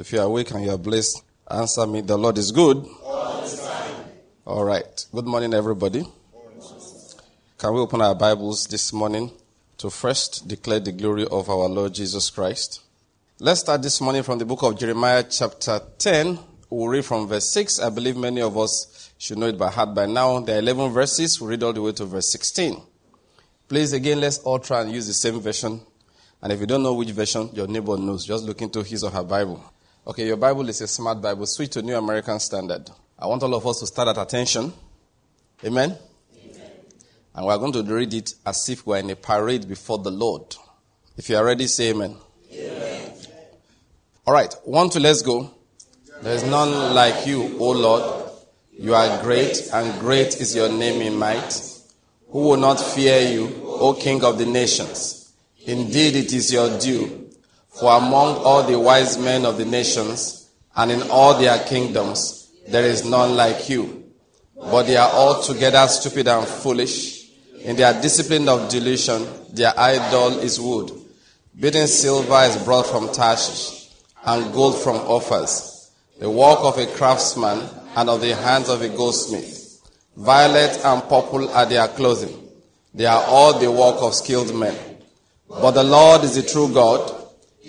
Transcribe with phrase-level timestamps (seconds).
[0.00, 2.00] If you are awake and you are blessed, answer me.
[2.00, 2.86] The Lord is good.
[4.46, 5.06] All right.
[5.14, 6.06] Good morning, everybody.
[7.58, 9.30] Can we open our Bibles this morning
[9.76, 12.80] to first declare the glory of our Lord Jesus Christ?
[13.40, 16.38] Let's start this morning from the book of Jeremiah, chapter 10.
[16.70, 17.80] We'll read from verse 6.
[17.80, 20.40] I believe many of us should know it by heart by now.
[20.40, 21.38] There are 11 verses.
[21.38, 22.80] We'll read all the way to verse 16.
[23.68, 25.78] Please, again, let's all try and use the same version.
[26.40, 28.24] And if you don't know which version, your neighbor knows.
[28.24, 29.62] Just look into his or her Bible.
[30.06, 31.44] Okay, your Bible is a smart Bible.
[31.44, 32.88] Switch to New American Standard.
[33.18, 34.72] I want all of us to start at attention.
[35.62, 35.94] Amen?
[36.34, 36.70] Amen?
[37.34, 40.56] And we're going to read it as if we're in a parade before the Lord.
[41.18, 42.16] If you are ready, say amen.
[42.50, 43.12] amen.
[44.26, 45.50] All right, one, two, let's go.
[46.22, 48.30] There's none like you, O Lord.
[48.72, 51.60] You are great, and great is your name in might.
[52.30, 55.34] Who will not fear you, O King of the nations?
[55.66, 57.29] Indeed, it is your due
[57.70, 62.84] for among all the wise men of the nations and in all their kingdoms, there
[62.84, 64.04] is none like you.
[64.56, 67.30] But they are altogether stupid and foolish.
[67.62, 70.90] In their discipline of delusion, their idol is wood.
[71.58, 73.88] Beaten silver is brought from Tarshish,
[74.24, 75.90] and gold from Uphaz.
[76.18, 79.80] The work of a craftsman and of the hands of a goldsmith.
[80.16, 82.48] Violet and purple are their clothing.
[82.94, 84.76] They are all the work of skilled men.
[85.48, 87.19] But the Lord is the true God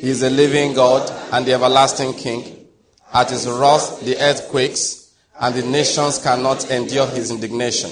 [0.02, 2.67] he is a living God and the everlasting King.
[3.13, 7.91] At his wrath the earth quakes, and the nations cannot endure his indignation.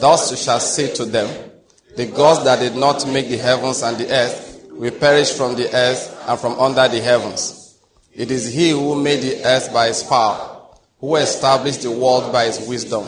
[0.00, 1.50] Thus you shall say to them,
[1.96, 5.68] The gods that did not make the heavens and the earth will perish from the
[5.74, 7.76] earth and from under the heavens.
[8.12, 10.60] It is he who made the earth by his power,
[11.00, 13.04] who established the world by his wisdom,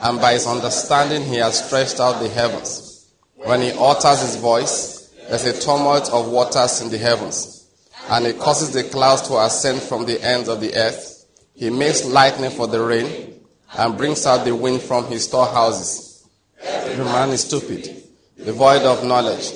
[0.00, 3.12] and by his understanding he has stretched out the heavens.
[3.36, 4.93] When he utters his voice,
[5.28, 7.68] there's a tumult of waters in the heavens,
[8.10, 11.26] and it causes the clouds to ascend from the ends of the earth.
[11.54, 13.34] He makes lightning for the rain,
[13.76, 16.26] and brings out the wind from his storehouses.
[16.62, 18.02] Every man is stupid,
[18.42, 19.52] devoid of knowledge.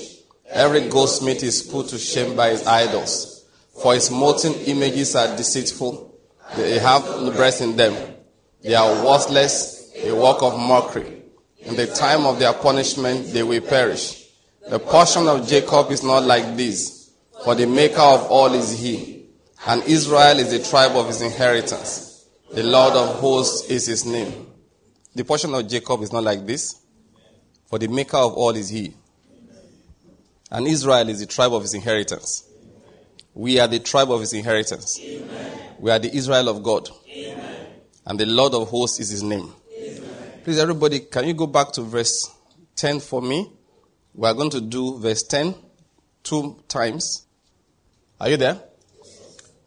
[0.49, 3.45] Every goldsmith is put to shame by his idols,
[3.81, 6.19] for his molten images are deceitful.
[6.57, 8.15] They have no breath in them.
[8.63, 11.23] They are worthless, a work of mockery.
[11.59, 14.18] In the time of their punishment, they will perish.
[14.71, 17.11] The portion of Jacob is not like this,
[17.43, 19.25] for the maker of all is he,
[19.67, 22.27] and Israel is the tribe of his inheritance.
[22.53, 24.47] The Lord of hosts is his name.
[25.15, 26.83] The portion of Jacob is not like this,
[27.67, 28.95] for the maker of all is he,
[30.51, 32.45] and Israel is the tribe of his inheritance.
[33.35, 35.01] We are the tribe of his inheritance.
[35.79, 36.91] We are the Israel of God.
[38.05, 39.53] And the Lord of hosts is his name.
[40.45, 42.31] Please, everybody, can you go back to verse
[42.77, 43.53] 10 for me?
[44.15, 45.55] We are going to do verse 10
[46.29, 47.27] two times.
[48.21, 48.61] Are you there?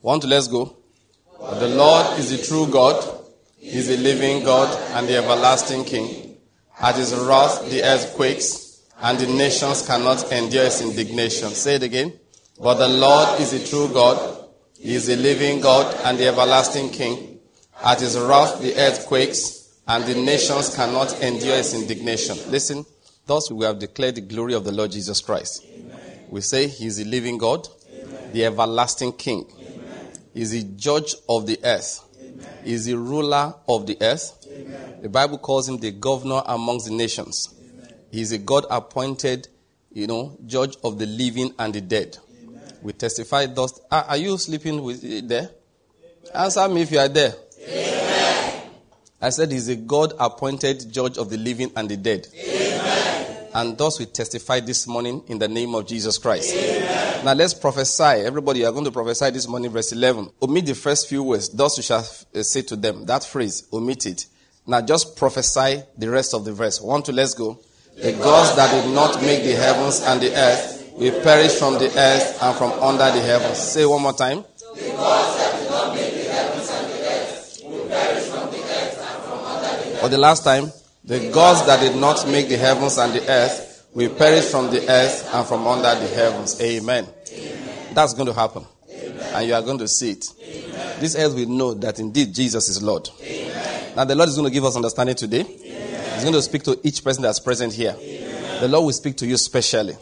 [0.01, 0.77] One, two, let's go.
[1.39, 3.19] The Lord is the true God.
[3.57, 6.37] He is the living God and the everlasting King.
[6.79, 11.49] At his wrath the earth quakes, and the nations cannot endure his indignation.
[11.49, 12.19] Say it again.
[12.59, 14.45] But the Lord is the true God.
[14.79, 17.39] He is the living God and the everlasting King.
[17.83, 22.37] At his wrath the earth quakes, and the nations cannot endure his indignation.
[22.51, 22.85] Listen.
[23.25, 25.65] Thus, we have declared the glory of the Lord Jesus Christ.
[25.65, 25.99] Amen.
[26.29, 28.31] We say He is the living God, Amen.
[28.33, 29.45] the everlasting King.
[30.33, 32.03] He is the judge of the earth.
[32.63, 34.37] He is the ruler of the earth.
[35.01, 37.53] The Bible calls him the governor amongst the nations.
[38.11, 39.47] He is a God appointed,
[39.91, 42.17] you know, judge of the living and the dead.
[42.81, 43.79] We testify thus.
[43.91, 45.49] Are, are you sleeping with there?
[46.33, 47.33] Answer me if you are there.
[47.67, 48.00] Amen.
[49.21, 52.27] I said he's a God appointed judge of the living and the dead.
[52.35, 53.47] Amen.
[53.53, 56.55] And thus we testify this morning in the name of Jesus Christ.
[56.55, 57.25] Amen.
[57.25, 58.03] Now let's prophesy.
[58.03, 60.31] Everybody, you are going to prophesy this morning, verse 11.
[60.41, 61.49] Omit the first few words.
[61.49, 63.05] Thus you shall uh, say to them.
[63.05, 64.25] That phrase, omit it.
[64.65, 66.81] Now just prophesy the rest of the verse.
[66.81, 67.59] One, two, let's go.
[67.95, 71.87] The gods that did not make the heavens and the earth will perish from the
[71.95, 73.57] earth and from under the heavens.
[73.57, 74.45] Say one more time.
[74.75, 78.57] The gods that did not make the heavens and the earth will perish from the
[78.57, 79.39] earth and from
[80.01, 80.71] For the last time.
[81.03, 84.87] The gods that did not make the heavens and the earth will perish from the
[84.87, 86.61] earth and from under the heavens.
[86.61, 87.07] Amen.
[87.31, 87.93] Amen.
[87.93, 88.65] That's going to happen.
[88.89, 89.19] Amen.
[89.33, 90.25] And you are going to see it.
[90.41, 90.99] Amen.
[90.99, 93.09] This earth will know that indeed Jesus is Lord.
[93.95, 95.43] Now, the Lord is going to give us understanding today.
[95.43, 97.93] He's going to speak to each person that's present here.
[98.59, 99.95] The Lord will speak to you specially.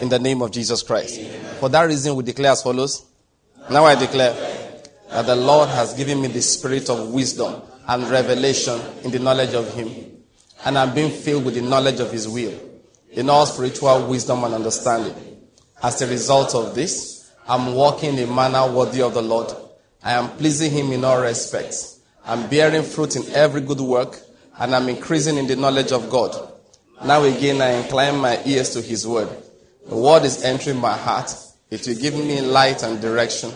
[0.00, 1.20] In the name of Jesus Christ.
[1.58, 3.04] For that reason, we declare as follows.
[3.70, 4.32] Now I declare
[5.10, 9.54] that the Lord has given me the spirit of wisdom and revelation in the knowledge
[9.54, 10.18] of Him
[10.64, 12.58] and I'm being filled with the knowledge of His will,
[13.10, 15.14] in all spiritual wisdom and understanding.
[15.82, 19.52] As a result of this, I'm walking in a manner worthy of the Lord,
[20.02, 22.00] I am pleasing him in all respects.
[22.24, 24.20] I'm bearing fruit in every good work,
[24.58, 26.52] and I'm increasing in the knowledge of God.
[27.04, 29.28] Now again, I incline my ears to his word.
[29.88, 31.34] The word is entering my heart.
[31.70, 33.52] It will give me light and direction.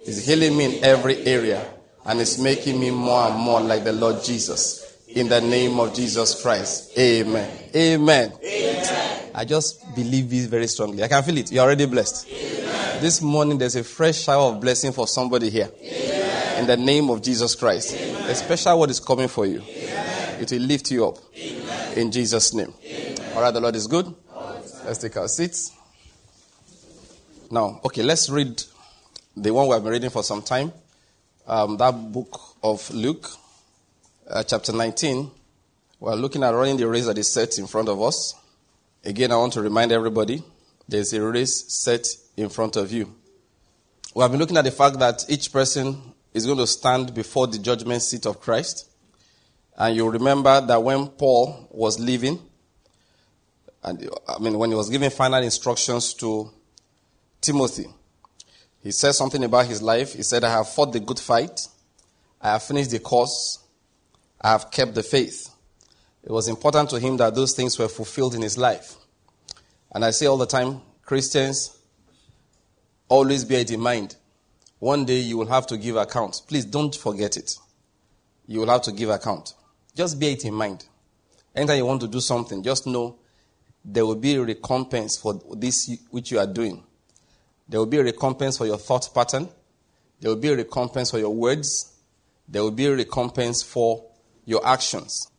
[0.00, 1.66] It's healing me in every area,
[2.06, 4.84] and it's making me more and more like the Lord Jesus.
[5.08, 6.96] In the name of Jesus Christ.
[6.98, 7.50] Amen.
[7.74, 8.32] Amen.
[8.42, 9.30] Amen.
[9.34, 11.02] I just believe this very strongly.
[11.02, 11.50] I can feel it.
[11.50, 12.28] You're already blessed.
[12.28, 13.00] Amen.
[13.00, 15.70] This morning, there's a fresh shower of blessing for somebody here.
[15.82, 16.60] Amen.
[16.60, 17.94] In the name of Jesus Christ.
[17.94, 19.62] A special word is coming for you.
[19.66, 21.18] It will lift you up.
[21.96, 22.72] In Jesus' name.
[23.34, 24.14] All right, the Lord is good.
[24.84, 25.72] Let's take our seats.
[27.50, 28.62] Now, okay, let's read
[29.36, 30.72] the one we have been reading for some time.
[31.48, 33.30] Um, that book of Luke
[34.28, 35.30] uh, chapter 19,
[36.00, 38.34] we're looking at running the race that is set in front of us.
[39.04, 40.42] Again, I want to remind everybody
[40.88, 42.04] there's a race set
[42.36, 43.14] in front of you.
[44.12, 47.46] We have been looking at the fact that each person is going to stand before
[47.46, 48.90] the judgment seat of Christ.
[49.76, 52.40] And you remember that when Paul was leaving,
[53.84, 56.50] and I mean, when he was giving final instructions to
[57.40, 57.86] Timothy,
[58.82, 60.14] he said something about his life.
[60.14, 61.66] He said, I have fought the good fight.
[62.40, 63.58] I have finished the course.
[64.40, 65.50] I have kept the faith.
[66.22, 68.96] It was important to him that those things were fulfilled in his life.
[69.92, 71.78] And I say all the time, Christians,
[73.08, 74.16] always bear it in mind.
[74.78, 76.42] One day you will have to give account.
[76.46, 77.54] Please don't forget it.
[78.46, 79.54] You will have to give account.
[79.94, 80.84] Just bear it in mind.
[81.54, 83.18] Anytime you want to do something, just know
[83.84, 86.82] there will be a recompense for this which you are doing.
[87.68, 89.48] There will be a recompense for your thought pattern.
[90.20, 91.92] There will be a recompense for your words.
[92.48, 94.04] There will be a recompense for
[94.44, 95.30] your actions.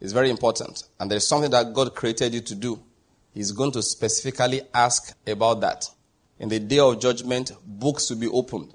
[0.00, 0.82] It's very important.
[0.98, 2.82] And there's something that God created you to do.
[3.32, 5.88] He's going to specifically ask about that.
[6.38, 8.74] In the day of judgment, books will be opened.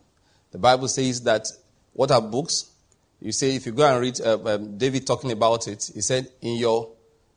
[0.52, 1.48] The Bible says that
[1.94, 2.72] what are books?
[3.20, 6.30] You say, if you go and read uh, um, David talking about it, he said,
[6.42, 6.92] In your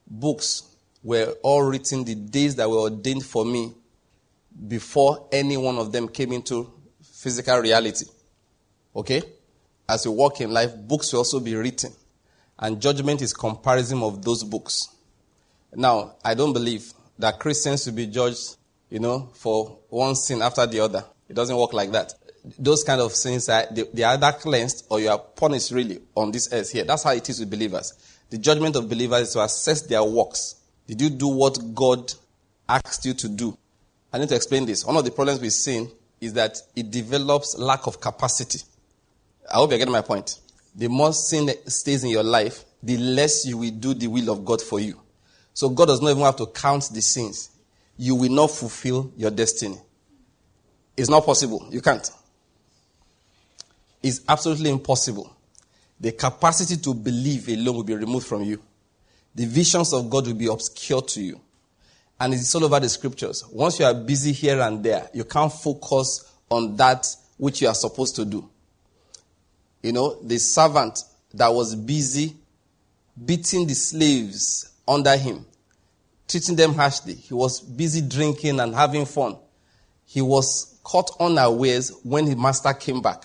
[0.06, 0.64] books
[1.02, 3.72] were all written the days that were ordained for me
[4.66, 6.72] before any one of them came into
[7.02, 8.06] physical reality.
[8.94, 9.22] Okay?
[9.88, 11.92] As you walk in life, books will also be written
[12.58, 14.88] and judgment is comparison of those books.
[15.74, 18.56] Now, I don't believe that Christians will be judged,
[18.90, 21.04] you know, for one sin after the other.
[21.28, 22.14] It doesn't work like that.
[22.58, 26.00] Those kind of sins are they, they are either cleansed or you are punished really
[26.14, 26.84] on this earth here.
[26.84, 27.92] That's how it is with believers.
[28.30, 30.56] The judgment of believers is to assess their works.
[30.86, 32.12] Did you do what God
[32.68, 33.56] asked you to do?
[34.12, 34.84] I need to explain this.
[34.84, 35.90] One of the problems with sin
[36.20, 38.60] is that it develops lack of capacity.
[39.50, 40.38] I hope you're getting my point
[40.78, 44.44] the more sin stays in your life, the less you will do the will of
[44.44, 45.00] God for you.
[45.52, 47.50] So God does not even have to count the sins.
[47.96, 49.76] You will not fulfill your destiny.
[50.96, 51.66] It's not possible.
[51.70, 52.08] You can't.
[54.00, 55.34] It's absolutely impossible.
[55.98, 58.62] The capacity to believe alone will be removed from you.
[59.34, 61.40] The visions of God will be obscure to you.
[62.20, 63.44] And it's all over the scriptures.
[63.50, 67.06] Once you are busy here and there, you can't focus on that
[67.36, 68.48] which you are supposed to do
[69.82, 71.04] you know, the servant
[71.34, 72.34] that was busy
[73.24, 75.44] beating the slaves under him,
[76.26, 77.14] treating them harshly.
[77.14, 79.36] He was busy drinking and having fun.
[80.04, 83.24] He was caught unawares when his master came back,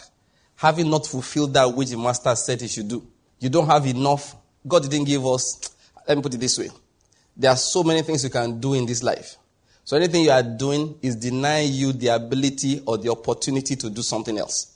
[0.55, 3.05] having not fulfilled that which the master said he should do.
[3.39, 4.35] You don't have enough.
[4.67, 5.75] God didn't give us,
[6.07, 6.69] let me put it this way.
[7.35, 9.37] There are so many things you can do in this life.
[9.83, 14.01] So anything you are doing is denying you the ability or the opportunity to do
[14.01, 14.73] something else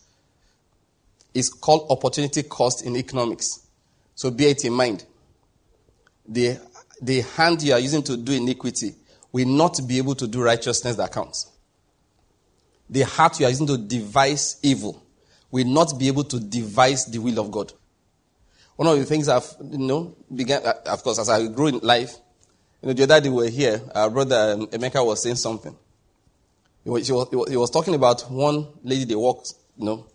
[1.37, 3.59] It's called opportunity cost in economics.
[4.15, 5.05] So bear it in mind.
[6.27, 6.59] The,
[6.99, 8.95] the hand you are using to do iniquity
[9.31, 11.51] will not be able to do righteousness that counts.
[12.89, 15.03] The heart you are using to devise evil
[15.51, 17.71] will not be able to devise the will of God.
[18.75, 21.79] One of the things I've, you know, began, uh, of course, as I grew in
[21.79, 22.15] life,
[22.81, 25.75] you know, the other day we were here, our brother um, Emeka was saying something.
[26.83, 30.05] He was, he was, he was talking about one lady they walked, you know,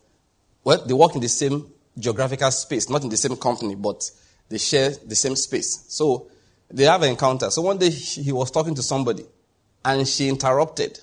[0.64, 4.08] well, they work in the same geographical space, not in the same company, but
[4.48, 5.84] they share the same space.
[5.88, 6.28] So
[6.70, 7.50] they have an encounter.
[7.50, 9.24] So one day he was talking to somebody
[9.84, 11.00] and she interrupted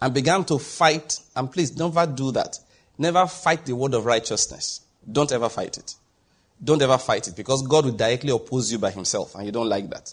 [0.00, 1.20] and began to fight.
[1.36, 2.58] And please, never do that.
[2.98, 4.80] Never fight the word of righteousness.
[5.10, 5.94] Don't ever fight it.
[6.62, 9.68] Don't ever fight it because God will directly oppose you by himself and you don't
[9.68, 10.12] like that.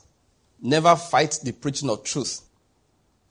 [0.62, 2.42] Never fight the preaching of truth.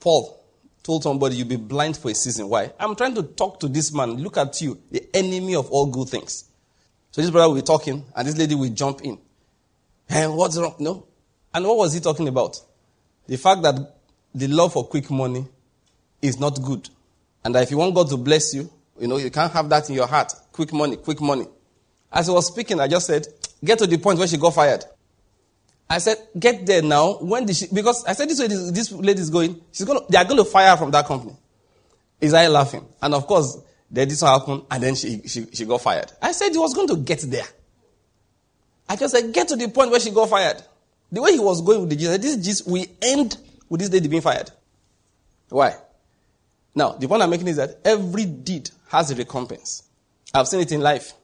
[0.00, 0.42] Paul
[0.82, 2.48] told somebody you'll be blind for a season.
[2.48, 2.72] Why?
[2.78, 4.16] I'm trying to talk to this man.
[4.16, 6.44] Look at you, the enemy of all good things.
[7.12, 9.18] So this brother will be talking, and this lady will jump in.
[10.08, 10.74] And what's wrong?
[10.78, 11.06] No.
[11.52, 12.60] And what was he talking about?
[13.26, 13.94] The fact that
[14.34, 15.46] the love for quick money
[16.22, 16.88] is not good.
[17.44, 19.88] And that if you want God to bless you, you know, you can't have that
[19.88, 20.32] in your heart.
[20.52, 21.46] quick money, quick money.
[22.12, 23.26] As he was speaking, I just said,
[23.64, 24.84] get to the point where she got fired.
[25.90, 27.14] I said, get there now.
[27.14, 30.00] When did she, because I said this way this, this lady is going, she's going
[30.08, 31.36] they are going to fire her from that company.
[32.20, 32.86] Is I laughing?
[33.02, 33.58] And of course,
[33.90, 36.12] then this happened and then she, she, she got fired.
[36.22, 37.46] I said he was going to get there.
[38.88, 40.62] I just said, get to the point where she got fired.
[41.10, 43.36] The way he was going with the Jesus, this Jesus, we end
[43.68, 44.48] with this lady being fired.
[45.48, 45.74] Why?
[46.72, 49.82] Now, the point I'm making is that every deed has a recompense.
[50.32, 51.14] I've seen it in life.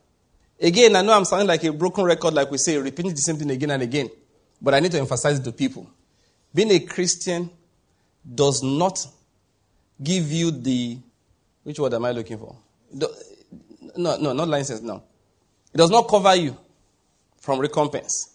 [0.60, 3.36] Again, I know I'm sounding like a broken record, like we say, repeating the same
[3.36, 4.10] thing again and again.
[4.60, 5.88] But I need to emphasize it to people.
[6.54, 7.50] Being a Christian
[8.34, 9.06] does not
[10.02, 10.98] give you the.
[11.62, 12.56] Which word am I looking for?
[12.92, 13.08] No,
[14.16, 15.02] no, not license, no.
[15.72, 16.56] It does not cover you
[17.38, 18.34] from recompense.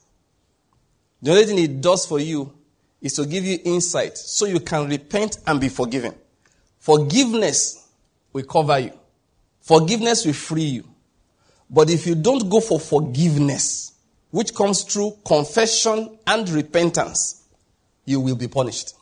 [1.21, 2.53] The only thing it does for you
[3.01, 6.13] is to give you insight so you can repent and be forgiven.
[6.79, 7.89] Forgiveness
[8.33, 8.93] will cover you.
[9.61, 10.83] Forgiveness will free you.
[11.69, 13.90] But if you don't go for forgiveness,
[14.31, 17.43] which comes through confession and repentance,
[18.05, 18.95] you will be punished.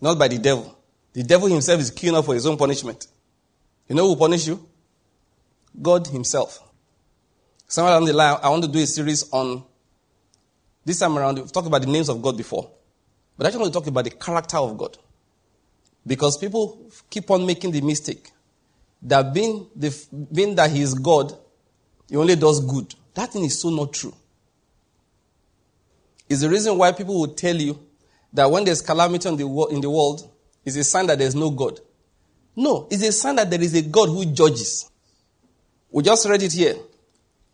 [0.00, 0.76] Not by the devil.
[1.12, 3.06] The devil himself is queuing up for his own punishment.
[3.88, 4.64] You know who will punish you?
[5.80, 6.62] God himself.
[7.66, 9.64] Somewhere along the line, I want to do a series on
[10.84, 11.38] this time around.
[11.38, 12.70] We've talked about the names of God before.
[13.36, 14.96] But I just want to talk about the character of God.
[16.06, 18.30] Because people keep on making the mistake
[19.02, 19.96] that being, the,
[20.32, 21.32] being that he is God,
[22.08, 22.94] he only does good.
[23.14, 24.14] That thing is so not true.
[26.30, 27.76] It's the reason why people will tell you
[28.32, 30.30] that when there's calamity in the, in the world,
[30.64, 31.80] it's a sign that there's no God.
[32.54, 34.88] No, it's a sign that there is a God who judges.
[35.90, 36.76] We just read it here.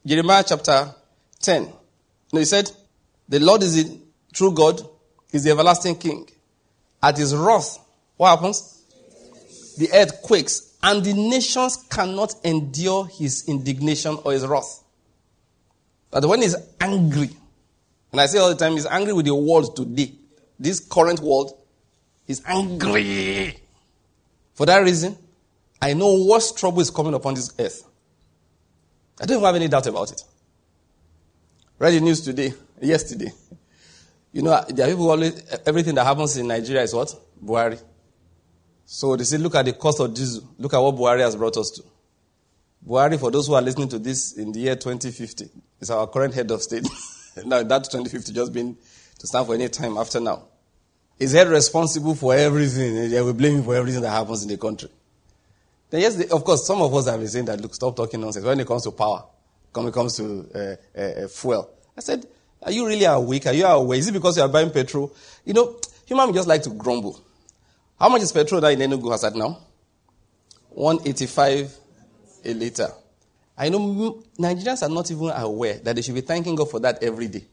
[0.04, 0.94] Jeremiah chapter
[1.40, 1.72] 10.
[2.34, 2.70] No, he said,
[3.26, 3.98] The Lord is the
[4.34, 4.82] true God,
[5.32, 6.28] is the everlasting King.
[7.02, 7.78] At his wrath,
[8.18, 8.82] what happens?
[9.78, 14.82] The earth quakes, and the nations cannot endure his indignation or his wrath.
[16.10, 17.30] But when he's angry,
[18.12, 20.12] and I say all the time, he's angry with the world today.
[20.58, 21.52] This current world,
[22.26, 23.56] is angry.
[24.54, 25.16] For that reason,
[25.80, 27.84] I know what trouble is coming upon this earth.
[29.20, 30.22] I don't have any doubt about it.
[31.78, 33.32] Read the news today, yesterday.
[34.32, 37.14] You know, there are people always, everything that happens in Nigeria is what?
[37.42, 37.80] Buhari.
[38.84, 40.48] So they say, look at the cost of diesel.
[40.58, 41.82] Look at what Buhari has brought us to.
[42.86, 45.48] Buhari, for those who are listening to this in the year 2050,
[45.80, 46.86] is our current head of state.
[47.44, 48.76] now, that 2050 just been
[49.18, 50.44] to stand for any time after now.
[51.18, 53.10] Is head responsible for everything.
[53.10, 54.90] They will blame him for everything that happens in the country.
[55.88, 58.20] Then, yes, they, of course, some of us have been saying that, look, stop talking
[58.20, 59.24] nonsense when it comes to power,
[59.72, 61.70] when it comes to uh, uh, fuel.
[61.96, 62.26] I said,
[62.62, 63.46] are you really awake?
[63.46, 63.98] Are you aware?
[63.98, 65.14] Is it because you are buying petrol?
[65.44, 67.20] You know, human just like to grumble.
[67.98, 69.58] How much is petrol that in Enugu has at now?
[70.70, 71.74] 185
[72.44, 72.88] a liter.
[73.58, 77.02] I know Nigerians are not even aware that they should be thanking God for that
[77.02, 77.44] every day.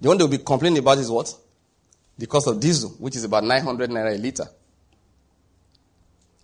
[0.00, 1.32] The one they'll be complaining about is what?
[2.18, 4.46] The cost of diesel, which is about 900 naira a liter.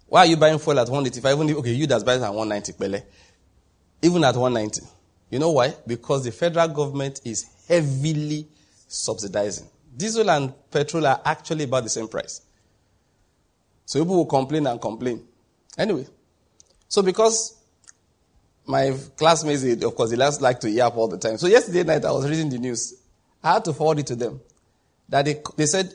[0.07, 1.40] Why are you buying fuel at 185?
[1.40, 3.02] Even okay, you that's buying at 190, Pele.
[4.02, 4.83] Even at 190.
[5.31, 5.75] You know why?
[5.87, 8.47] Because the federal government is heavily
[8.87, 9.66] subsidizing.
[9.97, 12.42] Diesel and petrol are actually about the same price.
[13.87, 15.26] So people will complain and complain.
[15.78, 16.07] Anyway,
[16.88, 17.62] so because
[18.66, 21.37] my classmates, of course, they like to yap all the time.
[21.38, 22.95] So yesterday night I was reading the news.
[23.42, 24.40] I had to forward it to them.
[25.09, 25.92] That they, they said,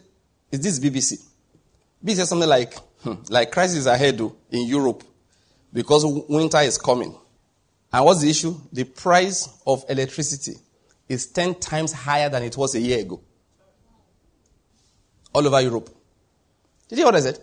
[0.52, 1.24] is this BBC?
[2.04, 5.04] BBC said something like, hmm, like crisis ahead in Europe
[5.74, 7.16] because winter is coming.
[7.92, 8.56] And what's the issue?
[8.72, 10.56] The price of electricity
[11.08, 13.22] is 10 times higher than it was a year ago.
[15.34, 15.90] All over Europe.
[16.90, 17.40] Did you hear what I said?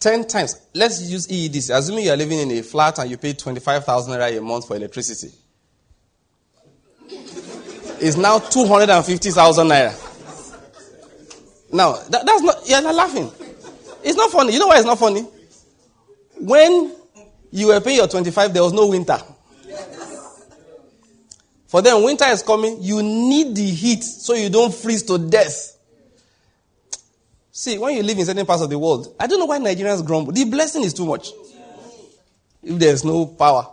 [0.00, 0.68] 10 times.
[0.74, 1.76] Let's use EEDC.
[1.76, 4.76] Assuming you are living in a flat and you pay 25,000 naira a month for
[4.76, 5.30] electricity.
[8.02, 10.06] It's now 250,000 naira.
[11.72, 13.30] Now, that, that's not, you're not laughing.
[14.02, 14.54] It's not funny.
[14.54, 15.22] You know why it's not funny?
[16.38, 16.96] When
[17.50, 19.18] you were paying your 25, there was no winter.
[21.66, 22.78] For them, winter is coming.
[22.80, 25.76] You need the heat so you don't freeze to death.
[27.60, 30.02] See, when you live in certain parts of the world, I don't know why Nigerians
[30.02, 30.32] grumble.
[30.32, 31.28] The blessing is too much.
[32.62, 33.66] If there's no power,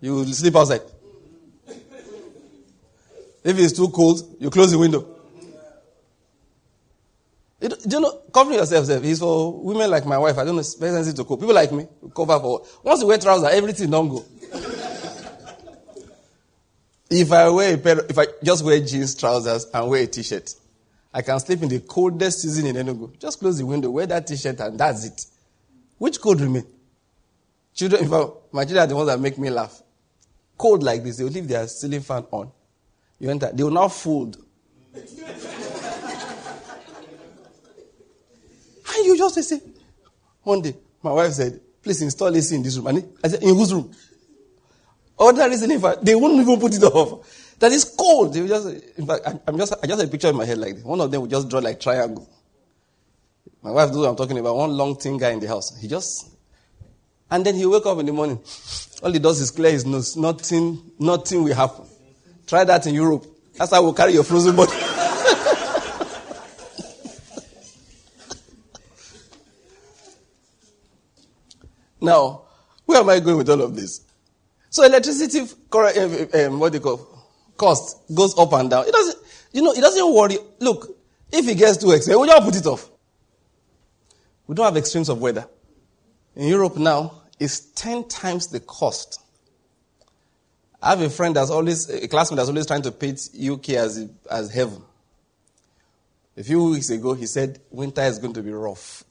[0.00, 0.80] you will sleep outside.
[3.44, 5.06] If it's too cold, you close the window.
[7.60, 10.38] do you know, covering yourself, is for women like my wife.
[10.38, 11.38] I don't know, very sensitive to cook.
[11.38, 12.64] People like me, cover for.
[12.82, 14.24] Once you wear trousers, everything don't go.
[17.10, 20.54] if I wear a pair, if I just wear jeans, trousers, and wear a t-shirt,
[21.16, 23.18] I can sleep in the coldest season in Enugu.
[23.18, 25.24] Just close the window, wear that t-shirt, and that's it.
[25.96, 26.66] Which cold remain?
[27.72, 29.80] Children, in fact, my children are the ones that make me laugh.
[30.58, 32.52] cold like this, they will leave their ceiling fan on.
[33.18, 34.36] You enter, they will now fold.
[34.94, 35.06] and
[39.02, 39.58] you just say,
[40.42, 42.88] one day, my wife said, please install AC in this room.
[42.88, 43.90] And I said, in whose room?
[45.18, 47.45] Other reason, in fact, they won't even put it off.
[47.58, 48.34] That is cold.
[48.34, 48.66] They just,
[48.98, 50.84] in fact, I'm just, I just had a picture in my head like this.
[50.84, 52.28] One of them would just draw like triangle.
[53.62, 54.56] My wife knows what I'm talking about.
[54.56, 55.74] One long thin guy in the house.
[55.80, 56.30] He just,
[57.30, 58.38] and then he wake up in the morning.
[59.02, 60.16] All he does is clear his nose.
[60.16, 61.86] Nothing, nothing will happen.
[62.46, 63.26] Try that in Europe.
[63.54, 64.72] That's how we'll carry your frozen body.
[72.00, 72.42] now,
[72.84, 74.02] where am I going with all of this?
[74.68, 77.15] So electricity, um, what do you call,
[77.56, 78.86] cost goes up and down.
[78.86, 79.18] It doesn't,
[79.52, 80.38] you know, it doesn't worry.
[80.60, 80.96] Look,
[81.32, 82.90] if it gets too expensive, we'll just put it off.
[84.46, 85.46] We don't have extremes of weather.
[86.34, 89.20] In Europe now, it's 10 times the cost.
[90.82, 94.08] I have a friend that's always, a classmate that's always trying to paint UK as,
[94.30, 94.82] as heaven.
[96.36, 99.04] A few weeks ago, he said winter is going to be rough.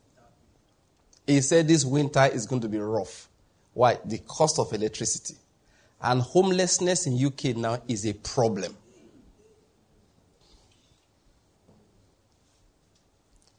[1.25, 3.28] He said this winter is going to be rough.
[3.74, 3.98] Why?
[4.06, 5.36] The cost of electricity.
[6.02, 8.75] And homelessness in UK now is a problem.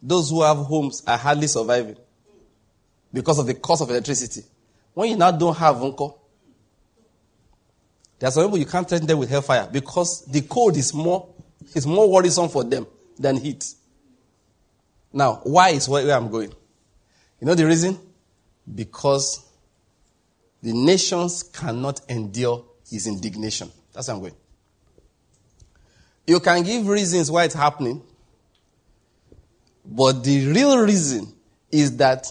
[0.03, 1.97] Those who have homes are hardly surviving
[3.13, 4.43] because of the cost of electricity.
[4.95, 6.21] When you now don't have uncle,
[8.19, 11.29] there are some people you can't threaten them with hellfire because the cold is more
[11.75, 12.87] is more worrisome for them
[13.19, 13.65] than heat.
[15.13, 16.53] Now, why is where I'm going?
[17.41, 17.99] You know the reason?
[18.73, 19.46] Because
[20.67, 23.71] the nations cannot endure his indignation.
[23.93, 24.35] That's where I'm going.
[26.27, 28.03] You can give reasons why it's happening,
[29.85, 31.33] but the real reason
[31.71, 32.27] is that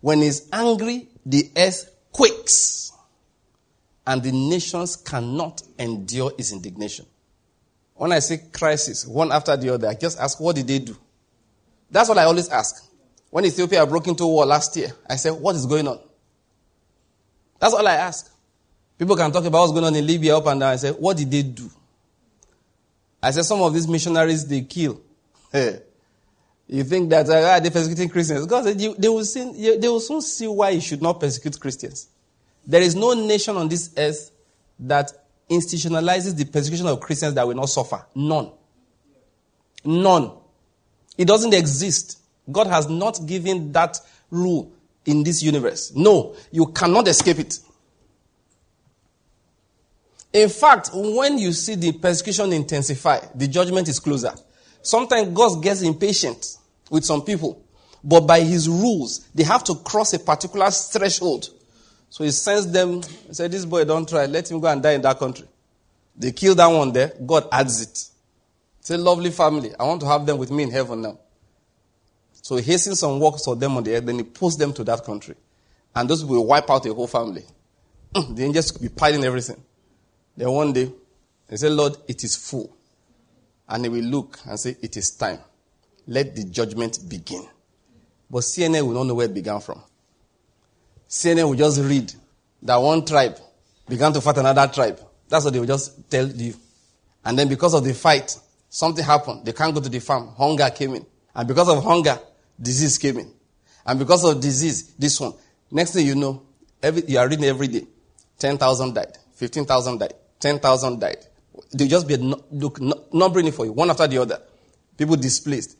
[0.00, 2.92] when he's angry, the earth quakes,
[4.06, 7.04] and the nations cannot endure his indignation.
[7.94, 10.96] When I say crisis, one after the other, I just ask, what did they do?
[11.90, 12.90] That's what I always ask.
[13.28, 16.00] When Ethiopia broke into war last year, I said, what is going on?
[17.60, 18.32] That's all I ask.
[18.98, 20.72] People can talk about what's going on in Libya up and down.
[20.72, 21.70] I say, what did they do?
[23.22, 25.00] I said, some of these missionaries they kill.
[25.52, 28.46] you think that uh, ah, they're persecuting Christians?
[28.46, 32.08] God said, they, will see, they will soon see why you should not persecute Christians.
[32.66, 34.30] There is no nation on this earth
[34.80, 35.12] that
[35.50, 38.06] institutionalizes the persecution of Christians that will not suffer.
[38.14, 38.50] None.
[39.84, 40.32] None.
[41.18, 42.18] It doesn't exist.
[42.50, 43.98] God has not given that
[44.30, 44.72] rule
[45.06, 45.92] in this universe.
[45.94, 47.58] No, you cannot escape it.
[50.32, 54.32] In fact, when you see the persecution intensify, the judgment is closer.
[54.82, 56.56] Sometimes God gets impatient
[56.88, 57.64] with some people,
[58.04, 61.48] but by his rules, they have to cross a particular threshold.
[62.08, 64.92] So he sends them, he said, This boy, don't try, let him go and die
[64.92, 65.46] in that country.
[66.16, 68.04] They kill that one there, God adds it.
[68.80, 69.72] It's a lovely family.
[69.78, 71.18] I want to have them with me in heaven now.
[72.50, 74.82] So he hastens some works for them on the earth, then he posts them to
[74.82, 75.36] that country.
[75.94, 77.44] And those will wipe out a whole family.
[78.12, 79.62] Mm, the angels could be piling everything.
[80.36, 80.90] Then one day,
[81.46, 82.76] they say, Lord, it is full.
[83.68, 85.38] And he will look and say, It is time.
[86.08, 87.46] Let the judgment begin.
[88.28, 89.80] But CNN will not know where it began from.
[91.08, 92.12] CNN will just read
[92.62, 93.38] that one tribe
[93.88, 95.00] began to fight another tribe.
[95.28, 96.54] That's what they will just tell you.
[97.24, 98.36] And then because of the fight,
[98.68, 99.44] something happened.
[99.44, 100.34] They can't go to the farm.
[100.36, 101.06] Hunger came in.
[101.32, 102.18] And because of hunger,
[102.60, 103.32] disease came in.
[103.86, 105.34] And because of disease, this one.
[105.70, 106.42] Next thing you know,
[106.82, 107.86] every, you are reading every day.
[108.38, 109.18] 10,000 died.
[109.34, 110.14] 15,000 died.
[110.38, 111.26] 10,000 died.
[111.72, 112.80] They just be look,
[113.12, 114.40] numbering it for you, one after the other.
[114.96, 115.76] People displaced.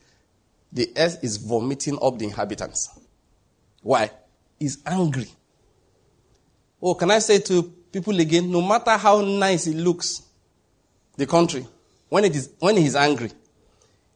[0.72, 2.90] The earth is vomiting up the inhabitants.
[3.82, 4.10] Why?
[4.58, 5.26] He's angry.
[6.82, 7.62] Oh, can I say to
[7.92, 10.22] people again, no matter how nice it looks,
[11.16, 11.66] the country,
[12.08, 13.30] when it is when he is angry,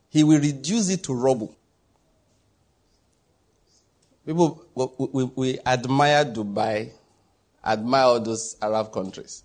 [0.09, 1.55] he will reduce it to rubble.
[4.27, 6.91] People, we, we, we admire Dubai,
[7.65, 9.45] admire all those Arab countries.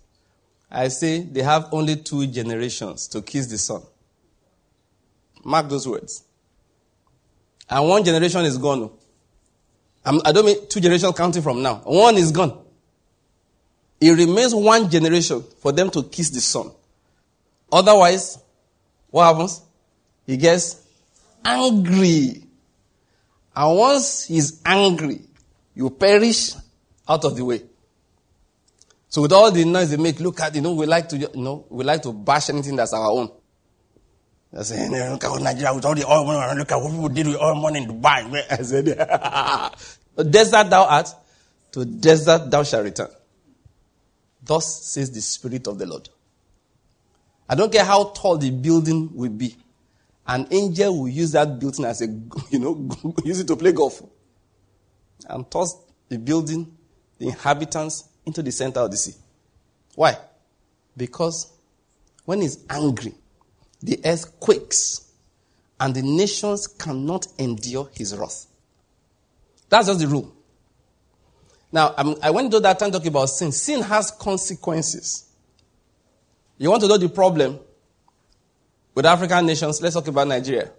[0.70, 3.82] I say they have only two generations to kiss the sun.
[5.44, 6.22] Mark those words.
[7.68, 8.90] And one generation is gone.
[10.04, 11.76] I'm, I do not mean two generations counting from now.
[11.84, 12.58] One is gone.
[14.00, 16.70] It remains one generation for them to kiss the sun.
[17.70, 18.38] Otherwise,
[19.10, 19.60] what happens?
[20.26, 20.82] He gets
[21.44, 22.44] angry.
[23.54, 25.20] And once he's angry,
[25.74, 26.52] you perish
[27.08, 27.62] out of the way.
[29.08, 31.28] So with all the noise they make, look at, you know, we like to, you
[31.34, 33.30] know, we like to bash anything that's our own.
[34.52, 37.26] They're saying, look at Nigeria with all the oil money, look at what people did
[37.26, 38.44] with oil money in Dubai.
[38.50, 41.08] I said, desert thou art,
[41.72, 43.08] to desert thou shalt return.
[44.42, 46.08] Thus says the Spirit of the Lord.
[47.48, 49.56] I don't care how tall the building will be.
[50.30, 52.06] An angel will use that building as a,
[52.50, 52.88] you know,
[53.24, 54.00] use it to play golf.
[55.28, 55.76] And toss
[56.08, 56.72] the building,
[57.18, 59.14] the inhabitants, into the center of the sea.
[59.96, 60.16] Why?
[60.96, 61.52] Because
[62.24, 63.12] when he's angry,
[63.82, 65.10] the earth quakes
[65.80, 68.46] and the nations cannot endure his wrath.
[69.68, 70.32] That's just the rule.
[71.72, 73.50] Now, I'm, i went to that time talking about sin.
[73.50, 75.28] Sin has consequences.
[76.56, 77.58] You want to know the problem
[78.94, 79.80] with African nations?
[79.80, 80.70] Let's talk about Nigeria.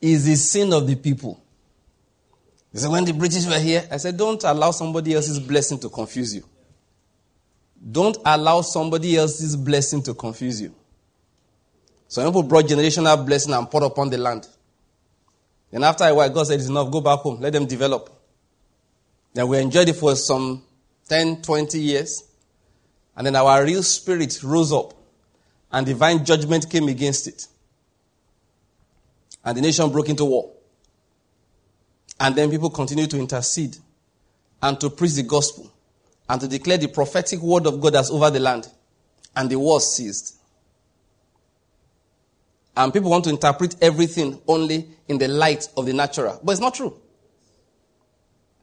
[0.00, 1.42] Is the sin of the people.
[2.72, 5.88] He said, when the British were here, I said, don't allow somebody else's blessing to
[5.88, 6.44] confuse you.
[7.90, 10.74] Don't allow somebody else's blessing to confuse you.
[12.08, 14.46] Some people brought generational blessing and poured upon the land.
[15.70, 18.10] Then after a while, God said, it's enough, go back home, let them develop.
[19.32, 20.62] Then we enjoyed it for some
[21.08, 22.24] 10, 20 years.
[23.16, 24.95] And then our real spirit rose up
[25.72, 27.46] and divine judgment came against it.
[29.44, 30.52] And the nation broke into war.
[32.18, 33.76] And then people continued to intercede
[34.62, 35.70] and to preach the gospel
[36.28, 38.68] and to declare the prophetic word of God as over the land.
[39.34, 40.36] And the war ceased.
[42.76, 46.40] And people want to interpret everything only in the light of the natural.
[46.42, 46.98] But it's not true.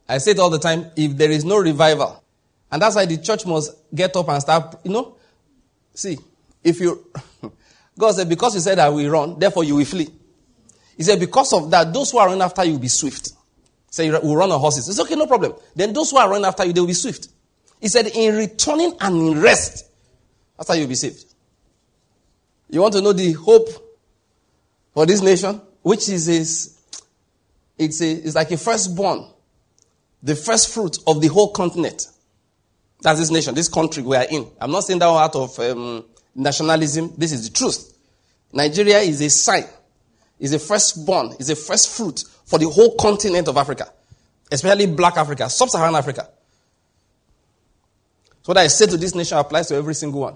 [0.08, 2.24] I say it all the time if there is no revival,
[2.72, 5.16] and that's why the church must get up and start, you know.
[5.94, 6.18] See,
[6.64, 7.06] if you,
[7.98, 10.10] God said, because you said I will run, therefore you will flee.
[10.98, 13.32] He said, because of that, those who are running after you will be swift.
[13.90, 14.90] Say, so will run on horses.
[14.90, 15.54] It's okay, no problem.
[15.76, 17.30] Then those who are running after you, they will be swift.
[17.80, 19.86] He said, in returning and in rest,
[20.58, 21.26] that's how you'll be saved.
[22.70, 23.70] You want to know the hope
[24.94, 26.80] for this nation, which is, is
[27.78, 29.28] it's, a, it's like a firstborn,
[30.22, 32.08] the first fruit of the whole continent.
[33.02, 34.48] That's this nation, this country we are in.
[34.62, 37.14] I'm not saying that out of um, nationalism.
[37.18, 37.98] This is the truth.
[38.52, 39.66] Nigeria is a sign,
[40.40, 43.92] is a firstborn, is a first fruit for the whole continent of Africa,
[44.52, 46.30] especially black Africa, sub Saharan Africa.
[48.44, 50.36] So what I say to this nation applies to every single one.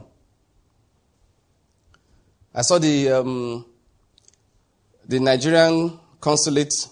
[2.55, 3.65] I saw the um,
[5.07, 6.87] the Nigerian consulate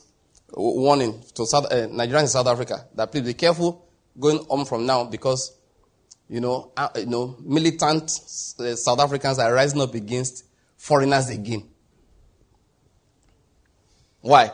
[0.54, 3.86] warning to South, uh, Nigerians in South Africa that please be careful
[4.20, 5.58] going on from now because
[6.28, 8.04] you know, uh, you know, militant
[8.60, 10.46] uh, South Africans are rising up against
[10.78, 11.68] foreigners again.
[14.22, 14.52] Why?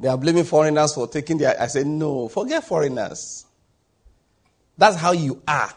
[0.00, 1.60] They are blaming foreigners for taking their.
[1.60, 3.46] I said, no, forget foreigners.
[4.76, 5.72] That's how you are.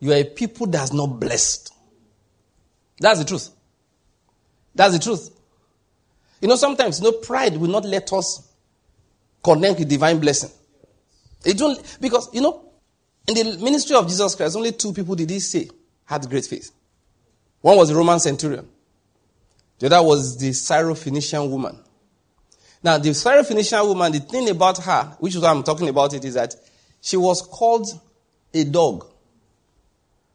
[0.00, 1.72] You are a people that's not blessed.
[2.98, 3.50] That's the truth.
[4.74, 5.30] That's the truth.
[6.40, 8.52] You know, sometimes, you know, pride will not let us
[9.42, 10.50] connect with divine blessing.
[11.44, 12.67] It don't, because, you know,
[13.28, 15.68] in the ministry of Jesus Christ, only two people did he say
[16.04, 16.70] had great faith.
[17.60, 18.68] One was the Roman centurion.
[19.78, 21.78] The other was the Syrophoenician woman.
[22.82, 26.24] Now, the Syrophoenician woman, the thing about her, which is what I'm talking about it,
[26.24, 26.54] is that
[27.00, 27.86] she was called
[28.54, 29.06] a dog.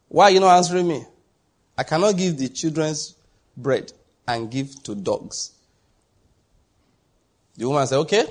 [0.08, 1.04] Why are you not answering me?
[1.76, 3.16] I cannot give the children's
[3.56, 3.92] bread
[4.28, 5.52] and give to dogs.
[7.56, 8.26] The woman said, okay.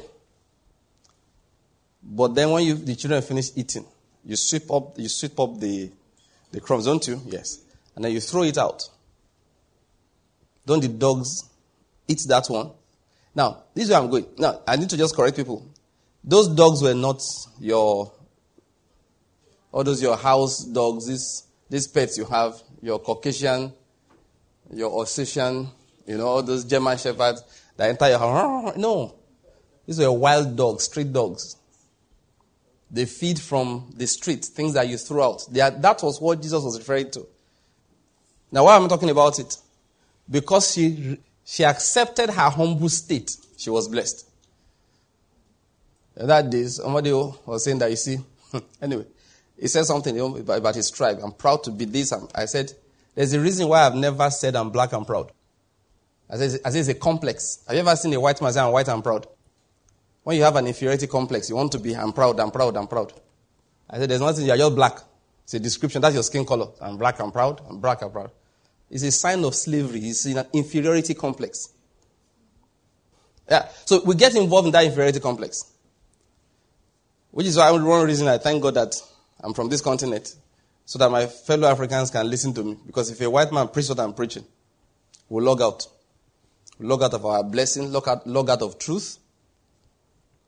[2.01, 3.85] But then when you, the children finish eating,
[4.25, 5.91] you sweep up, you sweep up the,
[6.51, 7.21] the crumbs, don't you?
[7.25, 7.59] Yes.
[7.95, 8.89] And then you throw it out.
[10.65, 11.49] Don't the dogs
[12.07, 12.71] eat that one?
[13.35, 14.27] Now, this is where I'm going.
[14.37, 15.67] Now, I need to just correct people.
[16.23, 17.21] Those dogs were not
[17.59, 18.11] your,
[19.71, 23.73] all those your house dogs, these, these pets you have, your Caucasian,
[24.71, 25.69] your Alsatian,
[26.07, 27.43] you know, all those German shepherds
[27.75, 28.73] that enter your.
[28.77, 29.15] No.
[29.85, 31.57] These were wild dogs, street dogs.
[32.93, 35.47] They feed from the street, things that you throw out.
[35.51, 37.25] That was what Jesus was referring to.
[38.51, 39.57] Now, why am I talking about it?
[40.29, 44.29] Because she, she accepted her humble state, she was blessed.
[46.15, 48.19] And that day, somebody was saying that, you see,
[48.81, 49.05] anyway,
[49.59, 51.19] he said something about his tribe.
[51.23, 52.13] I'm proud to be this.
[52.35, 52.71] I said,
[53.15, 55.31] there's a reason why I've never said I'm black and proud.
[56.29, 57.63] I said, I said it's a complex.
[57.67, 59.25] Have you ever seen a white man say I'm white and proud?
[60.23, 62.87] When you have an inferiority complex, you want to be, I'm proud, I'm proud, I'm
[62.87, 63.13] proud.
[63.89, 64.99] I said, there's nothing, you're just black.
[65.43, 66.01] It's a description.
[66.01, 66.67] That's your skin color.
[66.81, 67.61] I'm black, I'm proud.
[67.69, 68.31] I'm black, I'm proud.
[68.89, 69.99] It's a sign of slavery.
[70.01, 71.69] It's an inferiority complex.
[73.49, 73.67] Yeah.
[73.85, 75.71] So we get involved in that inferiority complex.
[77.31, 78.95] Which is why one reason I thank God that
[79.43, 80.35] I'm from this continent.
[80.85, 82.77] So that my fellow Africans can listen to me.
[82.85, 84.45] Because if a white man preaches what I'm preaching,
[85.27, 85.87] we'll log out.
[86.77, 89.17] We'll log out of our blessing, log out, log out of truth,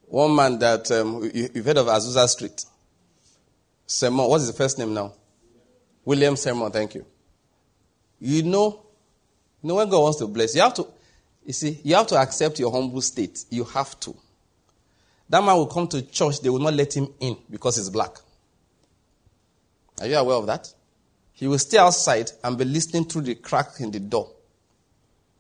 [0.07, 2.65] one man that, um, you, have heard of Azusa Street.
[3.87, 5.13] Seymour, what is the first name now?
[6.03, 7.05] William Seymour, thank you.
[8.19, 8.85] You know,
[9.61, 10.87] you know when God wants to bless, you have to,
[11.45, 13.45] you see, you have to accept your humble state.
[13.49, 14.15] You have to.
[15.29, 18.11] That man will come to church, they will not let him in because he's black.
[19.99, 20.71] Are you aware of that?
[21.33, 24.31] He will stay outside and be listening through the crack in the door.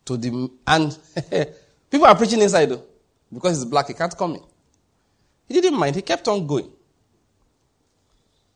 [0.05, 0.97] To the and
[1.89, 2.83] people are preaching inside though,
[3.33, 4.43] because he's black, he can't come in.
[5.47, 6.69] He didn't mind, he kept on going.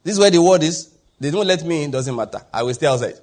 [0.04, 0.94] This is where the word is.
[1.20, 2.42] They don't let me in, doesn't matter.
[2.52, 3.16] I will stay outside.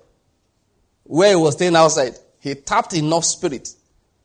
[1.04, 3.68] Where he was staying outside, he tapped enough spirit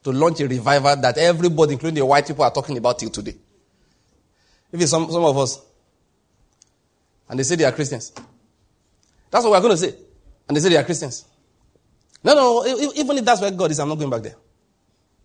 [0.04, 3.36] to launch a revival that everybody, including the white people, are talking about till today.
[4.71, 5.62] If it's some, some of us,
[7.30, 8.12] and they say they are Christians.
[9.30, 9.95] That's what we're going to say.
[10.47, 11.25] And they say they are Christians.
[12.23, 14.36] No, no, even if that's where God is, I'm not going back there.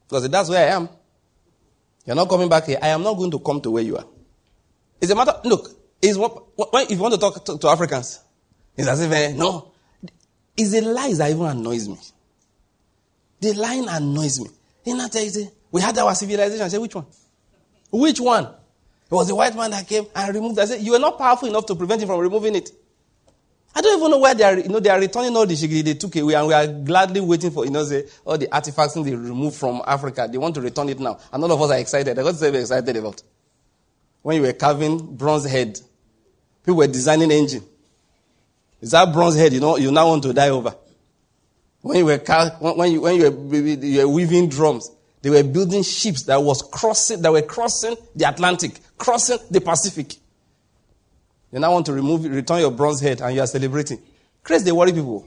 [0.08, 0.88] Because if that's where I am,
[2.06, 2.78] you're not coming back here.
[2.80, 4.04] I am not going to come to where you are.
[5.00, 8.20] It's a matter, look, is what, if you want to talk to, to Africans,
[8.76, 9.72] it's as if, eh, no.
[10.56, 11.98] It's a lie that even annoys me.
[13.40, 14.48] The line annoys me.
[14.84, 16.64] In that say, we had our civilization.
[16.64, 17.06] I say, which one?
[17.90, 18.44] Which one?
[18.44, 20.58] It was the white man that came and removed.
[20.58, 22.70] I said, you are not powerful enough to prevent him from removing it.
[23.76, 24.58] I don't even know where they are.
[24.58, 27.20] You know, they are returning all the shigiri they took away, and we are gladly
[27.20, 30.26] waiting for, you know, say, all the artifacts they removed from Africa.
[30.32, 31.18] They want to return it now.
[31.30, 32.18] And all of us are excited.
[32.18, 33.22] I got to say, we're excited about.
[34.22, 35.78] When you were carving bronze head,
[36.64, 37.64] people were designing engine.
[38.80, 40.74] Is that bronze head you know you now want to die over?
[41.82, 45.44] When you were car- when you when you were, you were weaving drums, they were
[45.44, 50.16] building ships that was crossing that were crossing the Atlantic, crossing the Pacific.
[51.52, 54.02] You now want to remove, return your bronze head and you are celebrating.
[54.42, 55.26] Chris, they worry people.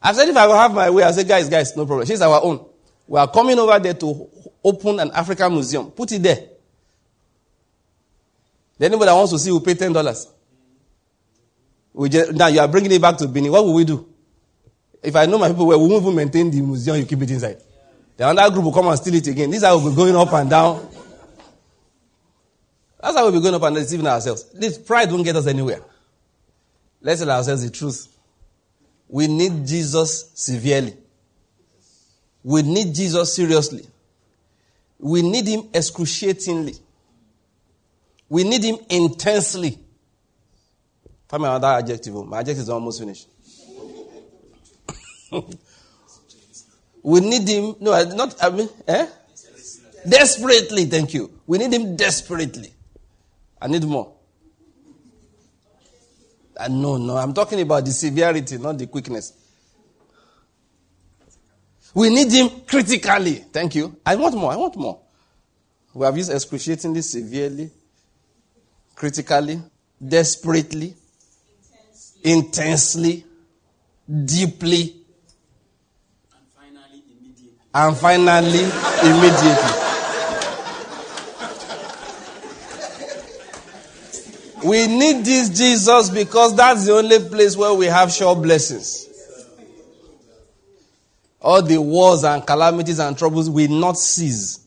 [0.00, 2.06] I said, if I have my way, I said, guys, guys, no problem.
[2.06, 2.64] She's our own.
[3.06, 4.28] We are coming over there to
[4.62, 5.90] open an African museum.
[5.90, 6.38] Put it there.
[8.80, 10.28] Anybody that wants to see will pay ten dollars.
[11.94, 13.50] now you are bringing it back to Benin.
[13.50, 14.08] What will we do?
[15.02, 16.96] If I know my people, well, we won't even maintain the museum.
[16.96, 17.60] You keep it inside.
[18.16, 19.50] The other group will come and steal it again.
[19.50, 20.88] These are going up and down.
[23.00, 24.44] That's how we'll be going up and deceiving ourselves.
[24.52, 25.80] This pride won't get us anywhere.
[27.00, 28.08] Let's tell ourselves the truth.
[29.08, 30.96] We need Jesus severely.
[32.42, 33.86] We need Jesus seriously.
[34.98, 36.74] We need him excruciatingly.
[38.28, 39.78] We need him intensely.
[41.28, 42.14] Find me another adjective.
[42.26, 43.28] My adjective is almost finished.
[47.02, 47.76] we need him.
[47.80, 48.34] No, not.
[48.42, 49.06] I mean, eh?
[50.08, 50.86] Desperately.
[50.86, 51.30] Thank you.
[51.46, 52.72] We need him desperately.
[53.60, 54.14] I need more.
[56.56, 59.32] Uh, no, no, I'm talking about the severity, not the quickness.
[61.94, 63.44] We need him critically.
[63.52, 63.96] Thank you.
[64.04, 64.52] I want more.
[64.52, 65.00] I want more.
[65.94, 67.70] We have used excruciatingly, severely,
[68.94, 69.60] critically,
[70.06, 70.94] desperately,
[72.22, 73.24] intensely, intensely
[74.24, 74.96] deeply,
[76.34, 77.58] and finally immediately.
[77.74, 78.64] And finally
[79.02, 79.77] immediately.
[84.64, 89.06] We need this Jesus because that's the only place where we have sure blessings.
[91.40, 94.60] All the wars and calamities and troubles will not cease.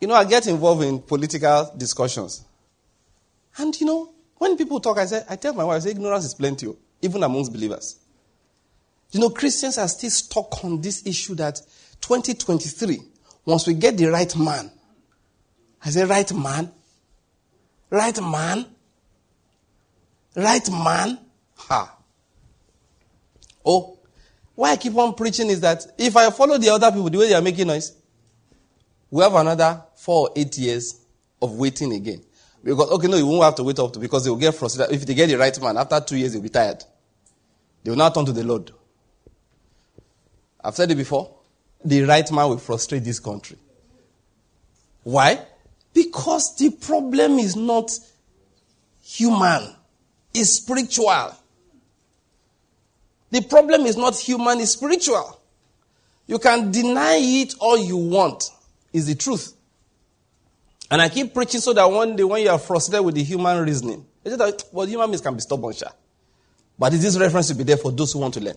[0.00, 2.44] You know, I get involved in political discussions.
[3.56, 6.26] And you know, when people talk, I say, I tell my wife, I say, ignorance
[6.26, 7.98] is plenty, oh, even amongst believers.
[9.10, 11.60] You know, Christians are still stuck on this issue that
[12.02, 13.00] 2023,
[13.46, 14.70] once we get the right man,
[15.84, 16.70] I say, right man?
[17.90, 18.66] Right man?
[20.34, 21.18] Right man?
[21.56, 21.96] Ha.
[23.64, 23.98] Oh,
[24.54, 27.28] why I keep on preaching is that if I follow the other people the way
[27.28, 27.92] they are making noise,
[29.10, 31.00] we have another four or eight years
[31.40, 32.22] of waiting again.
[32.62, 34.94] Because, okay, no, you won't have to wait up to because they will get frustrated.
[34.94, 36.82] If they get the right man, after two years, they'll be tired.
[37.84, 38.72] They will now turn to the Lord.
[40.62, 41.36] I've said it before.
[41.84, 43.56] The right man will frustrate this country.
[45.04, 45.40] Why?
[45.94, 47.90] Because the problem is not
[49.02, 49.74] human,
[50.34, 51.34] it's spiritual.
[53.30, 55.40] The problem is not human, it's spiritual.
[56.26, 58.50] You can deny it all you want,
[58.92, 59.54] is the truth.
[60.90, 63.64] And I keep preaching so that one day when you are frustrated with the human
[63.64, 65.88] reasoning, it's that, well, human beings can be stubborn, sure.
[66.78, 68.56] But this reference will be there for those who want to learn.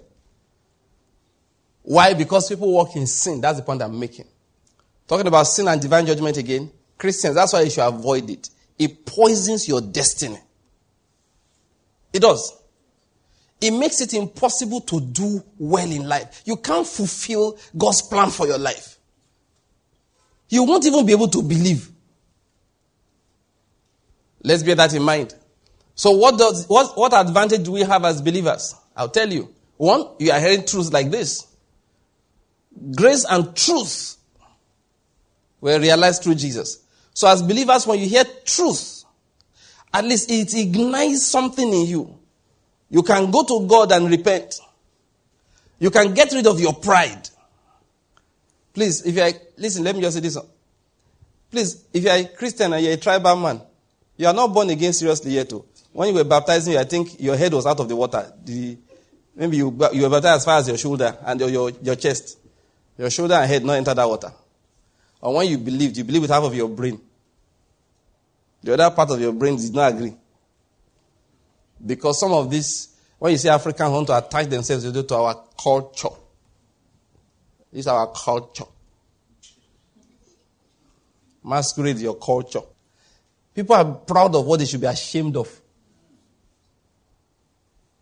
[1.83, 2.13] Why?
[2.13, 3.41] Because people walk in sin.
[3.41, 4.27] That's the point I'm making.
[5.07, 6.71] Talking about sin and divine judgment again.
[7.01, 8.51] Christians, that's why you should avoid it.
[8.77, 10.37] It poisons your destiny.
[12.13, 12.55] It does.
[13.59, 16.43] It makes it impossible to do well in life.
[16.45, 18.99] You can't fulfill God's plan for your life.
[20.49, 21.89] You won't even be able to believe.
[24.43, 25.33] Let's bear that in mind.
[25.95, 28.75] So what does what, what advantage do we have as believers?
[28.95, 29.51] I'll tell you.
[29.77, 31.47] One, you are hearing truths like this.
[32.95, 34.17] Grace and truth
[35.61, 36.81] were realized through Jesus.
[37.13, 39.03] So as believers, when you hear truth,
[39.93, 42.17] at least it ignites something in you.
[42.89, 44.59] You can go to God and repent.
[45.79, 47.29] You can get rid of your pride.
[48.73, 50.37] Please, if you are, listen, let me just say this.
[51.49, 53.61] Please, if you are a Christian and you're a tribal man,
[54.15, 55.51] you are not born again seriously yet.
[55.91, 58.31] When you were baptizing, I think your head was out of the water.
[58.45, 58.77] The,
[59.35, 62.37] maybe you, you were baptized as far as your shoulder and your, your, your chest.
[62.97, 64.31] Your shoulder and head not enter that water.
[65.21, 66.99] And when you believed, you believe with half of your brain.
[68.63, 70.15] The other part of your brain did not agree.
[71.83, 76.09] Because some of this, when you see Africans want to attach themselves to our culture,
[77.71, 78.65] this is our culture.
[81.43, 82.61] Masquerade your culture.
[83.53, 85.61] People are proud of what they should be ashamed of.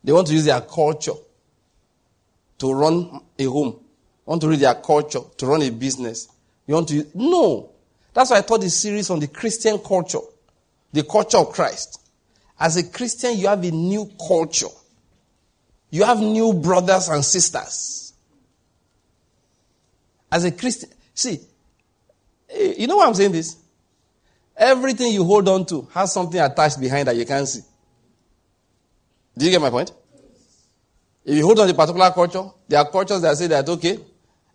[0.03, 1.13] They want to use their culture
[2.57, 3.79] to run a home.
[4.25, 6.27] Want to read their culture to run a business.
[6.69, 7.71] You want to no.
[8.13, 10.19] That's why I taught this series on the Christian culture,
[10.93, 11.99] the culture of Christ.
[12.59, 14.67] As a Christian, you have a new culture.
[15.89, 18.13] You have new brothers and sisters.
[20.31, 21.39] As a Christian, see,
[22.51, 23.57] eh, you know why I'm saying this?
[24.55, 27.61] Everything you hold on to has something attached behind that you can't see.
[29.35, 29.91] Do you get my point?
[31.25, 33.97] If you hold on to a particular culture, there are cultures that say that okay,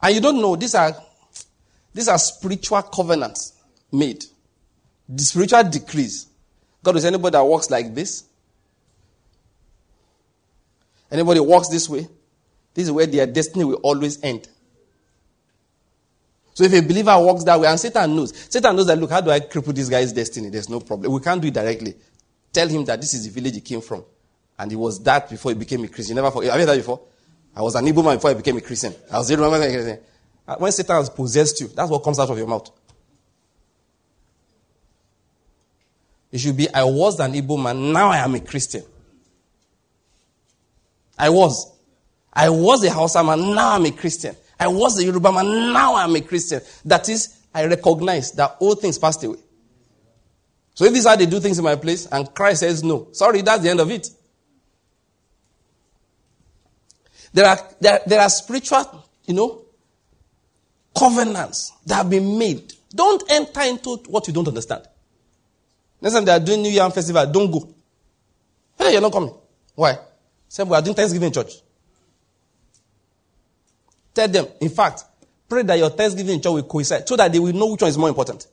[0.00, 0.94] and you don't know these are
[1.94, 3.54] these are spiritual covenants
[3.92, 4.24] made,
[5.08, 6.26] the spiritual decrees.
[6.82, 8.24] God is anybody that walks like this.
[11.10, 12.08] Anybody walks this way,
[12.74, 14.48] this is where their destiny will always end.
[16.54, 19.20] So if a believer walks that way, and Satan knows, Satan knows that, look, how
[19.20, 20.50] do I cripple this guy's destiny?
[20.50, 21.12] There's no problem.
[21.12, 21.94] We can't do it directly.
[22.52, 24.04] Tell him that this is the village he came from.
[24.56, 26.14] And he was that before he became a Christian.
[26.14, 26.52] Never forget.
[26.52, 27.00] Have you heard that before?
[27.56, 28.94] I was an Igbo man before I became a Christian.
[29.12, 29.58] I was remember
[30.46, 32.70] Uh, when Satan has possessed you, that's what comes out of your mouth.
[36.30, 38.82] It should be, I was an Igbo man, now I am a Christian.
[41.18, 41.72] I was.
[42.32, 44.34] I was a Hausa man, now I'm a Christian.
[44.58, 46.60] I was a Yoruba man, now I'm a Christian.
[46.84, 49.38] That is, I recognize that all things passed away.
[50.74, 53.08] So if this is how they do things in my place, and Christ says no,
[53.12, 54.08] sorry, that's the end of it.
[57.32, 59.63] There are, there, there are spiritual, you know,
[60.96, 62.72] covenants that have been made.
[62.94, 64.86] Don't enter into what you don't understand.
[66.00, 67.74] Next time they are doing New Year Festival, don't go.
[68.78, 69.34] Hey, you're not coming.
[69.74, 69.98] Why?
[70.48, 71.52] Say, we are doing Thanksgiving church.
[74.14, 75.04] Tell them, in fact,
[75.48, 77.98] pray that your Thanksgiving church will coincide so that they will know which one is
[77.98, 78.46] more important.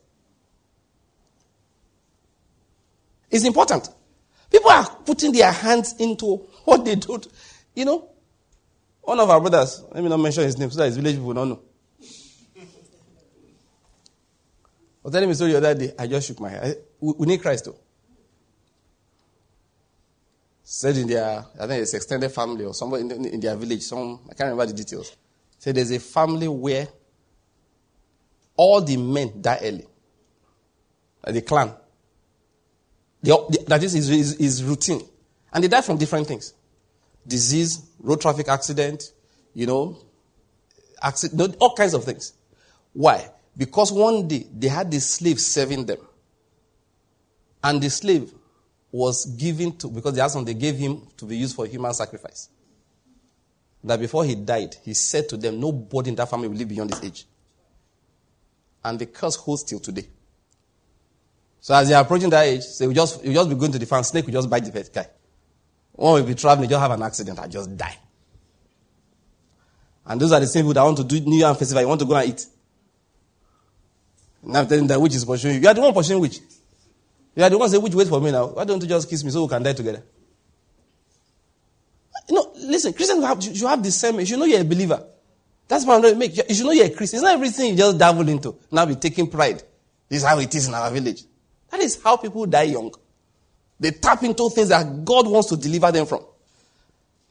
[3.29, 3.89] It's important.
[4.49, 7.25] People are putting their hands into what they don't.
[7.75, 8.09] You know,
[9.01, 11.33] one of our brothers, let me not mention his name so that his village people
[11.33, 11.61] don't know.
[15.03, 15.93] I was telling me story the other day.
[15.97, 16.77] I just shook my head.
[16.99, 17.77] we, need Christ though.
[20.63, 23.81] Said in their, I think it's extended family or somewhere in, in their village.
[23.81, 25.15] Some I can't remember the details.
[25.57, 26.87] Say there's a family where
[28.55, 29.85] all the men die early.
[31.25, 31.73] Like the clan.
[33.23, 35.01] The, that is his, his, routine.
[35.53, 36.53] And they die from different things.
[37.27, 39.11] Disease, road traffic accident,
[39.53, 39.97] you know,
[41.01, 42.33] accident, all kinds of things.
[42.93, 43.29] Why?
[43.55, 45.99] Because one day they had the slave serving them.
[47.63, 48.31] And the slave
[48.91, 52.49] was given to, because the husband they gave him to be used for human sacrifice
[53.83, 56.91] that before he died, he said to them, Nobody in that family will live beyond
[56.91, 57.25] this age.
[58.83, 60.07] And the curse holds till today.
[61.59, 63.79] So as they are approaching that age, so you just you just be going to
[63.79, 65.07] the farm, snake will just bite the guy.
[65.93, 67.97] One will be traveling, just have an accident, I just die.
[70.05, 72.01] And those are the same people that want to do New Year festival, you want
[72.01, 72.45] to go and eat.
[74.43, 75.61] Now I'm telling that which is pursuing you.
[75.61, 76.39] You are the one pursuing which.
[77.35, 78.47] You are the one saying which wait for me now.
[78.47, 80.03] Why don't you just kiss me so we can die together?
[82.29, 84.21] Know, listen, Christians have, you have discernment.
[84.21, 85.05] You should know you're a believer.
[85.67, 86.49] That's what I'm trying to make.
[86.49, 87.17] You should know you're a Christian.
[87.17, 88.55] It's not everything you just dabble into.
[88.71, 89.63] Now be taking pride.
[90.07, 91.23] This is how it is in our village.
[91.69, 92.93] That is how people die young.
[93.79, 96.23] They tap into things that God wants to deliver them from.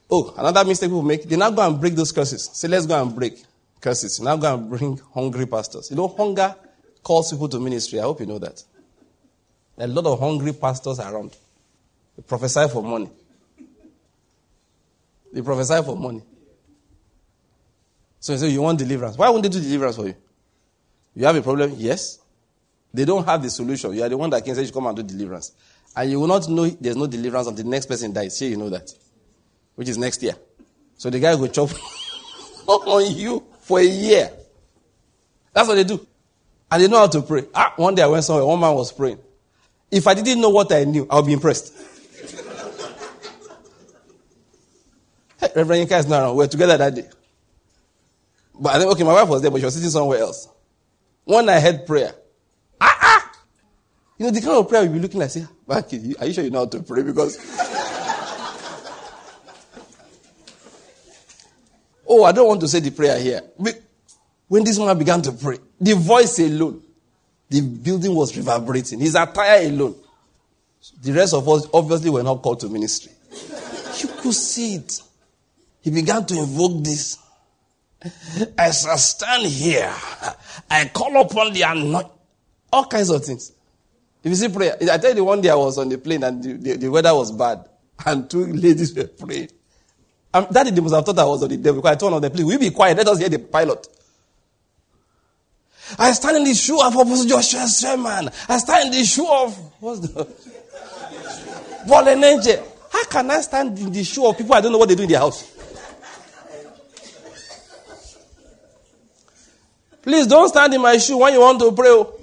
[0.09, 2.49] Oh, another mistake people make, they now go and break those curses.
[2.53, 3.41] Say, let's go and break
[3.79, 4.19] curses.
[4.19, 5.89] Now go and bring hungry pastors.
[5.89, 6.53] You know, hunger
[7.03, 7.99] calls people to ministry.
[7.99, 8.63] I hope you know that.
[9.77, 11.35] There are a lot of hungry pastors around.
[12.15, 13.09] They prophesy for money.
[15.33, 16.21] They prophesy for money.
[18.19, 19.17] So you say you want deliverance.
[19.17, 20.15] Why won't they do deliverance for you?
[21.15, 21.73] You have a problem?
[21.77, 22.19] Yes.
[22.93, 23.93] They don't have the solution.
[23.93, 25.53] You are the one that can say you come and do deliverance.
[25.95, 28.37] And you will not know there's no deliverance until the next person dies.
[28.37, 28.93] Sure, you know that.
[29.75, 30.35] Which is next year.
[30.97, 31.69] So the guy will chop
[32.67, 34.29] on you for a year.
[35.53, 36.05] That's what they do.
[36.71, 37.43] And they know how to pray.
[37.53, 39.19] Ah, one day I went somewhere, one man was praying.
[39.91, 41.73] If I didn't know what I knew, I would be impressed.
[45.37, 46.31] hey, Reverend Yinka is not around.
[46.37, 47.09] We were together that day.
[48.57, 50.47] But I think, okay, my wife was there, but she was sitting somewhere else.
[51.25, 52.13] One I heard prayer.
[52.79, 53.31] Ah, ah!
[54.17, 55.83] You know, the kind of prayer you'll be looking like, say, are
[56.25, 57.03] you sure you know how to pray?
[57.03, 57.37] Because.
[62.07, 63.41] oh, I don't want to say the prayer here.
[64.47, 66.81] When this man began to pray, the voice alone,
[67.49, 68.99] the building was reverberating.
[68.99, 69.95] His attire alone.
[71.01, 73.11] The rest of us obviously were not called to ministry.
[73.99, 75.01] You could see it.
[75.81, 77.17] He began to invoke this.
[78.57, 79.93] As I stand here,
[80.69, 82.11] I call upon the anointing.
[82.71, 83.51] All kinds of things.
[84.23, 86.23] If you see prayer, I tell you the one day I was on the plane
[86.23, 87.67] and the, the, the weather was bad
[88.05, 89.49] and two ladies were praying.
[90.33, 92.31] Um, that they must have thought I was on the devil because I told them,
[92.31, 92.97] please, will you be quiet?
[92.97, 93.85] Let us hear the pilot.
[95.99, 98.29] I stand in the shoe of Apostle Joshua Selman.
[98.47, 100.25] I stand in the shoe of what's the
[101.87, 102.63] Bolenenge.
[102.91, 105.03] How can I stand in the shoe of people I don't know what they do
[105.03, 105.51] in their house?
[110.01, 111.89] Please don't stand in my shoe when you want to pray.
[111.89, 112.17] Oh.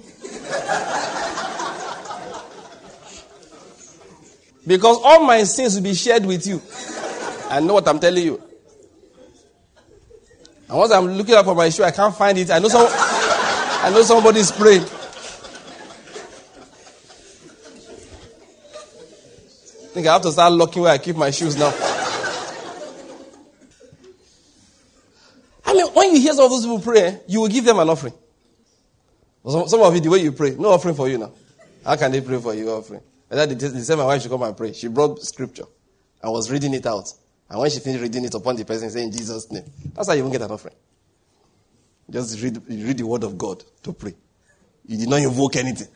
[4.69, 6.61] because all my sins will be shared with you.
[7.49, 8.41] I know what I'm telling you.
[10.67, 12.51] And once I'm looking up for my shoe, I can't find it.
[12.51, 12.85] I know some.
[13.81, 14.83] I know somebody's praying.
[19.83, 21.73] I think I have to start looking where I keep my shoes now.
[25.65, 27.89] I mean, when you hear some of those people pray, you will give them an
[27.89, 28.13] offering.
[29.47, 31.31] Some, of you, the way you pray, no offering for you now.
[31.85, 33.01] How can they pray for you offering?
[33.29, 34.73] And they, they said my wife should come and pray.
[34.73, 35.65] She brought scripture
[36.21, 37.13] I was reading it out.
[37.49, 39.63] And when she finished reading it upon the person, saying Jesus' name.
[39.95, 40.75] That's how you won't get an offering.
[42.09, 44.13] Just read, read the word of God to pray.
[44.85, 45.87] You did not invoke anything.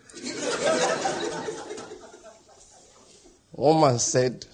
[3.51, 4.45] One man said,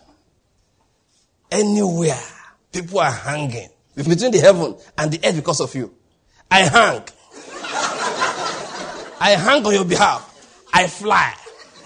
[1.52, 2.20] Anywhere
[2.72, 5.94] people are hanging between the heaven and the earth because of you,
[6.50, 7.04] I hang.
[9.22, 10.26] I hang on your behalf.
[10.72, 11.34] I fly.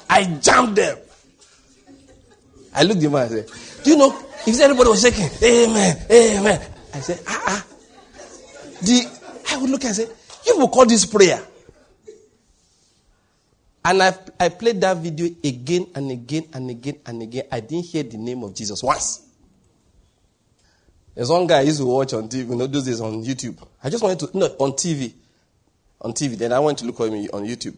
[0.10, 0.98] I jump them.
[2.76, 6.62] I looked the man and said, Do you know, if everybody was shaking, Amen, Amen.
[6.94, 7.66] I said, Ah, ah.
[8.82, 9.13] The
[9.54, 10.08] I would look and say,
[10.46, 11.42] You will call this prayer.
[13.86, 17.44] And I, I played that video again and again and again and again.
[17.52, 19.22] I didn't hear the name of Jesus once.
[21.14, 23.58] There's one guy I used to watch on TV, you know, those days on YouTube.
[23.84, 25.14] I just wanted to, no, on TV.
[26.02, 26.38] On TV.
[26.38, 27.78] Then I went to look him on YouTube.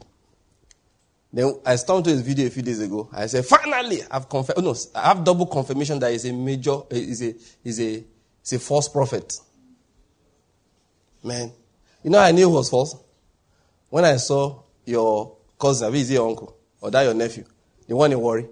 [1.34, 3.10] Then I stumbled to his video a few days ago.
[3.12, 6.78] I said, finally, I've confirmed, oh no, I have double confirmation that he's a major,
[6.90, 8.04] he's a, he's a,
[8.42, 9.34] he's a false prophet.
[11.22, 11.52] Man,
[12.06, 12.96] you know I knew it was false?
[13.90, 16.56] When I saw your cousin, is your uncle?
[16.80, 17.46] Or that your nephew?
[17.88, 18.48] The one in Owerri.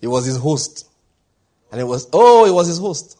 [0.00, 0.88] It was his host.
[1.72, 3.18] And it was, oh, it was his host.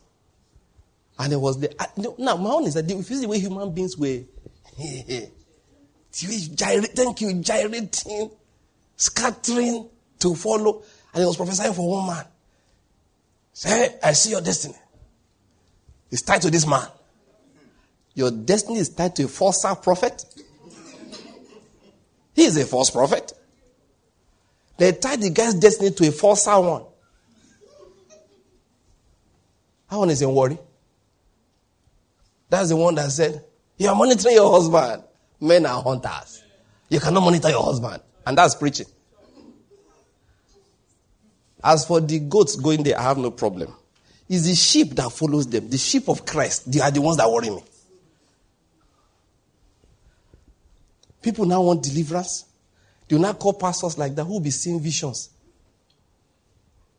[1.18, 1.86] And it was the, I,
[2.18, 4.20] now my own is that if you see the way human beings were,
[6.12, 8.30] gyrate, thank you, gyrating,
[8.96, 9.88] scattering
[10.20, 10.84] to follow.
[11.12, 12.24] And he was prophesying for one man.
[13.52, 14.76] Say, I see your destiny.
[16.12, 16.86] It's tied to this man.
[18.18, 20.24] Your destiny is tied to a false prophet.
[22.34, 23.32] He is a false prophet.
[24.76, 26.82] They tied the guy's destiny to a false one.
[29.88, 30.58] That one is in Owerri.
[32.50, 33.44] That's the one that said,
[33.76, 35.04] You are monitoring your husband.
[35.40, 36.42] Men are hunters.
[36.88, 38.02] You cannot monitor your husband.
[38.26, 38.86] And that's preaching.
[41.62, 43.72] As for the goats going there, I have no problem.
[44.28, 45.70] It's the sheep that follows them.
[45.70, 47.62] The sheep of Christ, they are the ones that worry me.
[51.28, 52.46] People now want deliverance.
[53.06, 55.28] They will not call pastors like that who will be seeing visions.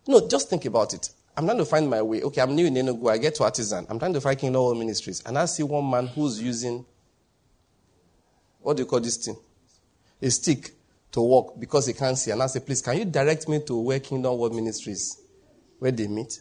[0.05, 1.09] No, just think about it.
[1.35, 2.21] I'm trying to find my way.
[2.21, 3.09] Okay, I'm new in Enugu.
[3.09, 3.87] I get to Artisan.
[3.89, 5.23] I'm trying to find Kingdom World Ministries.
[5.25, 6.85] And I see one man who's using,
[8.61, 9.35] what do you call this thing?
[10.21, 10.73] A stick
[11.11, 12.29] to walk because he can't see.
[12.29, 15.19] And I say, please, can you direct me to where Kingdom World Ministries,
[15.79, 16.39] where they meet?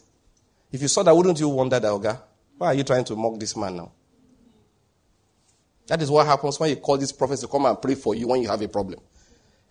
[0.71, 2.21] If you saw that, wouldn't you wonder that, Oga?
[2.55, 3.91] Why are you trying to mock this man now?
[5.89, 8.27] That is what happens when you call these prophets to come and pray for you
[8.27, 8.99] when you have a problem.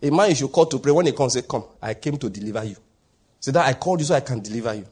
[0.01, 2.29] A man you should call to pray when he comes, say, Come, I came to
[2.29, 2.75] deliver you.
[3.39, 4.85] So that I called you so I can deliver you.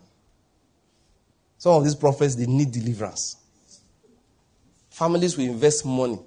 [1.57, 3.35] Some of these prophets, they need deliverance.
[4.89, 6.17] Families will invest money.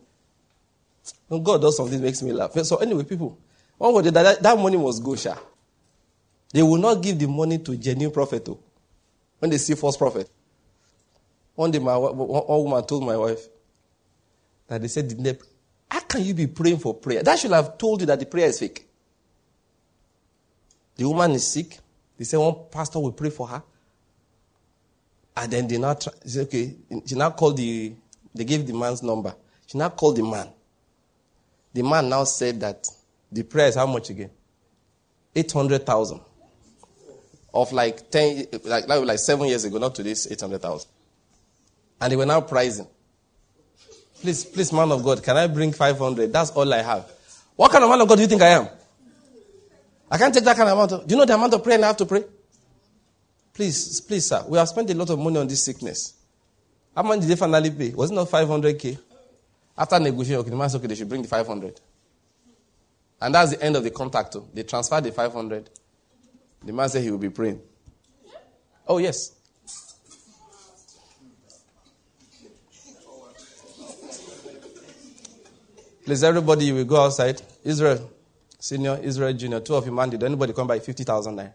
[1.28, 2.52] When God does something, makes me laugh.
[2.64, 3.38] So, anyway, people,
[3.78, 5.38] one word that, that money was Gosha.
[6.52, 8.58] They will not give the money to genuine prophet oh,
[9.38, 10.28] when they see false prophet.
[11.54, 13.48] One day, my one woman told my wife
[14.70, 15.12] that they said,
[15.90, 17.24] "How can you be praying for prayer?
[17.24, 18.88] That should have told you that the prayer is fake."
[20.96, 21.78] The woman is sick.
[22.16, 23.62] They said one pastor will pray for her,
[25.36, 27.94] and then they now try, say, "Okay." She now called the.
[28.32, 29.34] They gave the man's number.
[29.66, 30.48] She now called the man.
[31.72, 32.88] The man now said that
[33.32, 34.30] the prayer is how much again?
[35.34, 36.20] 800,000.
[37.52, 40.88] Of like 10, like, like seven years ago, not to this 800,000.
[42.00, 42.86] And they were now pricing.
[44.20, 46.32] Please, please, man of God, can I bring 500?
[46.32, 47.10] That's all I have.
[47.56, 48.68] What kind of man of God do you think I am?
[50.10, 51.82] I can't take that kind of amount of, do you know the amount of prayer
[51.82, 52.24] I have to pray?
[53.54, 56.14] Please, please, sir, we have spent a lot of money on this sickness.
[56.94, 57.90] How much did they finally pay?
[57.90, 58.98] Was it not 500k?
[59.78, 61.80] After negotiation, okay, the man said, okay, they should bring the 500.
[63.22, 64.32] And that's the end of the contact.
[64.32, 64.40] Too.
[64.40, 64.48] Oh.
[64.52, 65.70] They transferred the 500.
[66.64, 67.60] The man said he will be praying.
[68.86, 69.32] Oh, yes.
[76.10, 77.40] Please, everybody, you will go outside.
[77.62, 78.10] Israel,
[78.58, 81.52] senior, Israel, junior, two of you man, did anybody come by 50,000 naira?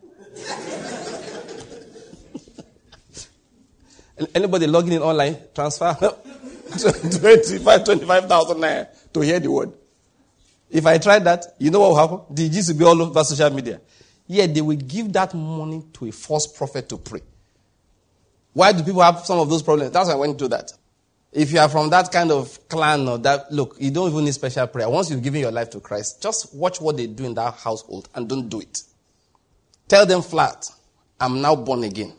[4.33, 9.73] anybody logging in online, transfer 25, 25,000 naira to hear the word.
[10.69, 12.33] If I try that, you know what will happen?
[12.33, 13.81] The G's will be all over social media.
[14.25, 17.23] Yeah, they will give that money to a false prophet to pray.
[18.53, 19.91] Why do people have some of those problems?
[19.91, 20.71] That's why I went to that.
[21.35, 24.33] If you are from that kind of clan or that, look, you don't even need
[24.33, 24.89] special prayer.
[24.89, 28.07] Once you've given your life to Christ, just watch what they do in that household
[28.15, 28.83] and don't do it.
[29.89, 30.65] Tell them flat,
[31.19, 32.13] I'm now born again.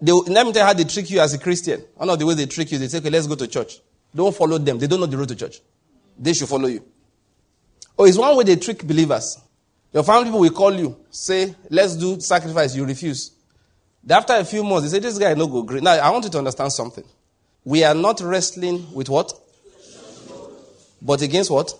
[0.00, 1.84] They, let me tell you how they trick you as a Christian.
[1.94, 3.80] One of the ways they trick you, they say, okay, let's go to church.
[4.14, 4.78] Don't follow them.
[4.78, 5.60] They don't know the road to church.
[6.18, 6.82] They should follow you.
[7.98, 9.38] Oh, it's one way they trick believers.
[9.92, 12.74] Your family people will call you, say, let's do sacrifice.
[12.74, 13.32] You refuse.
[14.08, 15.82] After a few months, they say, this guy no go great.
[15.82, 17.04] Now, I want you to understand something.
[17.64, 19.32] We are not wrestling with what?
[21.00, 21.72] But against what?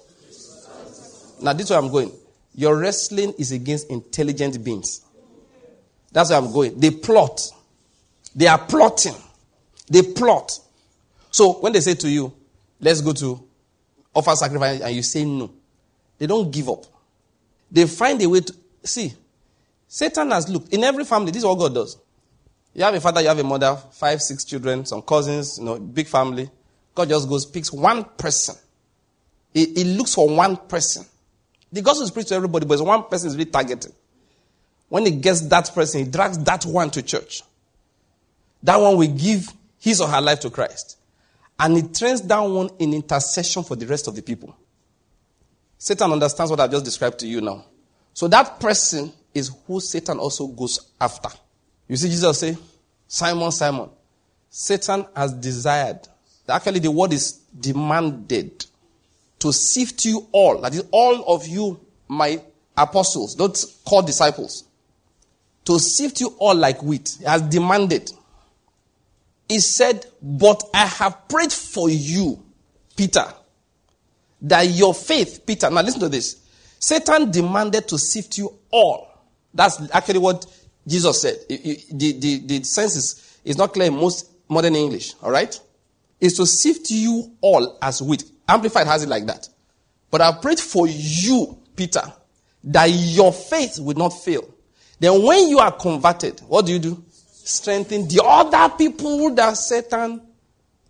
[1.41, 2.13] Now, this is where I'm going.
[2.55, 5.03] Your wrestling is against intelligent beings.
[6.13, 6.79] That's where I'm going.
[6.79, 7.41] They plot.
[8.35, 9.15] They are plotting.
[9.89, 10.59] They plot.
[11.31, 12.33] So when they say to you,
[12.81, 13.43] let's go to
[14.15, 15.51] offer sacrifice, and you say no,
[16.19, 16.85] they don't give up.
[17.71, 18.55] They find a way to
[18.85, 19.15] see.
[19.89, 21.31] Satan has looked in every family.
[21.31, 21.97] This is what God does.
[22.75, 25.79] You have a father, you have a mother, five, six children, some cousins, you know,
[25.79, 26.51] big family.
[26.95, 28.55] God just goes, picks one person.
[29.53, 31.05] He, he looks for one person.
[31.71, 33.93] The gospel is preached to everybody, but one person is really targeted.
[34.89, 37.43] When he gets that person, he drags that one to church.
[38.63, 40.99] That one will give his or her life to Christ.
[41.59, 44.57] And he trains that one in intercession for the rest of the people.
[45.79, 47.65] Satan understands what I've just described to you now.
[48.15, 51.31] So that person is who Satan also goes after.
[51.93, 52.57] You see Jesus say,
[53.07, 53.91] Simon, Simon,
[54.49, 56.09] Satan has desired.
[56.49, 58.65] Actually, the word is demanded
[59.39, 60.63] to sift you all.
[60.63, 61.79] That is, all of you,
[62.09, 62.41] my
[62.79, 64.65] apostles, don't call disciples.
[65.67, 67.15] To sift you all like wheat.
[67.19, 68.11] He has demanded.
[69.47, 72.43] He said, But I have prayed for you,
[72.97, 73.27] Peter,
[74.41, 76.41] that your faith, Peter, now listen to this.
[76.79, 79.09] Satan demanded to sift you all.
[79.53, 80.47] That's actually what
[80.87, 81.39] Jesus said.
[81.49, 85.59] The, the, the sense is, is not clear in most modern English, all right?
[86.21, 88.25] Is to sift you all as wheat.
[88.49, 89.49] Amplified has it like that.
[90.11, 92.03] But I prayed for you, Peter,
[92.65, 94.49] that your faith would not fail.
[95.01, 97.05] Then when you are converted, what do you do?
[97.45, 100.21] strengthen the other people that Satan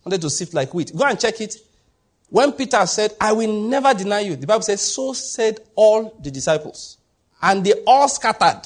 [0.05, 0.95] wanted to sift like wheat.
[0.95, 1.57] Go and check it.
[2.28, 6.30] When Peter said, I will never deny you, the Bible says, so said all the
[6.30, 6.99] disciples.
[7.40, 8.62] And they all scattered.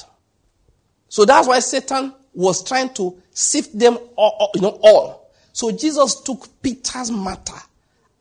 [1.09, 5.31] So that's why Satan was trying to sift them all, you know, all.
[5.53, 7.57] So Jesus took Peter's matter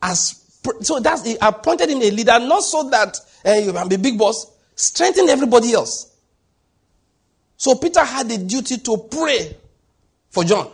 [0.01, 0.43] as,
[0.81, 4.19] so that's, he appointed him a leader, not so that uh, you can be big
[4.19, 6.15] boss, strengthen everybody else.
[7.57, 9.57] So Peter had the duty to pray
[10.31, 10.71] for John.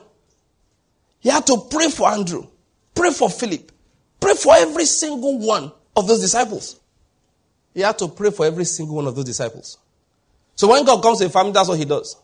[1.21, 2.47] He had to pray for Andrew,
[2.95, 3.71] pray for Philip,
[4.21, 6.79] pray for every single one of those disciples.
[7.75, 9.79] He had to pray for every single one of those disciples.
[10.55, 12.17] So when God comes to a family, that's what he does.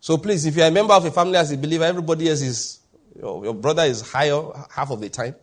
[0.00, 2.80] So please, if you're a member of a family as a believer, everybody else is,
[3.18, 5.34] your, your brother is higher half of the time.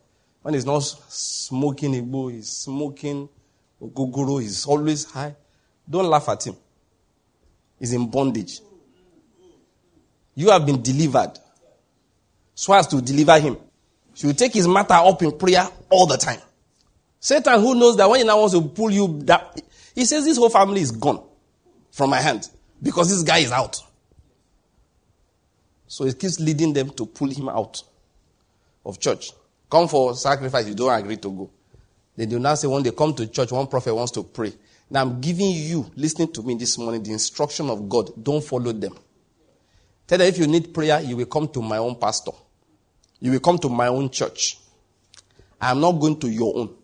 [0.41, 3.29] When he's not smoking Igbo, he's smoking
[3.81, 5.35] Guguru, he's always high.
[5.89, 6.55] Don't laugh at him
[7.79, 8.59] He's in bondage.
[10.35, 11.33] You have been delivered.
[12.55, 13.57] So as to deliver him.
[14.15, 16.39] So you take his matter up in prayer all the time.
[17.19, 19.61] Satan, who knows that when he now wants to pull you, that
[19.93, 21.23] he says this whole family is gone
[21.97, 22.47] from my hand.
[22.81, 23.81] because this guy is out.
[25.87, 27.81] So it keeps leading them to pull him out
[28.85, 29.31] of church.
[29.69, 31.49] Come for sacrifice, you don't agree to go.
[32.15, 34.53] They do now say when they come to church, one prophet wants to pray.
[34.89, 38.11] Now I'm giving you, listening to me this morning, the instruction of God.
[38.21, 38.95] Don't follow them.
[40.05, 42.31] Tell them if you need prayer, you will come to my own pastor.
[43.19, 44.57] You will come to my own church.
[45.59, 46.75] I am not going to your own.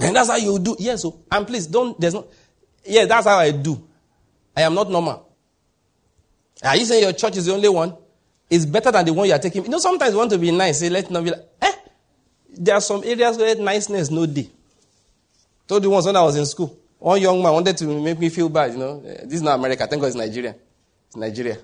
[0.00, 0.76] And that's how you do.
[0.78, 2.26] Yes, so and please don't there's no
[2.84, 3.82] Yeah, that's how I do.
[4.56, 5.28] I am not normal.
[6.62, 7.96] Are you saying your church is the only one?
[8.48, 9.64] It's better than the one you are taking.
[9.64, 10.80] You know, sometimes you want to be nice.
[10.80, 11.72] Say, let not be like, eh?
[12.50, 14.48] There are some areas where niceness no day.
[15.66, 16.76] Told you once when I was in school.
[16.98, 19.02] One young man wanted to make me feel bad, you know.
[19.06, 19.86] Eh, this is not America.
[19.86, 20.54] Thank God it's Nigeria.
[21.06, 21.58] It's Nigeria.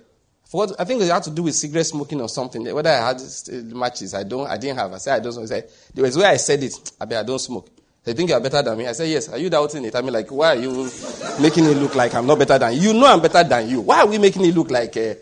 [0.78, 2.64] I think it had to do with cigarette smoking or something.
[2.74, 3.20] Whether I had
[3.66, 4.90] matches, I don't, I didn't have.
[4.92, 5.38] I said I don't.
[5.42, 7.68] He said, the way I said it, I mean, I don't smoke.
[8.08, 8.86] They think you're better than me.
[8.86, 9.28] I say, yes.
[9.28, 9.94] Are you doubting it?
[9.94, 10.90] I mean, like, why are you
[11.38, 12.80] making it look like I'm not better than you?
[12.80, 13.82] You know I'm better than you.
[13.82, 15.00] Why are we making it look like, uh...
[15.00, 15.16] you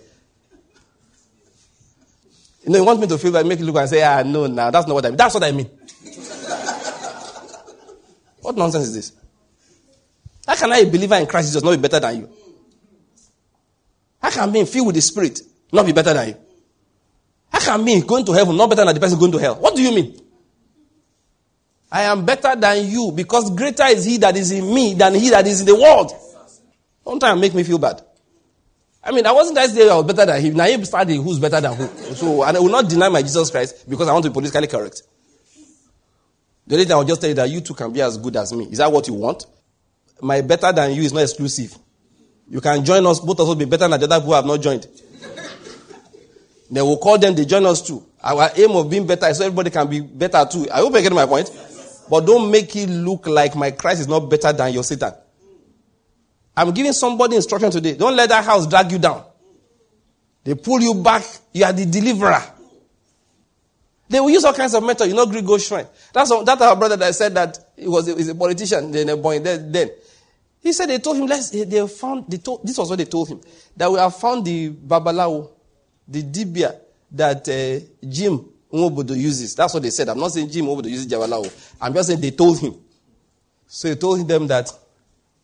[2.66, 4.70] know, you want me to feel like, make it look and say, ah, no, now,
[4.70, 5.16] that's not what I mean.
[5.16, 5.66] That's what I mean.
[8.42, 9.12] what nonsense is this?
[10.46, 12.30] How can I, a believer in Christ Jesus, not be better than you?
[14.22, 15.40] How can me filled with the Spirit
[15.72, 16.36] not be better than you?
[17.50, 19.56] How can me going to heaven not better than the person going to hell?
[19.56, 20.20] What do you mean?
[21.90, 25.30] I am better than you because greater is he that is in me than he
[25.30, 26.12] that is in the world.
[27.04, 28.02] Don't try and make me feel bad.
[29.02, 30.54] I mean, I wasn't that day I was better than him.
[30.54, 31.86] Now he started who's better than who.
[32.14, 34.66] So, and I will not deny my Jesus Christ because I want to be politically
[34.66, 35.02] correct.
[36.66, 38.34] The only thing I will just tell you that you too can be as good
[38.34, 38.64] as me.
[38.64, 39.46] Is that what you want?
[40.20, 41.76] My better than you is not exclusive.
[42.50, 44.44] You can join us, both of us will be better than the other who have
[44.44, 44.88] not joined.
[46.68, 48.04] then we'll call them, they join us too.
[48.22, 50.66] Our aim of being better is so everybody can be better too.
[50.72, 51.48] I hope you get my point.
[52.08, 55.12] But don't make it look like my Christ is not better than your Satan.
[56.56, 57.96] I'm giving somebody instruction today.
[57.96, 59.24] Don't let that house drag you down.
[60.44, 61.24] They pull you back.
[61.52, 62.42] You are the deliverer.
[64.08, 65.10] They will use all kinds of methods.
[65.10, 65.86] You know, Greek go shrine.
[66.12, 68.92] That's that our brother that said that he was a, a politician.
[68.92, 69.40] Then a boy.
[69.40, 69.90] Then, then
[70.60, 71.26] he said they told him.
[71.26, 72.26] Let's, they found.
[72.28, 73.40] They told, this was what they told him
[73.76, 75.50] that we have found the babalawo,
[76.06, 76.78] the dibia
[77.10, 79.54] that uh, Jim Nwobodo uses.
[79.54, 80.08] That's what they said.
[80.08, 81.74] I'm not saying Jim Nwobodo uses Jawalawo.
[81.80, 82.74] I'm just saying they told him.
[83.66, 84.70] So he told them that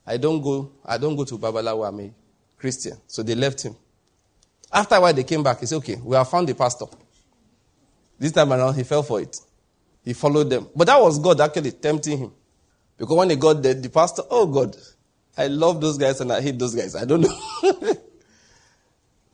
[0.06, 2.10] I don't go, I don't go to Babalawo, I'm a
[2.58, 2.96] Christian.
[3.06, 3.76] So they left him.
[4.72, 6.86] After a while they came back, he said, Okay, we have found the pastor.
[8.18, 9.36] This time around he fell for it.
[10.04, 10.68] He followed them.
[10.74, 12.32] But that was God actually tempting him.
[12.96, 14.76] Because when he got there, the pastor, oh God,
[15.36, 16.94] I love those guys and I hate those guys.
[16.94, 17.38] I don't know.
[17.62, 17.70] you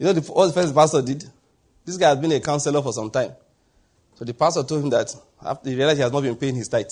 [0.01, 1.25] know what the first pastor did?
[1.85, 3.33] This guy has been a counselor for some time.
[4.19, 6.67] So the pastor told him that after he realized he has not been paying his
[6.67, 6.91] tithe.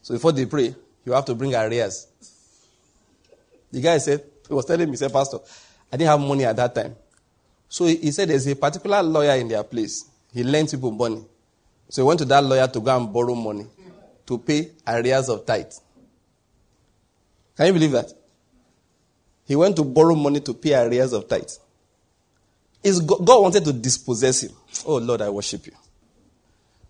[0.00, 0.72] So before they pray,
[1.04, 2.06] you have to bring arrears.
[3.72, 5.38] The guy said, he was telling me, he said, Pastor,
[5.92, 6.94] I didn't have money at that time.
[7.68, 10.08] So he, said there's a particular lawyer in their place.
[10.32, 11.24] He lent people money.
[11.88, 13.66] So he went to that lawyer to go and borrow money
[14.26, 15.72] to pay arrears of tithe.
[17.56, 18.12] Can you believe that?
[19.46, 21.50] He went to borrow money to pay arrears of tithe.
[22.84, 24.52] Is God wanted to dispossess him.
[24.86, 25.72] Oh Lord, I worship you.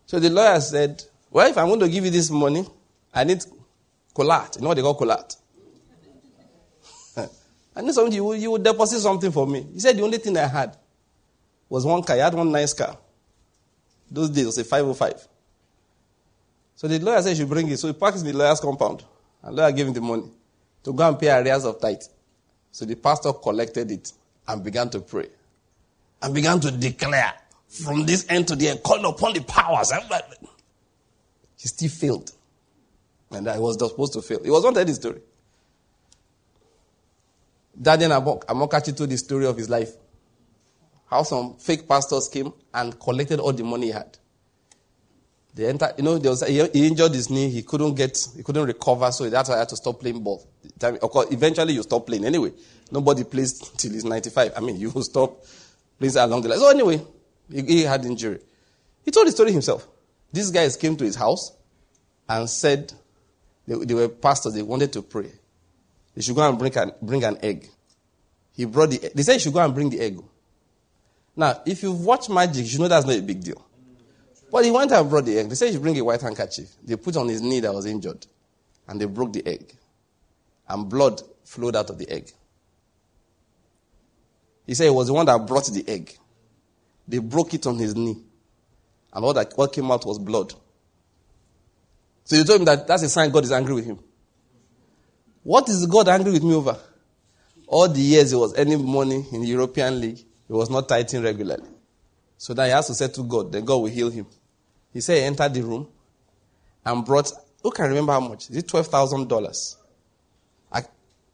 [0.09, 2.67] So the lawyer said, Well, if I'm going to give you this money,
[3.13, 3.45] I need
[4.15, 4.57] collat.
[4.57, 5.37] You know what they call collat?
[7.77, 9.67] I need something, you you will deposit something for me.
[9.75, 10.75] He said, The only thing I had
[11.69, 12.17] was one car.
[12.17, 12.97] I had one nice car.
[14.11, 15.29] Those days, it was a 505.
[16.75, 17.77] So the lawyer said, You bring it.
[17.77, 19.05] So he parked in the lawyer's compound.
[19.43, 20.31] And the lawyer gave him the money
[20.85, 22.01] to go and pay arrears of tithe.
[22.73, 24.11] So the pastor collected it
[24.47, 25.29] and began to pray
[26.23, 27.35] and began to declare
[27.69, 29.93] from this end to the end, calling upon the powers.
[31.57, 32.33] He still failed.
[33.31, 34.41] And I was supposed to fail.
[34.43, 35.21] It was not that story.
[37.81, 39.93] Daniel Amokachi told the story of his life.
[41.07, 44.19] How some fake pastors came and collected all the money he had.
[45.55, 47.49] They entered, you know, there was, he injured his knee.
[47.51, 50.47] He couldn't get, he couldn't recover, so that's why I had to stop playing ball.
[50.81, 52.53] Eventually, you stop playing anyway.
[52.91, 54.53] Nobody plays till he's 95.
[54.57, 55.45] I mean, you stop
[55.99, 56.59] playing along the line.
[56.59, 57.01] So anyway,
[57.53, 58.41] he, he had injury.
[59.05, 59.87] He told the story himself.
[60.33, 61.53] These guys came to his house
[62.29, 62.93] and said
[63.67, 64.55] they, they were pastors.
[64.55, 65.31] They wanted to pray.
[66.15, 67.69] They should go and bring an, bring an egg.
[68.53, 69.11] He brought the.
[69.15, 70.21] They said you should go and bring the egg.
[71.37, 73.65] Now, if you've watched magic, you know that's not a big deal.
[74.51, 75.49] But he went and brought the egg.
[75.49, 76.69] They said he should bring a white handkerchief.
[76.83, 78.27] They put on his knee that was injured,
[78.89, 79.73] and they broke the egg,
[80.69, 82.33] and blood flowed out of the egg.
[84.67, 86.17] He said he was the one that brought the egg.
[87.09, 88.19] They broke it on his knee.
[89.13, 90.53] And all that what came out was blood.
[92.25, 93.99] So you told him that that's a sign God is angry with him.
[95.43, 96.79] What is God angry with me over?
[97.67, 101.23] All the years he was earning money in the European League, he was not tithing
[101.23, 101.69] regularly.
[102.37, 104.27] So then he has to say to God, then God will heal him.
[104.93, 105.89] He said he entered the room
[106.85, 107.33] and brought,
[107.63, 108.51] who can remember how much?
[108.51, 109.77] Is it $12,000?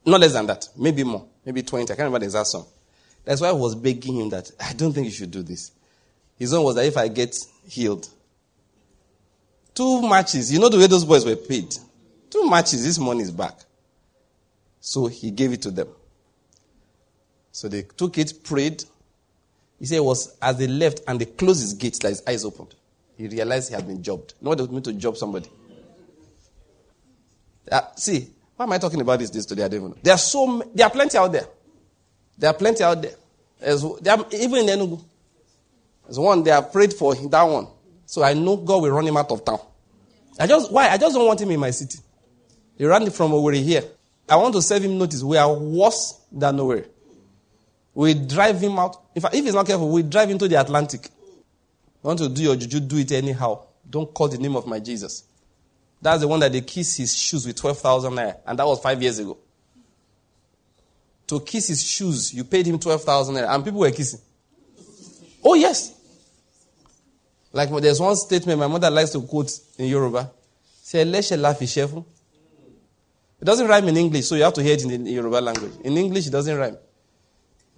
[0.07, 1.85] Not less than that, maybe more, maybe 20.
[1.85, 2.67] I can't remember the exact sum.
[3.25, 5.73] That's why I was begging him that I don't think you should do this.
[6.39, 8.09] His own was that if I get healed,
[9.75, 11.75] two matches, you know the way those boys were paid.
[12.31, 13.59] Two matches, this money is back.
[14.81, 15.89] So he gave it to them.
[17.53, 18.85] So they took it, prayed.
[19.79, 22.45] He said it was as they left and they closed his gate, that his eyes
[22.45, 22.75] opened.
[23.17, 24.35] He realized he had been jobbed.
[24.41, 25.49] You know what it to job somebody?
[27.71, 29.65] Uh, see, why am I talking about this, this today?
[29.65, 29.97] I don't even know.
[30.03, 31.47] There are so there are plenty out there.
[32.39, 33.15] There are plenty out there.
[33.61, 35.03] There's, there are, even in Enugu.
[36.05, 37.69] There's one, they have prayed for him, that one.
[38.07, 39.61] So I know God will run him out of town.
[40.39, 40.89] I just, why?
[40.89, 41.99] I just don't want him in my city.
[42.77, 43.85] He ran from Owerri here.
[44.29, 45.23] I want to serve him notice.
[45.23, 46.87] We are worse than Owerri.
[47.95, 49.01] We drive him out.
[49.15, 51.05] If, if he's not careful, we drive into the Atlantic.
[51.07, 53.63] You want to do your juju, do it anyhow.
[53.89, 55.25] Don't call the name of my Jesus.
[56.03, 58.37] That's the one that they kiss his shoes with 12,000 naira.
[58.47, 59.39] And that was five years ago.
[61.29, 63.55] To kiss his shoes, you paid him 12,000 naira.
[63.55, 64.21] And people were kissing.
[65.43, 65.95] Oh, yes.
[67.53, 70.31] Like there's one statement my mother likes to quote in Yoruba.
[70.83, 72.05] Say, Leshe lafi.
[73.41, 75.73] It doesn't rhyme in English, so you have to hear it in the Yoruba language.
[75.85, 76.77] In English, it doesn't rhyme.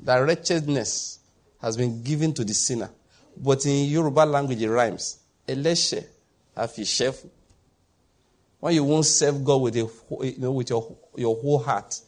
[0.00, 1.18] That wretchedness
[1.60, 2.90] has been given to the sinner.
[3.36, 5.18] But in Yoruba language, it rhymes.
[5.46, 6.04] Eleshe
[6.56, 7.28] lafi shefu.
[8.60, 9.88] When you won't serve God with, a,
[10.24, 12.00] you know, with your, your whole heart,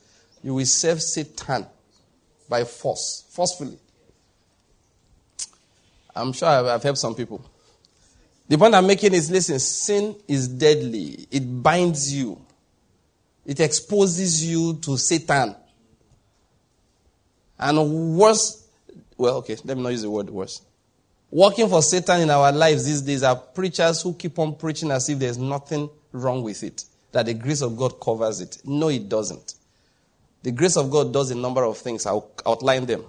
[0.43, 1.67] you will serve Satan
[2.49, 3.79] by force, forcefully.
[6.15, 7.45] I'm sure I've, helped some people.
[8.49, 11.27] The point I'm making is listen, sin is deadly.
[11.31, 12.41] It binds you,
[13.45, 15.55] it exposes you to Satan.
[17.59, 18.67] And worse,
[19.17, 20.63] well, okay, let me not use the word worse.
[21.31, 25.09] Working for Satan in our lives these days are preachers who keep on preaching as
[25.09, 28.59] if there's nothing wrong with it, that the grace of God covers it.
[28.65, 29.55] No, it doesn't.
[30.43, 32.07] The grace of God does a number of things.
[32.07, 33.05] I'll outline them.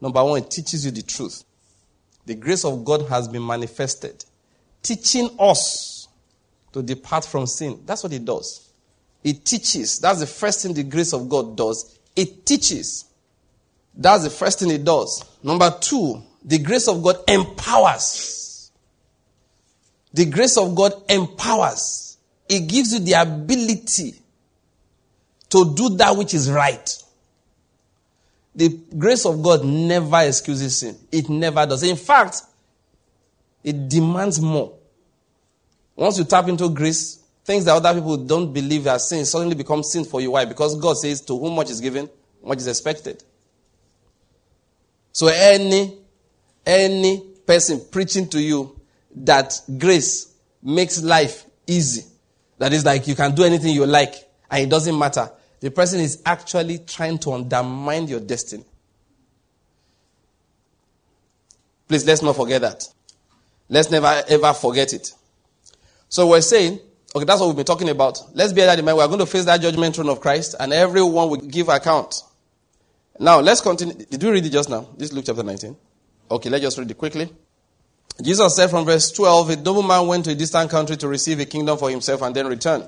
[0.00, 1.44] Number one, it teaches you the truth.
[2.26, 4.24] The grace of God has been manifested,
[4.82, 6.08] teaching us
[6.72, 7.80] to depart from sin.
[7.84, 8.70] That's what it does.
[9.24, 9.98] It teaches.
[9.98, 11.98] That's the first thing the grace of God does.
[12.16, 13.06] It teaches.
[13.94, 15.24] That's the first thing it does.
[15.42, 18.70] Number two, the grace of God empowers.
[20.12, 22.16] The grace of God empowers.
[22.48, 24.14] It gives you the ability
[25.50, 27.02] to do that which is right.
[28.54, 30.96] The grace of God never excuses sin.
[31.12, 31.82] It never does.
[31.82, 32.42] In fact,
[33.62, 34.76] it demands more.
[35.94, 39.82] Once you tap into grace, things that other people don't believe are sin suddenly become
[39.82, 40.32] sin for you.
[40.32, 40.44] Why?
[40.44, 42.08] Because God says, to whom much is given,
[42.42, 43.22] much is expected.
[45.12, 45.98] So any,
[46.64, 48.80] any person preaching to you
[49.16, 50.32] that grace
[50.62, 52.04] makes life easy,
[52.58, 54.14] that is like you can do anything you like
[54.50, 55.30] and it doesn't matter,
[55.60, 58.64] the person is actually trying to undermine your destiny.
[61.86, 62.86] Please, let's not forget that.
[63.68, 65.12] Let's never ever forget it.
[66.08, 66.80] So we're saying,
[67.14, 68.20] okay, that's what we've been talking about.
[68.34, 68.98] Let's bear that in mind.
[68.98, 72.22] We're going to face that judgment throne of Christ, and everyone will give account.
[73.18, 73.94] Now, let's continue.
[73.94, 74.88] Did we read it just now?
[74.96, 75.76] This is Luke chapter 19.
[76.30, 77.30] Okay, let's just read it quickly.
[78.22, 81.44] Jesus said from verse 12, a nobleman went to a distant country to receive a
[81.44, 82.86] kingdom for himself and then return.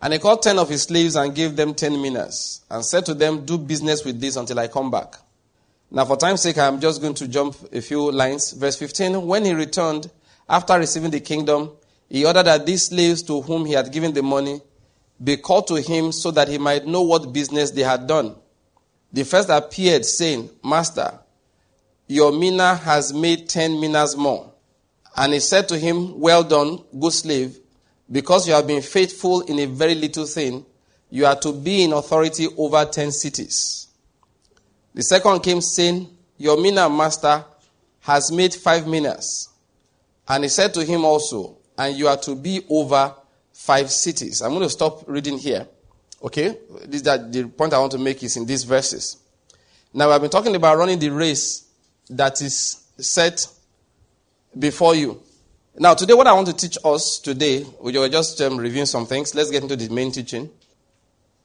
[0.00, 3.14] And he called ten of his slaves and gave them ten minas, and said to
[3.14, 5.16] them, Do business with this until I come back.
[5.90, 8.52] Now, for time's sake, I'm just going to jump a few lines.
[8.52, 10.10] Verse 15 When he returned,
[10.48, 11.72] after receiving the kingdom,
[12.08, 14.60] he ordered that these slaves to whom he had given the money
[15.22, 18.36] be called to him so that he might know what business they had done.
[19.12, 21.18] The first appeared, saying, Master,
[22.06, 24.52] your mina has made ten minas more.
[25.16, 27.58] And he said to him, Well done, good slave.
[28.10, 30.64] Because you have been faithful in a very little thing,
[31.10, 33.88] you are to be in authority over ten cities.
[34.94, 37.44] The second came saying, Your mina master
[38.00, 39.48] has made five minas.
[40.26, 43.14] And he said to him also, And you are to be over
[43.52, 44.42] five cities.
[44.42, 45.66] I'm going to stop reading here.
[46.22, 46.56] Okay?
[46.86, 49.18] This that the point I want to make is in these verses.
[49.92, 51.66] Now I've been talking about running the race
[52.10, 53.46] that is set
[54.58, 55.22] before you.
[55.80, 59.06] Now, today, what I want to teach us today, we were just um, reviewing some
[59.06, 59.32] things.
[59.32, 60.50] Let's get into the main teaching.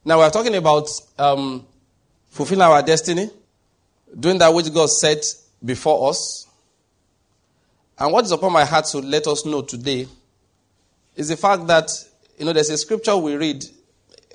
[0.04, 1.68] Now, we're talking about um,
[2.30, 3.30] fulfilling our destiny,
[4.20, 5.24] doing that which God set
[5.64, 6.48] before us.
[8.00, 10.08] And what is upon my heart to let us know today
[11.16, 11.92] is the fact that,
[12.40, 13.64] you know, there's a scripture we read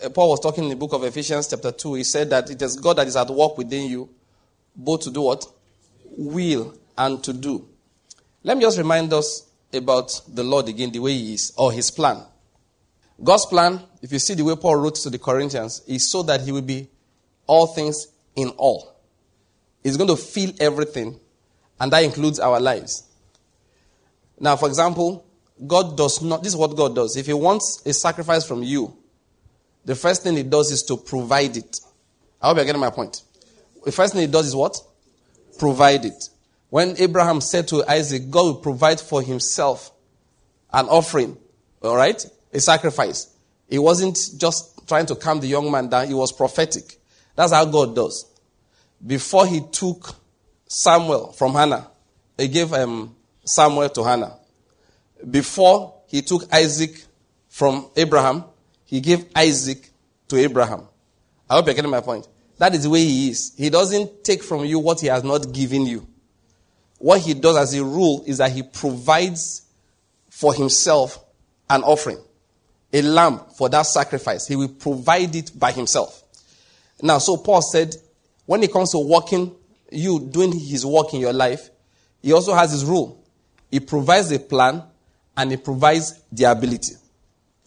[0.01, 2.63] uh, Paul was talking in the book of Ephesians, chapter 2, he said that it
[2.63, 4.09] is God that is at work within you,
[4.77, 5.45] both to do what?
[6.05, 7.67] Will and to do.
[8.45, 11.91] Let me just remind us about the Lord again, the way He is, or His
[11.91, 12.23] plan.
[13.23, 16.41] God's plan, if you see the way Paul wrote to the Corinthians, is so that
[16.43, 16.89] He will be
[17.47, 18.95] all things in all.
[19.83, 21.19] He's going to fill everything,
[21.81, 23.05] and that includes our lives.
[24.39, 25.27] Now, for example,
[25.67, 27.17] God does not, this is what God does.
[27.17, 28.97] If He wants a sacrifice from you,
[29.85, 31.81] the first thing He does is to provide it.
[32.41, 33.23] I hope you're getting my point.
[33.85, 34.81] The first thing He does is what?
[35.59, 36.29] Provide it.
[36.71, 39.91] When Abraham said to Isaac, God will provide for himself
[40.73, 41.37] an offering,
[41.83, 42.25] all right?
[42.53, 43.35] A sacrifice.
[43.69, 46.99] He wasn't just trying to calm the young man down, he was prophetic.
[47.37, 48.27] That's how God does.
[49.05, 50.15] Before he took
[50.67, 51.89] Samuel from Hannah,
[52.37, 53.15] he gave um,
[53.45, 54.37] Samuel to Hannah.
[55.31, 57.05] Before he took Isaac
[57.49, 58.45] from Abraham,
[58.85, 59.91] he gave Isaac
[60.29, 60.89] to Abraham.
[61.49, 62.27] I hope you're getting my point.
[62.59, 63.53] That is the way he is.
[63.57, 66.07] He doesn't take from you what he has not given you.
[66.99, 69.63] What he does as a rule is that he provides
[70.31, 71.19] for himself
[71.71, 72.19] an offering,
[72.93, 74.47] a lamb for that sacrifice.
[74.47, 76.23] He will provide it by himself.
[77.01, 77.95] Now, so Paul said,
[78.47, 79.55] when it comes to working,
[79.91, 81.71] you doing his work in your life,
[82.23, 83.23] he also has his rule.
[83.71, 84.83] He provides a plan
[85.37, 86.95] and he provides the ability.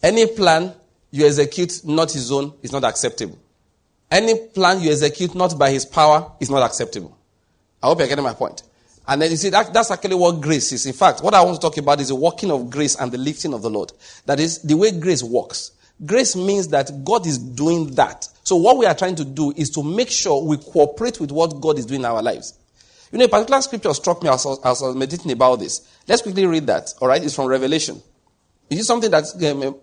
[0.02, 0.74] Any plan
[1.10, 3.38] you execute not his own is not acceptable.
[4.10, 7.16] Any plan you execute not by his power is not acceptable.
[7.82, 8.62] I hope you're getting my point.
[9.06, 10.86] And then you see, that, that's actually what grace is.
[10.86, 13.18] In fact, what I want to talk about is the working of grace and the
[13.18, 13.92] lifting of the Lord.
[14.26, 15.72] That is the way grace works.
[16.04, 18.28] Grace means that God is doing that.
[18.44, 21.60] So what we are trying to do is to make sure we cooperate with what
[21.60, 22.58] God is doing in our lives.
[23.10, 25.86] You know, a particular scripture struck me as, as I was meditating about this.
[26.08, 26.94] Let's quickly read that.
[27.00, 28.00] All right, it's from Revelation.
[28.70, 29.24] It is something that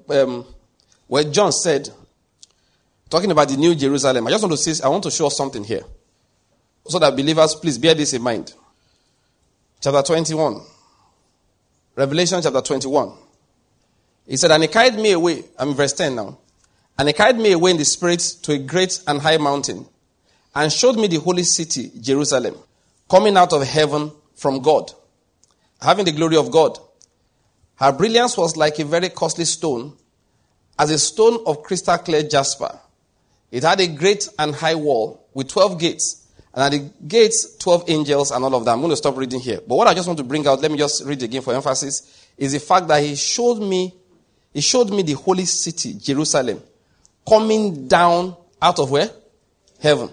[0.09, 0.45] um, um,
[1.07, 1.89] where John said,
[3.09, 4.25] talking about the New Jerusalem.
[4.25, 5.83] I just want to say, I want to show something here,
[6.87, 8.53] so that believers, please bear this in mind
[9.81, 10.61] chapter 21.
[11.95, 13.13] Revelation chapter 21.
[14.27, 15.43] He said, And he carried me away.
[15.57, 16.37] I'm in verse 10 now.
[16.97, 19.85] And he carried me away in the spirit to a great and high mountain,
[20.53, 22.57] and showed me the holy city, Jerusalem,
[23.09, 24.91] coming out of heaven from God,
[25.81, 26.77] having the glory of God.
[27.75, 29.95] Her brilliance was like a very costly stone,
[30.77, 32.77] as a stone of crystal clear jasper.
[33.49, 37.89] It had a great and high wall with 12 gates and at the gates, 12
[37.89, 38.71] angels and all of that.
[38.71, 39.59] I'm going to stop reading here.
[39.65, 42.27] But what I just want to bring out, let me just read again for emphasis,
[42.37, 43.93] is the fact that he showed me,
[44.53, 46.61] he showed me the holy city, Jerusalem,
[47.27, 49.09] coming down out of where?
[49.79, 50.09] Heaven.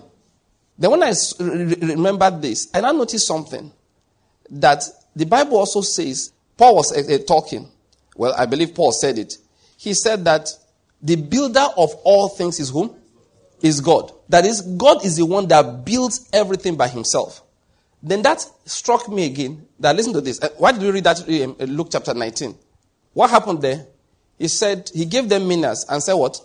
[0.79, 3.73] Then when I remembered this, and I noticed something
[4.51, 4.85] that
[5.15, 7.71] the Bible also says, Paul was uh, talking.
[8.15, 9.39] Well, I believe Paul said it.
[9.79, 10.51] He said that
[11.03, 12.95] the builder of all things is whom?
[13.63, 14.13] Is God.
[14.29, 17.43] That is, God is the one that builds everything by himself.
[18.03, 19.67] Then that struck me again.
[19.81, 20.43] That listen to this.
[20.43, 22.55] Uh, why did we read that in uh, Luke chapter 19?
[23.15, 23.87] What happened there?
[24.39, 26.39] He said, he gave them minas and said what?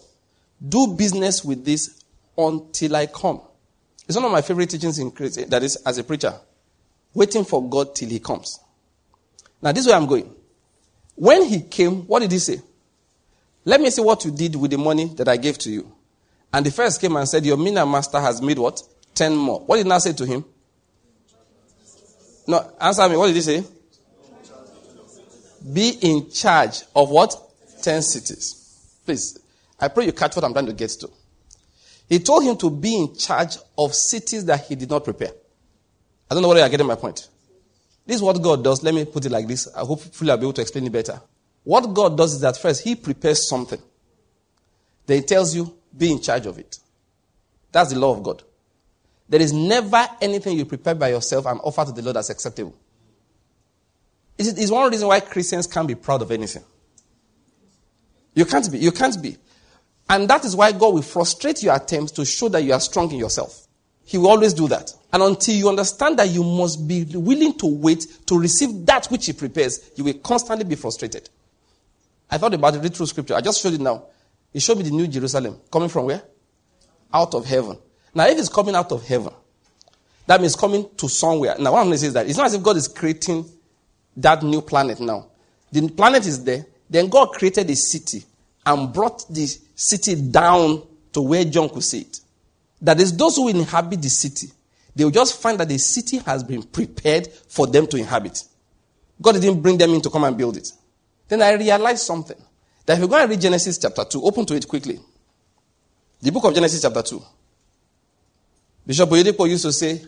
[0.66, 2.04] Do business with this
[2.38, 3.42] until I come.
[4.08, 6.34] It's one of my favorite teachings in Christ, that is, as a preacher.
[7.14, 8.60] Waiting for God till he comes.
[9.62, 10.34] Now, this is where I'm going.
[11.16, 12.62] When he came, what did he say?
[13.66, 15.92] Let me see what you did with the money that I gave to you.
[16.54, 18.82] And the first came and said, Your mina master has made what?
[19.14, 19.60] Ten more.
[19.62, 20.44] What did I say to him?
[22.48, 23.18] No, answer me.
[23.18, 23.64] What did he say?
[25.74, 27.36] Be in charge of what?
[27.82, 29.00] Ten cities.
[29.06, 29.40] Please,
[29.80, 31.10] I pray you catch what I'm trying to get to.
[32.10, 35.32] He told him to be in charge of cities that he did not prepare.
[36.30, 37.30] I don't know whether you're getting my point.
[38.06, 38.84] This is what God does.
[38.84, 39.74] Let me put it like this.
[39.74, 41.22] I hopefully I'll be able to explain it better.
[41.64, 43.80] What God does is that first, He prepares something.
[45.06, 46.80] Then He tells you, be in charge of it.
[47.72, 48.44] That's the law of God.
[49.30, 52.76] There is never anything you prepare by yourself and offer to the Lord that's acceptable.
[54.38, 56.64] It's one reason why Christians can't be proud of anything.
[58.34, 58.80] You can't be.
[58.80, 59.38] You can't be.
[60.10, 63.12] And that is why God will frustrate your attempts to show that you are strong
[63.12, 63.68] in yourself.
[64.04, 64.92] He will always do that.
[65.14, 69.28] And until you understand that you must be willing to wait to receive that which
[69.28, 71.30] He prepares, you will constantly be frustrated.
[72.30, 73.36] I thought about it, read through scripture.
[73.36, 74.06] I just showed it now.
[74.52, 75.60] He showed me the new Jerusalem.
[75.72, 76.22] Coming from where?
[77.14, 77.78] Out of heaven.
[78.14, 79.34] Now, if it's coming out of heaven,
[80.28, 81.56] that means coming to somewhere.
[81.58, 83.46] Now, what I'm going to say is that it's not as if God is creating
[84.18, 85.28] that new planet now.
[85.72, 86.66] The planet is there.
[86.90, 88.26] Then God created a city
[88.66, 90.84] and brought the city down
[91.14, 92.20] to where John could see it.
[92.82, 94.48] That is, those who inhabit the city,
[94.96, 98.44] they will just find that the city has been prepared for them to inhabit.
[99.22, 100.72] God didn't bring them in to come and build it.
[101.28, 102.38] Then I realized something.
[102.92, 105.00] That if you go and read Genesis chapter 2, open to it quickly.
[106.22, 107.24] The book of Genesis, chapter 2.
[108.86, 110.02] Bishop Oyedepo used to say,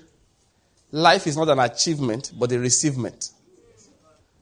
[0.91, 3.31] Life is not an achievement, but a receivement.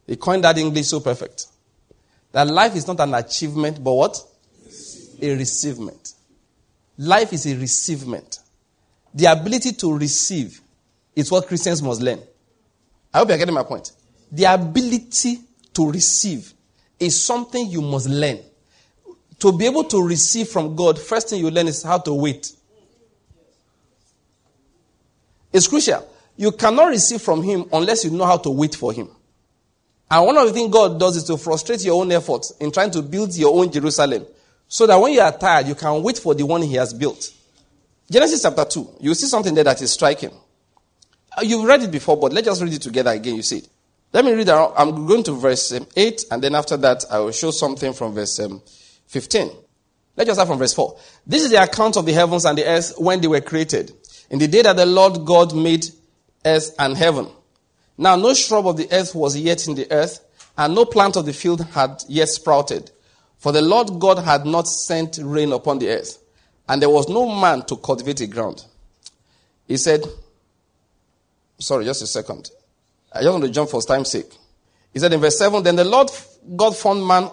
[0.08, 1.46] He coined that English so perfect.
[2.32, 4.18] That life is not an achievement, but what?
[5.22, 6.16] A receivement.
[6.98, 8.40] Life is a receivement.
[9.14, 10.60] The ability to receive
[11.16, 12.22] is what Christians must learn.
[13.14, 13.92] I hope you're getting my point.
[14.32, 15.42] The ability
[15.76, 16.56] to receive
[17.02, 18.40] is something you must learn.
[19.40, 22.52] To be able to receive from God, first thing you learn is how to wait.
[25.52, 26.08] It's crucial.
[26.38, 29.10] You cannot receive from Him unless you know how to wait for Him.
[30.12, 32.92] And one of the things God does is to frustrate your own efforts in trying
[32.92, 34.26] to build your own Jerusalem.
[34.68, 37.34] So that when you are tired, you can wait for the one He has built.
[38.10, 40.32] Genesis chapter 2, you see something there that is striking.
[41.36, 43.36] Uh, you've read it before, but let's just read it together again.
[43.36, 43.70] You see it.
[44.14, 44.74] Let me read around.
[44.78, 48.14] I'm going to verse um, 8, and then after that, I will show something from
[48.14, 48.62] verse um,
[49.08, 49.50] 15.
[50.18, 50.98] Let's just start from verse 4.
[51.26, 53.94] This is the account of the heavens and the earth when they were created.
[54.30, 55.86] In the day that the Lord God made
[56.46, 57.30] earth and heaven.
[57.98, 60.20] Now, no shrub of the earth was yet in the earth,
[60.58, 62.92] and no plant of the field had yet sprouted.
[63.38, 66.18] For the Lord God had not sent rain upon the earth,
[66.68, 68.66] and there was no man to cultivate the ground.
[69.68, 70.04] He said,
[71.60, 72.50] Sorry, just a second.
[73.12, 74.32] I just want to jump for time's sake.
[74.94, 76.10] He said in verse 7 Then the Lord
[76.56, 77.30] God formed man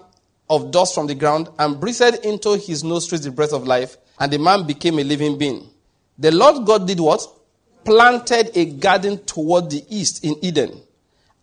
[0.51, 4.33] of dust from the ground and breathed into his nostrils the breath of life, and
[4.33, 5.68] the man became a living being.
[6.18, 7.24] The Lord God did what?
[7.85, 10.83] Planted a garden toward the east in Eden.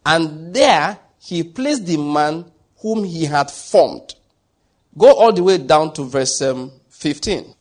[0.06, 4.16] And there he placed the man whom he had formed.
[4.98, 7.54] Go all the way down to verse um, 15.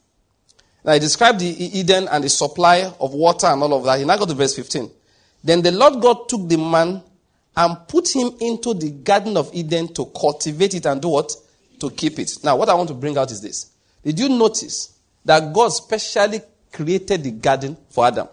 [0.84, 3.98] Now he described the Eden and the supply of water and all of that.
[3.98, 4.90] He now got to verse 15.
[5.44, 7.02] Then the Lord God took the man
[7.56, 11.30] and put him into the Garden of Eden to cultivate it and do what?
[11.80, 12.38] To keep it.
[12.42, 13.70] Now, what I want to bring out is this.
[14.02, 16.40] Did you notice that God specially
[16.72, 18.28] created the garden for Adam?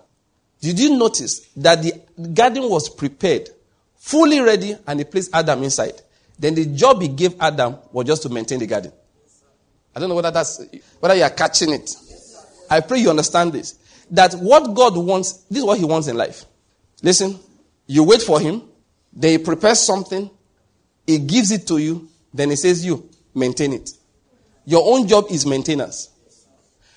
[0.61, 2.01] Did you notice that the
[2.33, 3.49] garden was prepared,
[3.97, 6.01] fully ready, and he placed Adam inside?
[6.39, 8.91] Then the job he gave Adam was just to maintain the garden.
[9.95, 10.61] I don't know whether that's
[10.99, 11.93] whether you are catching it.
[12.69, 13.77] I pray you understand this.
[14.11, 16.45] That what God wants, this is what he wants in life.
[17.01, 17.39] Listen,
[17.87, 18.63] you wait for him,
[19.11, 20.29] then he prepares something,
[21.05, 23.89] he gives it to you, then he says, You maintain it.
[24.65, 26.09] Your own job is maintenance.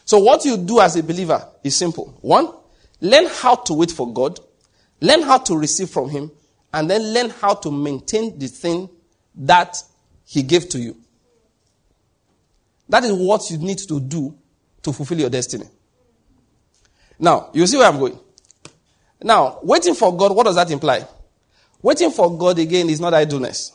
[0.04, 2.16] So, what you do as a believer is simple.
[2.20, 2.52] One,
[3.00, 4.38] learn how to wait for God,
[5.00, 6.30] learn how to receive from him,
[6.72, 8.90] and then learn how to maintain the thing
[9.34, 9.82] that
[10.26, 10.96] he gave to you.
[12.88, 14.36] That is what you need to do
[14.82, 15.66] to fulfill your destiny.
[17.18, 18.18] Now, you see where I'm going.
[19.24, 21.08] Now, waiting for God, what does that imply?
[21.80, 23.72] Waiting for God again is not idleness.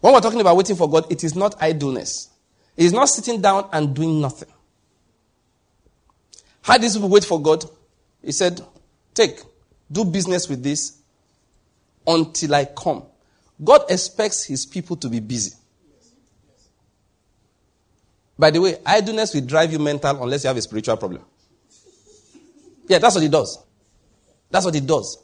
[0.00, 2.30] When we're talking about waiting for God, it is not idleness.
[2.76, 4.48] It is not sitting down and doing nothing.
[6.62, 7.64] How did these people wait for God?
[8.24, 8.60] He said,
[9.14, 9.40] Take,
[9.90, 10.98] do business with this
[12.06, 13.02] until I come.
[13.62, 15.56] God expects his people to be busy.
[18.38, 21.24] By the way, idleness will drive you mental unless you have a spiritual problem.
[22.86, 23.58] Yeah, that's what it does.
[24.52, 25.18] That's what it does.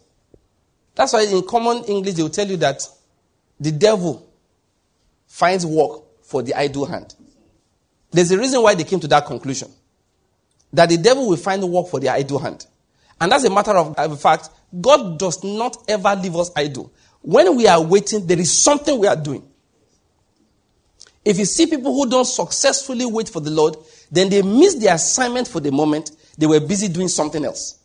[0.94, 2.82] That's why in common English they will tell you that
[3.60, 4.26] the devil
[5.28, 7.14] finds work for the idle hand.
[8.10, 9.70] There's a reason why they came to that conclusion.
[10.72, 12.66] That the devil will find work for the idle hand.
[13.20, 14.48] And that's a matter of fact.
[14.80, 16.92] God does not ever leave us idle.
[17.20, 19.46] When we are waiting, there is something we are doing.
[21.24, 23.76] If you see people who don't successfully wait for the Lord,
[24.10, 26.12] then they miss the assignment for the moment.
[26.38, 27.77] They were busy doing something else.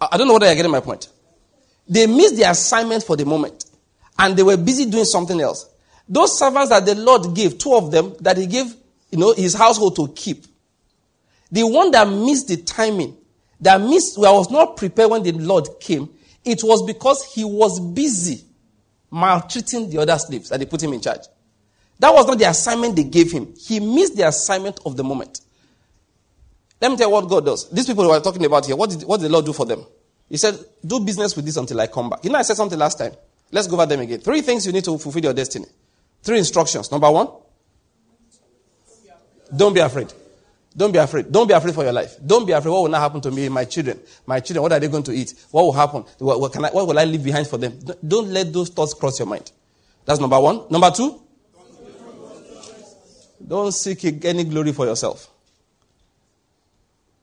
[0.00, 1.08] I don't know whether you're getting my point.
[1.88, 3.64] They missed the assignment for the moment
[4.18, 5.68] and they were busy doing something else.
[6.08, 8.74] Those servants that the Lord gave, two of them that he gave,
[9.10, 10.44] you know, his household to keep.
[11.50, 13.16] The one that missed the timing,
[13.60, 16.08] that missed, well, was not prepared when the Lord came,
[16.44, 18.44] it was because he was busy
[19.10, 21.22] maltreating the other slaves that they put him in charge.
[21.98, 23.54] That was not the assignment they gave him.
[23.58, 25.40] He missed the assignment of the moment.
[26.80, 27.70] Let me tell you what God does.
[27.70, 29.64] These people we are talking about here, what did, what did the Lord do for
[29.64, 29.84] them?
[30.28, 32.24] He said, Do business with this until I come back.
[32.24, 33.12] You know, I said something last time.
[33.50, 34.20] Let's go over them again.
[34.20, 35.66] Three things you need to fulfill your destiny.
[36.22, 36.90] Three instructions.
[36.90, 37.28] Number one,
[39.56, 40.12] don't be afraid.
[40.76, 41.32] Don't be afraid.
[41.32, 42.16] Don't be afraid for your life.
[42.24, 42.70] Don't be afraid.
[42.70, 43.98] What will not happen to me, my children?
[44.26, 45.32] My children, what are they going to eat?
[45.50, 46.04] What will happen?
[46.18, 47.78] What, what, I, what will I leave behind for them?
[48.06, 49.50] Don't let those thoughts cross your mind.
[50.04, 50.64] That's number one.
[50.68, 51.22] Number two,
[53.46, 55.30] don't seek any glory for yourself.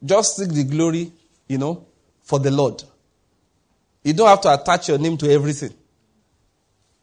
[0.03, 1.11] Just seek the glory,
[1.47, 1.85] you know,
[2.21, 2.83] for the Lord.
[4.03, 5.73] You don't have to attach your name to everything.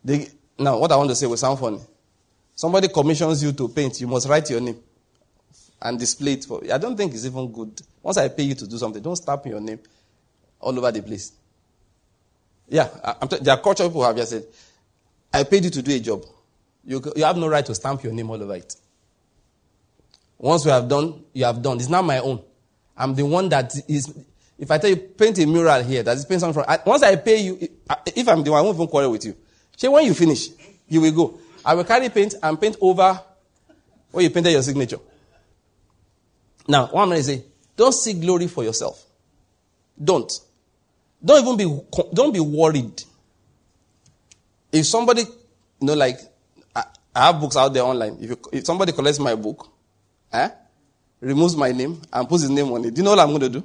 [0.05, 0.28] They,
[0.59, 1.80] now, what I want to say will sound funny.
[2.55, 4.76] Somebody commissions you to paint, you must write your name
[5.82, 7.80] and display it for I don't think it's even good.
[8.03, 9.78] Once I pay you to do something, don't stamp your name
[10.61, 11.32] all over the place.
[12.68, 12.88] Yeah,
[13.20, 14.44] I'm t- there are cultural people who have just said,
[15.32, 16.24] I paid you to do a job.
[16.84, 18.74] You, you have no right to stamp your name all over it.
[20.38, 21.78] Once you have done, you have done.
[21.78, 22.42] It's not my own.
[23.01, 24.14] I'm the one that is.
[24.59, 26.62] If I tell you paint a mural here, that is paint something.
[26.68, 27.59] I, once I pay you,
[28.14, 29.34] if I'm the one, I won't even quarrel with you.
[29.74, 30.48] Say when you finish,
[30.86, 31.40] you will go.
[31.64, 33.18] I will carry paint and paint over
[34.11, 34.98] where you painted your signature.
[36.68, 37.42] Now, what I'm going to say,
[37.74, 39.03] don't seek glory for yourself.
[40.03, 40.30] Don't.
[41.24, 41.80] Don't even be
[42.12, 43.03] don't be worried.
[44.70, 46.18] If somebody, you know, like
[46.76, 46.84] I,
[47.14, 48.18] I have books out there online.
[48.20, 49.68] If, you, if somebody collects my book,
[50.32, 50.51] eh,
[51.21, 53.41] removes my name and puts his name on it, do you know what I'm going
[53.41, 53.64] to do?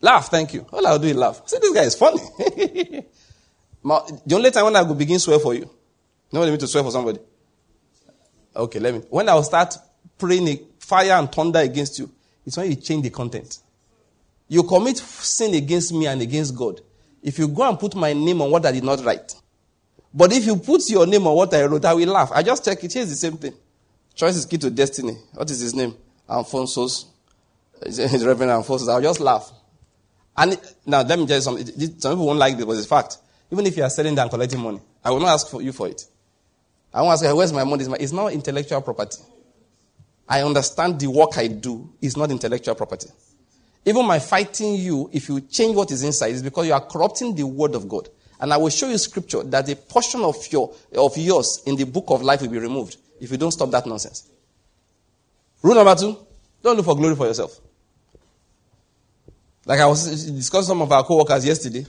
[0.00, 0.66] Laugh, thank you.
[0.72, 1.42] All I'll do is laugh.
[1.46, 2.20] See, this guy is funny.
[3.84, 5.68] the only time when I will begin swear for you, you
[6.32, 7.18] know what I mean to swear for somebody?
[8.56, 9.00] Okay, let me.
[9.10, 9.76] When I'll start
[10.18, 12.10] praying fire and thunder against you,
[12.44, 13.58] it's when you change the content.
[14.48, 16.80] You commit sin against me and against God.
[17.22, 19.34] If you go and put my name on what I did not write.
[20.12, 22.32] But if you put your name on what I wrote, I will laugh.
[22.32, 22.92] I just check it.
[22.92, 23.54] Here's the same thing.
[24.20, 25.16] Choice is key to destiny.
[25.32, 25.96] What is his name?
[26.28, 27.06] Alphonsus.
[27.82, 28.86] Reverend Alphonsus.
[28.86, 29.50] I'll just laugh.
[30.36, 31.66] And now, let me tell you something.
[31.98, 33.16] Some people won't like this, but it's fact.
[33.50, 35.88] Even if you are selling and collecting money, I will not ask for you for
[35.88, 36.04] it.
[36.92, 37.86] I won't ask, where's my money?
[37.98, 39.22] It's not intellectual property.
[40.28, 43.08] I understand the work I do is not intellectual property.
[43.86, 47.36] Even my fighting you, if you change what is inside, is because you are corrupting
[47.36, 48.10] the word of God.
[48.38, 51.84] And I will show you scripture that a portion of your of yours in the
[51.84, 54.28] book of life will be removed if you don't stop that nonsense.
[55.62, 56.16] Rule number two,
[56.62, 57.60] don't look for glory for yourself.
[59.66, 61.86] Like I was discussing some of our co-workers yesterday.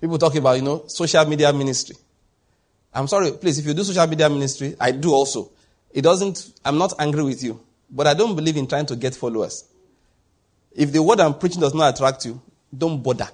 [0.00, 1.96] People talking about, you know, social media ministry.
[2.92, 5.50] I'm sorry, please, if you do social media ministry, I do also.
[5.92, 7.60] It doesn't, I'm not angry with you,
[7.90, 9.64] but I don't believe in trying to get followers.
[10.74, 12.40] If the word I'm preaching does not attract you,
[12.76, 13.28] don't bother.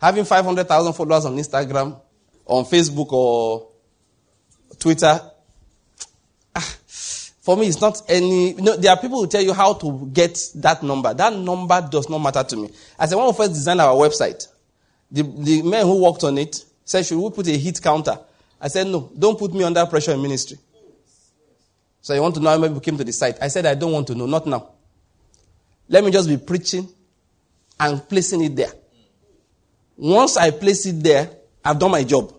[0.00, 2.00] Having 500,000 followers on Instagram,
[2.44, 3.68] on Facebook or
[4.78, 5.20] Twitter,
[7.46, 8.54] for me, it's not any.
[8.54, 11.14] You know, there are people who tell you how to get that number.
[11.14, 12.72] That number does not matter to me.
[12.98, 14.48] I want to first designed our website,
[15.12, 18.18] the, the man who worked on it said, Should we put a hit counter?
[18.60, 20.58] I said, No, don't put me under pressure in ministry.
[22.00, 23.36] So you want to know how many people came to the site?
[23.40, 24.70] I said, I don't want to know, not now.
[25.88, 26.88] Let me just be preaching
[27.78, 28.72] and placing it there.
[29.96, 31.30] Once I place it there,
[31.64, 32.34] I've done my job.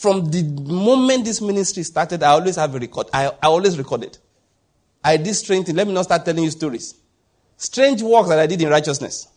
[0.00, 3.08] From the moment this ministry started, I always have a record.
[3.12, 4.18] I, I always record it.
[5.04, 5.76] I did strange things.
[5.76, 6.94] Let me not start telling you stories.
[7.58, 9.28] Strange work that I did in righteousness.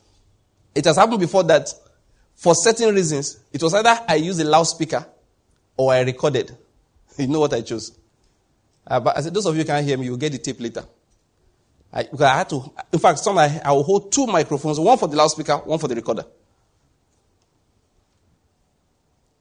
[0.73, 1.67] It has happened before that
[2.35, 5.05] for certain reasons, it was either I used a loudspeaker
[5.75, 6.55] or I recorded.
[7.17, 7.91] You know what I chose?
[8.87, 10.85] Uh, but I said, those of you can't hear me, you'll get the tape later.
[11.91, 14.97] I, because I had to, in fact, some I, I will hold two microphones, one
[14.97, 16.25] for the loudspeaker, one for the recorder.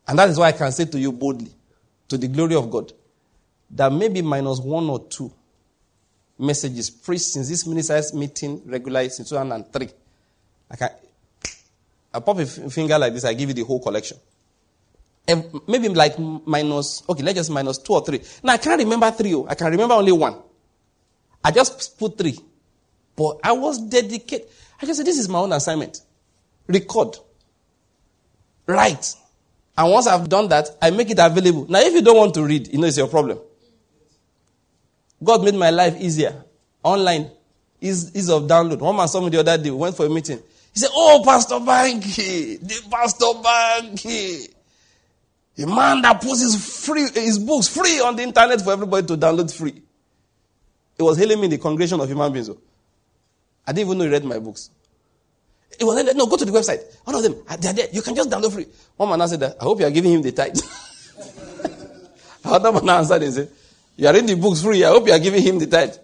[0.06, 1.50] And that is why I can say to you boldly,
[2.08, 2.92] to the glory of God,
[3.70, 5.32] that maybe minus one or two
[6.38, 9.88] messages preached since this minister's meeting regularly since 2003.
[10.70, 10.90] I can,
[12.12, 14.18] I pop a finger like this, I give you the whole collection.
[15.26, 18.20] And maybe like minus, okay, let's just minus two or three.
[18.42, 19.46] Now I can't remember three, oh.
[19.48, 20.36] I can remember only one.
[21.44, 22.38] I just put three.
[23.14, 24.48] But I was dedicated.
[24.80, 26.00] I just said, this is my own assignment.
[26.66, 27.16] Record.
[28.66, 29.14] Write.
[29.76, 31.66] And once I've done that, I make it available.
[31.68, 33.38] Now, if you don't want to read, you know it's your problem.
[35.22, 36.44] God made my life easier.
[36.82, 37.30] Online.
[37.80, 38.78] Ease, ease of download.
[38.78, 39.70] One man saw me the other day.
[39.70, 40.38] We went for a meeting.
[40.72, 44.48] He said, Oh, Pastor Banky, the Pastor Banky.
[45.58, 49.16] A man that puts his free his books free on the internet for everybody to
[49.16, 49.82] download free.
[50.98, 52.48] It was hailing me in the congregation of human beings.
[53.66, 54.70] I didn't even know he read my books.
[55.78, 56.80] It was no, go to the website.
[57.06, 57.88] All of them, ah, they are there.
[57.92, 58.66] You can just download free.
[58.96, 59.56] One man said that.
[59.60, 60.56] I hope you are giving him the tithe.
[62.44, 63.50] Another man answered and said,
[63.96, 64.84] You are reading the books free.
[64.84, 65.94] I hope you are giving him the tithe.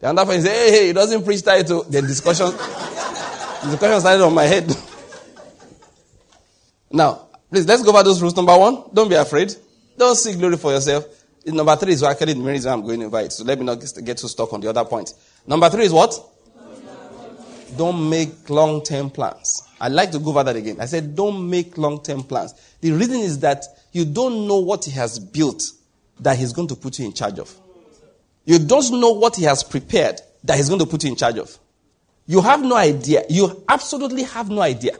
[0.00, 1.66] The other friend said, Hey, hey, he doesn't preach tithe.
[1.68, 4.68] So the discussion, the discussion started on my head.
[6.90, 8.36] now, please let's go over those rules.
[8.36, 9.54] Number one, don't be afraid.
[9.96, 11.04] Don't seek glory for yourself.
[11.44, 13.32] Number three is actually the main I'm going to invite.
[13.32, 15.12] So let me not get too stuck on the other point.
[15.46, 16.14] Number three is what?
[17.76, 19.62] Don't make long term plans.
[19.80, 20.78] I'd like to go over that again.
[20.80, 22.54] I said, don't make long term plans.
[22.80, 25.62] The reason is that you don't know what He has built
[26.20, 27.54] that He's going to put you in charge of.
[28.44, 31.38] You don't know what He has prepared that He's going to put you in charge
[31.38, 31.56] of.
[32.26, 33.24] You have no idea.
[33.28, 34.96] You absolutely have no idea.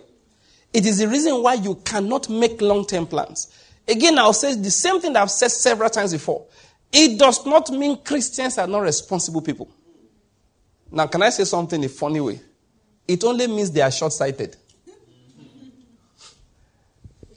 [0.73, 3.53] It is the reason why you cannot make long term plans.
[3.86, 6.47] Again, I'll say the same thing that I've said several times before.
[6.93, 9.69] It does not mean Christians are not responsible people.
[10.90, 12.40] Now, can I say something in a funny way?
[13.09, 14.56] It only means they are short sighted.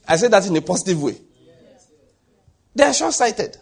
[0.06, 1.15] I say that in a positive way.
[2.76, 3.57] They are short sighted.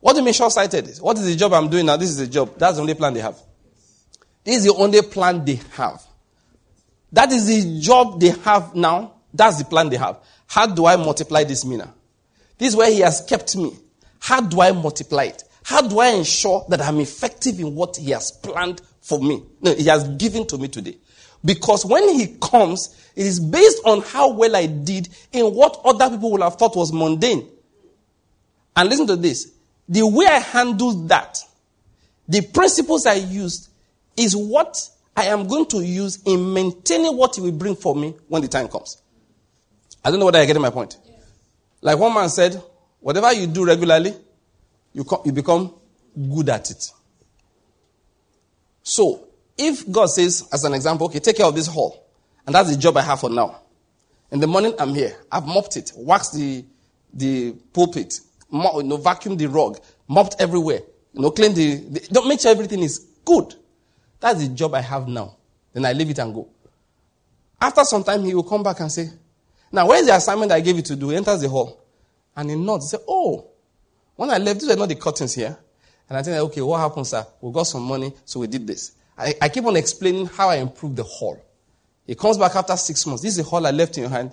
[0.00, 0.88] What do you mean short sighted?
[0.98, 1.98] What is the job I'm doing now?
[1.98, 2.58] This is the job.
[2.58, 3.38] That's the only plan they have.
[4.42, 6.02] This is the only plan they have.
[7.12, 9.12] That is the job they have now.
[9.34, 10.18] That's the plan they have.
[10.46, 11.92] How do I multiply this mina?
[12.56, 13.76] This is where he has kept me.
[14.18, 15.44] How do I multiply it?
[15.62, 19.42] How do I ensure that I'm effective in what he has planned for me?
[19.60, 20.96] No, he has given to me today.
[21.44, 26.10] Because when he comes, it is based on how well I did in what other
[26.10, 27.48] people would have thought was mundane.
[28.76, 29.52] And listen to this.
[29.88, 31.38] The way I handled that,
[32.28, 33.68] the principles I used,
[34.16, 38.14] is what I am going to use in maintaining what he will bring for me
[38.28, 39.02] when the time comes.
[40.04, 40.96] I don't know whether I getting my point.
[41.82, 42.62] Like one man said,
[43.00, 44.14] whatever you do regularly,
[44.92, 45.74] you, co- you become
[46.16, 46.90] good at it.
[48.82, 49.28] So,
[49.60, 52.06] if God says, as an example, okay, take care of this hall,
[52.46, 53.60] and that's the job I have for now.
[54.30, 55.16] In the morning, I'm here.
[55.30, 56.64] I've mopped it, waxed the,
[57.12, 58.20] the pulpit,
[58.50, 59.78] mo- you know, vacuumed the rug,
[60.08, 60.80] mopped everywhere,
[61.12, 63.54] you know, clean the, the, don't make sure everything is good.
[64.20, 65.36] That's the job I have now.
[65.72, 66.48] Then I leave it and go.
[67.60, 69.08] After some time, he will come back and say,
[69.70, 71.10] Now, where's the assignment I gave you to do?
[71.10, 71.84] He enters the hall.
[72.34, 72.86] And he nods.
[72.86, 73.48] He says, Oh,
[74.16, 75.56] when I left, these were not the curtains here.
[76.08, 77.24] And I think, okay, what happened, sir?
[77.40, 78.92] We got some money, so we did this.
[79.20, 81.40] I, I keep on explaining how I improved the hall.
[82.06, 83.22] He comes back after six months.
[83.22, 84.32] This is the hall I left in your hand.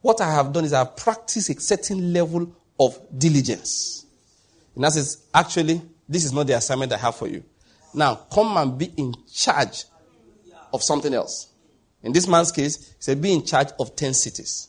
[0.00, 4.06] What I have done is I've practiced a certain level of diligence.
[4.74, 7.42] And that says, actually, this is not the assignment I have for you.
[7.92, 9.84] Now, come and be in charge
[10.72, 11.48] of something else.
[12.02, 14.68] In this man's case, he said, be in charge of 10 cities.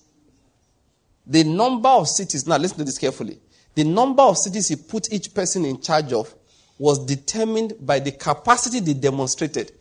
[1.28, 3.40] The number of cities, now listen to this carefully.
[3.76, 6.34] The number of cities he put each person in charge of
[6.80, 9.72] was determined by the capacity they demonstrated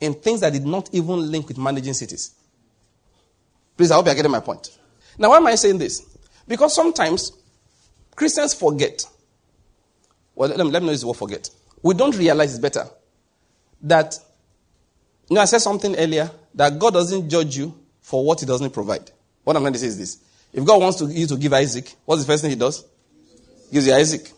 [0.00, 2.34] in things that did not even link with managing cities.
[3.76, 4.78] Please, I hope you're getting my point.
[5.18, 6.06] Now, why am I saying this?
[6.46, 7.32] Because sometimes
[8.14, 9.04] Christians forget.
[10.34, 11.48] Well, let me, let me know this word forget.
[11.82, 12.84] We don't realize it's better
[13.82, 14.18] that,
[15.28, 18.70] you know, I said something earlier that God doesn't judge you for what He doesn't
[18.70, 19.10] provide.
[19.44, 20.18] What I'm going to say is this.
[20.52, 22.84] If God wants to, you to give Isaac, what's the first thing He does?
[23.72, 24.30] Gives you Isaac.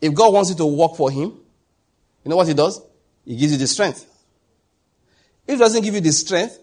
[0.00, 1.32] If God wants you to work for Him,
[2.24, 2.80] you know what He does?
[3.24, 4.06] He gives you the strength.
[5.46, 6.58] If He doesn't give you the strength,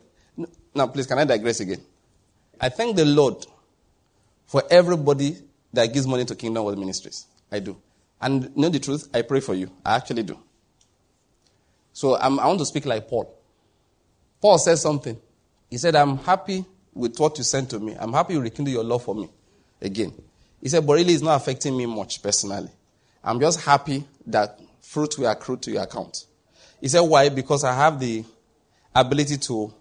[0.74, 1.82] now please, can I digress again?
[2.60, 3.46] I thank the Lord
[4.46, 5.38] for everybody
[5.74, 7.26] that gives money to Kingdom Word Ministries.
[7.52, 7.78] I do.
[8.22, 9.10] And you know the truth?
[9.14, 9.72] I pray for you.
[9.86, 10.40] I actually do.
[11.94, 13.34] So I'm, i want to speak like Paul.
[14.42, 15.18] Paul said something.
[15.70, 17.96] He said, I'm happy with what you sent to me.
[17.98, 19.30] I'm happy you rekindle your love for me
[19.82, 20.14] again.
[20.62, 22.70] He said, but really it's not affecting me much personally.
[23.26, 26.26] I'm just happy that fruit will accrue to your account.
[26.80, 27.30] He said, why?
[27.30, 28.24] Because I have the
[28.94, 29.74] ability to,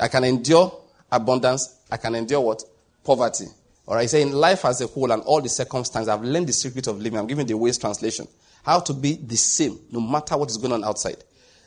[0.00, 0.80] I can endure
[1.12, 1.76] abundance.
[1.90, 2.64] I can endure what?
[3.04, 3.44] Poverty.
[3.86, 4.02] All right.
[4.02, 6.86] He said, in life as a whole and all the circumstances, I've learned the secret
[6.86, 7.18] of living.
[7.18, 8.26] I'm giving the ways translation.
[8.62, 11.22] How to be the same no matter what is going on outside.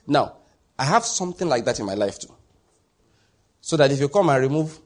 [0.07, 0.37] Now,
[0.77, 2.33] I have something like that in my life too.
[3.61, 4.79] So that if you come and remove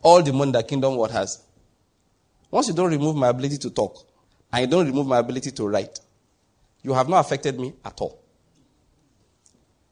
[0.00, 1.42] all the money that Kingdom Word has,
[2.50, 4.06] once you don't remove my ability to talk,
[4.54, 5.98] and you don't remove my ability to write,
[6.82, 8.20] you have not affected me at all.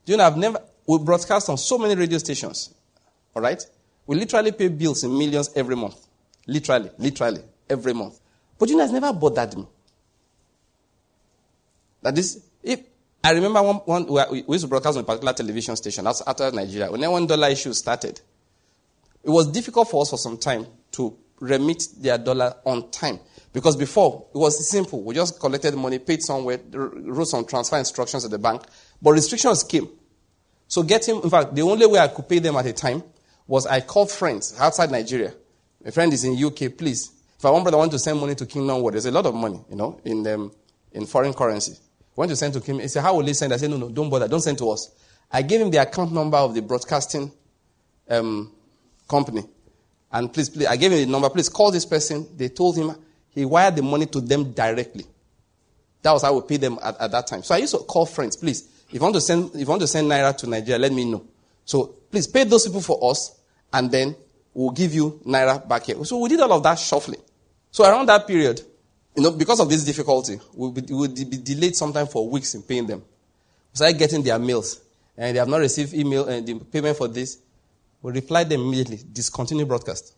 [0.07, 2.73] You know, I've never, we broadcast on so many radio stations,
[3.35, 3.61] all right?
[4.07, 6.07] We literally pay bills in millions every month.
[6.47, 8.21] Literally, literally, every month.
[8.57, 9.67] But you know, it's never bothered me.
[12.03, 12.83] That this, if,
[13.25, 16.53] I remember one, one we used to broadcast on a particular television station that's after
[16.53, 16.89] Nigeria.
[16.91, 18.21] When the one dollar issue started,
[19.25, 23.19] it was difficult for us for some time to remit their dollar on time.
[23.53, 25.03] Because before, it was simple.
[25.03, 28.62] We just collected money, paid somewhere, wrote some transfer instructions at the bank.
[29.01, 29.89] But restrictions came.
[30.69, 33.03] So getting, in fact, the only way I could pay them at a time
[33.47, 35.35] was I called friends outside Nigeria.
[35.85, 37.12] My friend is in UK, please.
[37.39, 39.35] If I want brother want to send money to Kingdom Word, there's a lot of
[39.35, 40.53] money, you know, in um,
[40.93, 41.77] in foreign currency.
[42.15, 42.79] Want to send to him?
[42.79, 43.53] He said, How will he send?
[43.53, 44.91] I said, No, no, don't bother, don't send to us.
[45.31, 47.33] I gave him the account number of the broadcasting
[48.09, 48.53] um,
[49.09, 49.45] company.
[50.12, 51.31] And please, please, I gave him the number.
[51.31, 52.29] Please call this person.
[52.37, 52.95] They told him
[53.35, 55.05] he wired the money to them directly.
[56.03, 57.43] That was how we paid them at, at that time.
[57.43, 58.69] So I used to call friends, please.
[58.89, 61.05] If you want to send, if you want to send naira to Nigeria, let me
[61.05, 61.25] know.
[61.65, 63.39] So please pay those people for us,
[63.73, 64.15] and then
[64.53, 66.05] we'll give you naira back here.
[66.05, 67.21] So we did all of that shuffling.
[67.71, 68.61] So around that period,
[69.17, 72.87] you know, because of this difficulty, we would be, delayed sometime for weeks in paying
[72.87, 73.01] them.
[73.01, 74.81] We started getting their mails,
[75.17, 77.39] and they have not received email and the payment for this.
[78.03, 80.15] We replied them immediately, discontinue broadcast.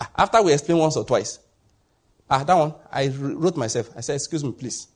[0.00, 1.38] Ah, after we explained once or twice,
[2.28, 3.90] Ah, that one, I wrote myself.
[3.96, 4.88] I said, excuse me, please.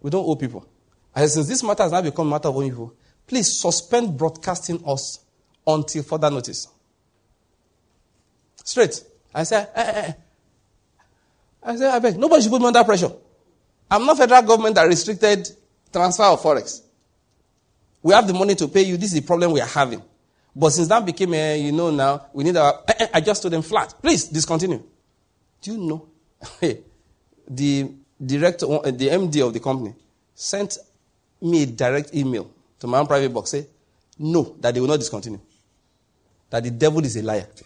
[0.00, 0.66] We don't owe people.
[1.14, 2.94] I said, since this matter has now become a matter of owing people,
[3.26, 5.20] please suspend broadcasting us
[5.66, 6.68] until further notice.
[8.62, 9.02] Straight.
[9.34, 10.12] I said, eh, eh, eh.
[11.62, 13.10] I said, I beg, nobody should put me under pressure.
[13.90, 15.48] I'm not federal government that restricted
[15.92, 16.82] transfer of forex.
[18.02, 18.96] We have the money to pay you.
[18.96, 20.02] This is the problem we are having.
[20.54, 22.82] But since that became a, you know, now we need our.
[23.12, 23.94] I just told them flat.
[24.00, 24.82] Please discontinue.
[25.60, 26.08] Do you know?
[27.48, 27.92] the
[28.24, 29.94] director, uh, the MD of the company,
[30.34, 30.78] sent
[31.40, 32.50] me a direct email
[32.80, 33.50] to my own private box.
[33.50, 33.66] Say,
[34.18, 35.40] no, that they will not discontinue.
[36.50, 37.46] That the devil is a liar.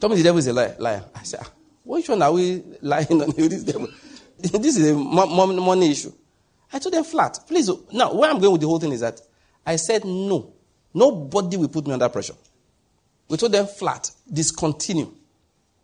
[0.00, 0.76] Tell me the devil is a liar.
[0.78, 1.04] liar.
[1.14, 1.50] I said, ah,
[1.84, 3.88] which one are we lying on you, this devil?
[4.38, 6.12] this is a money issue.
[6.72, 7.38] I told them flat.
[7.46, 9.20] Please, now, where I'm going with the whole thing is that
[9.64, 10.52] I said no.
[10.94, 12.34] Nobody will put me under pressure.
[13.28, 15.10] We told them flat, discontinue.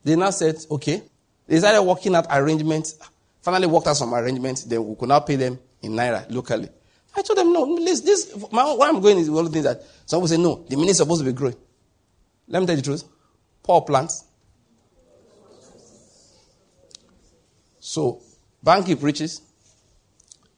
[0.04, 1.02] They now said, okay.
[1.46, 2.98] They started working out arrangements.
[3.40, 4.64] Finally worked out some arrangements.
[4.64, 6.68] Then we could now pay them in Naira locally.
[7.16, 9.64] I told them, no, this, this my, where I'm going is one of the things
[9.64, 11.56] that some people say, no, the money is supposed to be growing.
[12.46, 13.04] Let me tell you the truth
[13.68, 14.24] power plants.
[17.78, 18.22] So,
[18.64, 19.42] Banky preaches,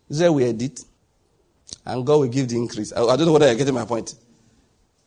[0.09, 0.81] there we edit,
[1.85, 2.93] and God will give the increase.
[2.93, 4.15] I, I don't know whether you're getting my point.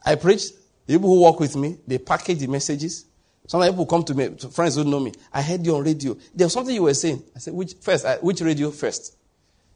[0.05, 0.51] I preach,
[0.85, 3.05] the people who work with me, they package the messages.
[3.47, 5.13] Some people come to me, friends who know me.
[5.31, 6.15] I heard you on radio.
[6.34, 7.23] There was something you were saying.
[7.35, 8.05] I said, which first?
[8.05, 9.17] I, which radio first?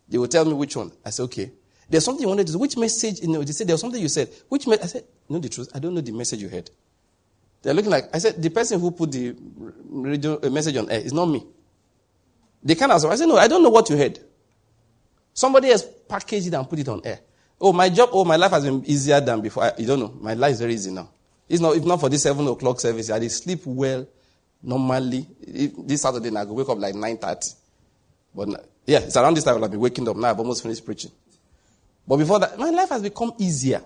[0.08, 0.92] They will tell me which one.
[1.06, 1.52] I said, okay.
[1.90, 2.60] There's something you wanted to say.
[2.60, 3.22] Which message?
[3.22, 4.30] You know, they said there was something you said.
[4.50, 4.78] Which me-?
[4.82, 5.70] I said, know the truth.
[5.74, 6.70] I don't know the message you heard.
[7.62, 9.36] They're looking like, I said, the person who put the
[9.90, 11.46] radio uh, message on air is not me.
[12.64, 13.10] They can't answer.
[13.10, 14.20] I said, no, I don't know what you heard.
[15.34, 17.20] Somebody else packaged it and put it on air.
[17.60, 19.64] Oh, my job, oh, my life has been easier than before.
[19.64, 20.14] I, you don't know.
[20.20, 21.10] My life is very easy now.
[21.50, 24.08] It's not, if not for this 7 o'clock service, I sleep well
[24.62, 25.26] normally.
[25.42, 27.56] If, this Saturday, I go wake up like 9.30.
[28.36, 30.16] But yeah, it's around this time I'll be waking up.
[30.16, 31.12] Now I've almost finished preaching.
[32.08, 33.82] But before that, my life has become easier.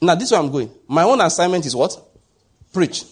[0.00, 0.70] Now, this is where I'm going.
[0.86, 1.96] My own assignment is what?
[2.72, 3.04] Preach.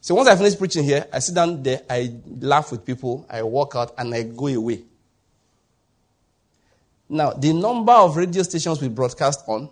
[0.00, 3.42] So once I finish preaching here, I sit down there, I laugh with people, I
[3.42, 4.82] walk out, and I go away.
[7.12, 9.68] Now, the number of radio stations we broadcast on,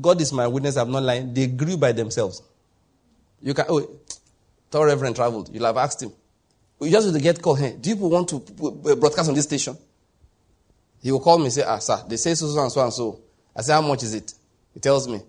[0.00, 2.40] God is my witness, I'm not lying, they grew by themselves.
[3.42, 3.86] You can, oh,
[4.70, 5.50] Tall Reverend traveled.
[5.52, 6.10] You'll have asked him.
[6.80, 8.38] You just to get called, hey, do you want to
[8.96, 9.76] broadcast on this station?
[11.02, 12.92] He will call me and say, ah, sir, they say so, so, and so, and
[12.92, 13.20] so.
[13.54, 14.32] I say, how much is it?
[14.72, 15.20] He tells me.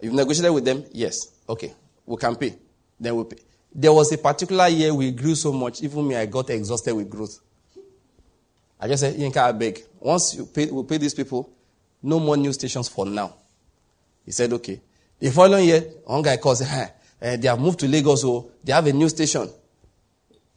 [0.00, 0.84] You've negotiated with them?
[0.90, 1.32] Yes.
[1.48, 1.72] Okay.
[2.04, 2.56] We can pay.
[2.98, 3.36] Then we pay.
[3.72, 7.08] There was a particular year we grew so much, even me, I got exhausted with
[7.08, 7.38] growth.
[8.80, 9.84] I just said, Yinka, I beg.
[10.00, 11.50] Once you pay, we pay these people,
[12.02, 13.34] no more new stations for now.
[14.24, 14.80] He said, okay.
[15.18, 16.88] The following year, one guy calls, hey,
[17.20, 19.48] uh, they have moved to Lagos, so oh, they have a new station.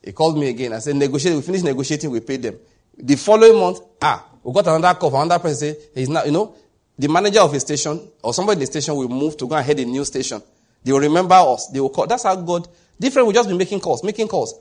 [0.03, 0.73] He called me again.
[0.73, 1.35] I said, negotiate.
[1.35, 2.57] We finished negotiating, we paid them.
[2.97, 6.31] The following month, ah, we got another call from another person say, he's not, you
[6.31, 6.55] know,
[6.97, 9.65] the manager of a station or somebody in the station will move to go and
[9.65, 10.41] head a new station.
[10.83, 11.67] They will remember us.
[11.67, 12.07] They will call.
[12.07, 12.67] That's how God,
[12.99, 14.53] different will just be making calls, making calls.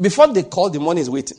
[0.00, 1.38] Before they call, the money is waiting.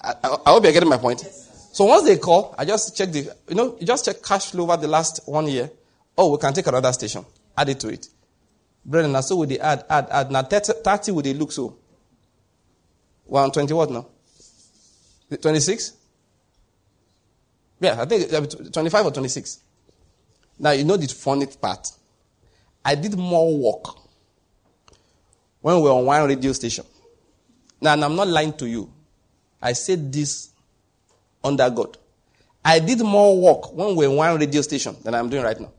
[0.00, 1.20] I, I, hope you're getting my point.
[1.20, 4.64] So once they call, I just check the, you know, you just check cash flow
[4.64, 5.70] over the last one year.
[6.16, 7.24] Oh, we can take another station.
[7.56, 8.08] Add it to it.
[8.84, 10.30] Brethren, so would they add, add, add.
[10.30, 11.76] Now 30, 30 would they look so?
[13.26, 14.06] 120 what now?
[15.40, 15.92] 26?
[17.80, 18.40] Yeah, I think uh,
[18.72, 19.60] 25 or 26.
[20.58, 21.88] Now, you know the funny part.
[22.84, 23.94] I did more work
[25.60, 26.84] when we were on one radio station.
[27.80, 28.92] Now, and I'm not lying to you.
[29.60, 30.50] I said this
[31.42, 31.96] under God.
[32.64, 35.58] I did more work when we were on one radio station than I'm doing right
[35.58, 35.70] now.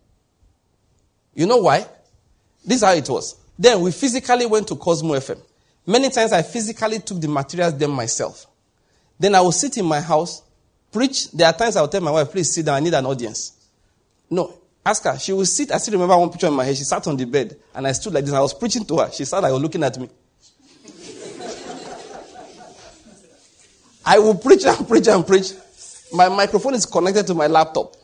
[1.33, 1.85] You know why?
[2.65, 3.35] This is how it was.
[3.57, 5.39] Then we physically went to Cosmo FM.
[5.85, 8.45] Many times I physically took the materials them myself.
[9.19, 10.41] Then I would sit in my house,
[10.91, 11.31] preach.
[11.31, 13.53] There are times I would tell my wife, please sit down, I need an audience.
[14.29, 14.53] No.
[14.85, 15.19] Ask her.
[15.19, 15.71] She will sit.
[15.71, 16.77] I still remember one picture in my head.
[16.77, 18.33] She sat on the bed and I stood like this.
[18.33, 19.11] I was preaching to her.
[19.11, 20.09] She sat like looking at me.
[24.05, 25.53] I will preach and preach and preach.
[26.13, 27.95] My microphone is connected to my laptop.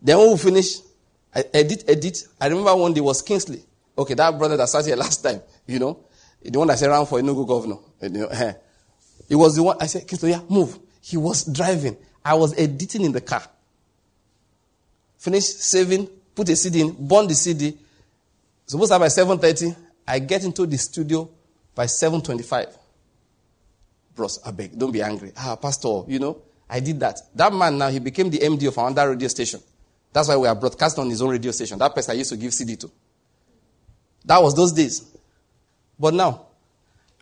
[0.00, 0.78] Then when we finish,
[1.34, 2.24] I edit, edit.
[2.40, 3.62] I remember one day was Kingsley.
[3.98, 5.98] Okay, that brother that sat here last time, you know,
[6.42, 7.76] the one that said around for no governor.
[8.02, 8.52] You know, eh.
[9.28, 10.78] It was the one, I said, Kingsley, yeah, move.
[11.00, 11.96] He was driving.
[12.24, 13.42] I was editing in the car.
[15.18, 17.76] Finish saving, put a CD in, burn the CD.
[18.66, 19.76] Supposed to by 7.30,
[20.06, 21.28] I get into the studio
[21.74, 22.76] by 7.25.
[24.16, 25.32] Bros, I beg, don't be angry.
[25.36, 26.38] Ah, pastor, you know,
[26.68, 27.20] I did that.
[27.34, 29.60] That man now, he became the MD of another radio station.
[30.12, 31.78] That's why we are broadcasting on his own radio station.
[31.78, 32.90] That person I used to give CD to.
[34.24, 35.06] That was those days.
[35.98, 36.46] But now,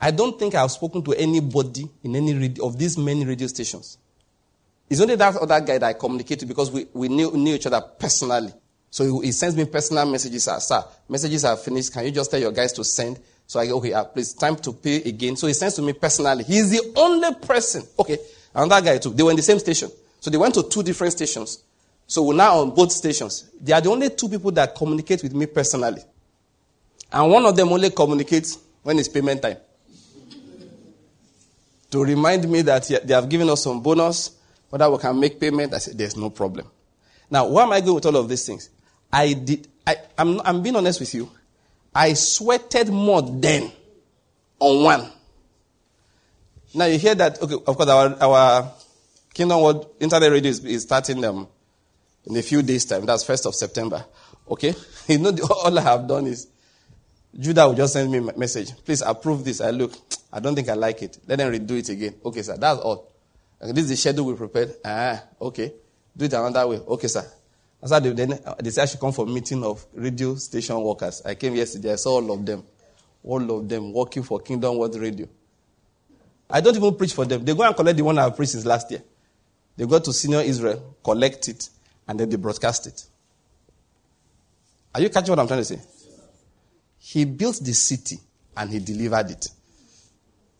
[0.00, 3.98] I don't think I've spoken to anybody in any radio, of these many radio stations.
[4.88, 7.66] It's only that other guy that I communicate to because we, we knew, knew each
[7.66, 8.52] other personally.
[8.90, 10.44] So he, he sends me personal messages.
[10.44, 11.92] Sir, sir, messages are finished.
[11.92, 13.18] Can you just tell your guys to send?
[13.46, 15.36] So I go, okay, uh, please, time to pay again.
[15.36, 16.44] So he sends to me personally.
[16.44, 17.82] He's the only person.
[17.98, 18.18] Okay,
[18.54, 19.10] And that guy too.
[19.10, 19.90] They were in the same station.
[20.20, 21.62] So they went to two different stations.
[22.06, 23.50] So we're now on both stations.
[23.60, 26.02] They are the only two people that communicate with me personally.
[27.12, 29.56] And one of them only communicates when it's payment time.
[31.94, 34.32] to remind me that they have given us some bonus,
[34.68, 35.72] whether we can make payment.
[35.72, 36.66] I said, there's no problem.
[37.30, 38.68] Now, why am I going with all of these things?
[39.12, 41.30] I did, I, I'm, I'm being honest with you.
[41.94, 43.70] I sweated more then
[44.58, 45.10] on one.
[46.74, 48.72] Now you hear that, okay, of course, our, our
[49.32, 51.46] Kingdom Word Internet Radio is, is starting them
[52.24, 53.06] in a few days' time.
[53.06, 54.04] That's 1st of September.
[54.48, 54.74] Okay?
[55.06, 56.48] You know, all I have done is
[57.38, 58.72] Judah will just send me a message.
[58.84, 59.60] Please approve this.
[59.60, 59.92] I look,
[60.32, 61.18] I don't think I like it.
[61.26, 62.14] Let them redo it again.
[62.24, 62.56] Okay, sir.
[62.56, 63.12] That's all.
[63.60, 64.74] This is the schedule we prepared.
[64.84, 65.74] Ah, okay.
[66.16, 66.78] Do it another way.
[66.78, 67.24] Okay, sir.
[67.84, 71.20] I said, they said I should come for a meeting of radio station workers.
[71.22, 71.92] I came yesterday.
[71.92, 72.64] I saw all of them.
[73.22, 75.28] All of them working for Kingdom Word Radio.
[76.48, 77.44] I don't even preach for them.
[77.44, 79.02] They go and collect the one I preached since last year.
[79.76, 81.68] They go to Senior Israel, collect it,
[82.08, 83.04] and then they broadcast it.
[84.94, 85.80] Are you catching what I'm trying to say?
[86.98, 88.16] He built the city
[88.56, 89.48] and he delivered it.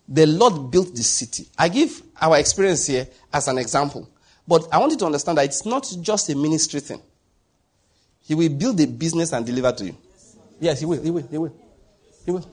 [0.09, 1.47] The Lord built the city.
[1.57, 4.11] I give our experience here as an example.
[4.47, 7.01] But I want you to understand that it's not just a ministry thing.
[8.27, 9.97] He will build a business and deliver to you.
[10.61, 11.03] Yes, he will.
[11.03, 11.27] He will.
[11.31, 11.55] He will.
[12.25, 12.51] He will.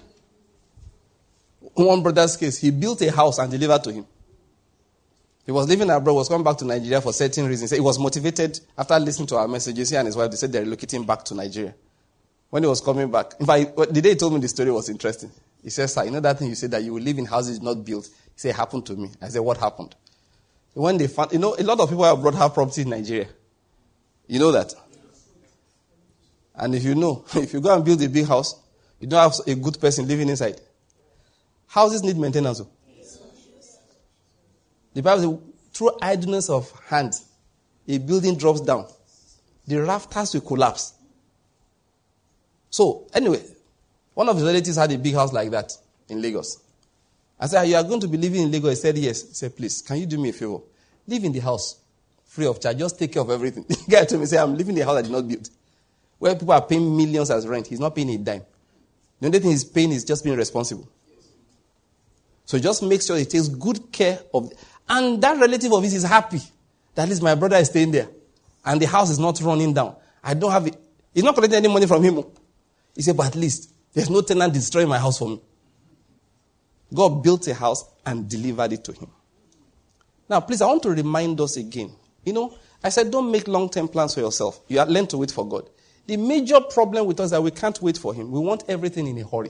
[1.73, 4.05] One brother's case, he built a house and delivered to him.
[5.45, 7.71] He was living abroad, was coming back to Nigeria for certain reasons.
[7.71, 9.89] He was motivated after listening to our messages.
[9.89, 11.73] He and his wife, they said they're relocating back to Nigeria.
[12.49, 14.89] When he was coming back, in fact, the day he told me the story was
[14.89, 15.31] interesting.
[15.63, 17.61] He said, Sir, you know that thing you said that you will live in houses
[17.61, 18.05] not built?
[18.07, 19.09] He said, It happened to me.
[19.21, 19.95] I said, What happened?
[20.73, 23.27] When they found, you know, a lot of people abroad have property in Nigeria.
[24.27, 24.73] You know that?
[26.55, 28.59] And if you know, if you go and build a big house,
[28.99, 30.59] you don't have a good person living inside.
[31.67, 32.61] Houses need maintenance.
[34.93, 35.39] The Bible says,
[35.73, 37.13] through idleness of hand,
[37.87, 38.87] a building drops down.
[39.67, 40.93] The rafters will collapse.
[42.69, 43.41] So, anyway,
[44.13, 45.71] one of his relatives had a big house like that
[46.09, 46.61] in Lagos.
[47.39, 48.71] I said, You are going to be living in Lagos?
[48.71, 49.27] He said, Yes.
[49.27, 50.59] He said, Please, can you do me a favor?
[51.07, 51.81] Live in the house
[52.25, 52.77] free of charge.
[52.77, 53.65] Just take care of everything.
[53.67, 55.49] The guy told me, say, I'm living in the house I did not build.
[56.21, 58.43] Where people are paying millions as rent, he's not paying a dime.
[59.19, 60.87] The only thing he's paying is just being responsible.
[62.45, 64.53] So just make sure he takes good care of
[64.87, 66.39] and that relative of his is happy
[66.93, 68.07] that at least my brother is staying there.
[68.63, 69.95] And the house is not running down.
[70.23, 70.75] I don't have it.
[71.11, 72.23] He's not collecting any money from him.
[72.95, 75.41] He said, but at least there's no tenant destroying my house for me.
[76.93, 79.07] God built a house and delivered it to him.
[80.29, 81.91] Now, please, I want to remind us again.
[82.23, 82.53] You know,
[82.83, 84.61] I said, don't make long term plans for yourself.
[84.67, 85.67] You are learn to wait for God.
[86.07, 88.31] The major problem with us is that we can't wait for Him.
[88.31, 89.49] We want everything in a hurry.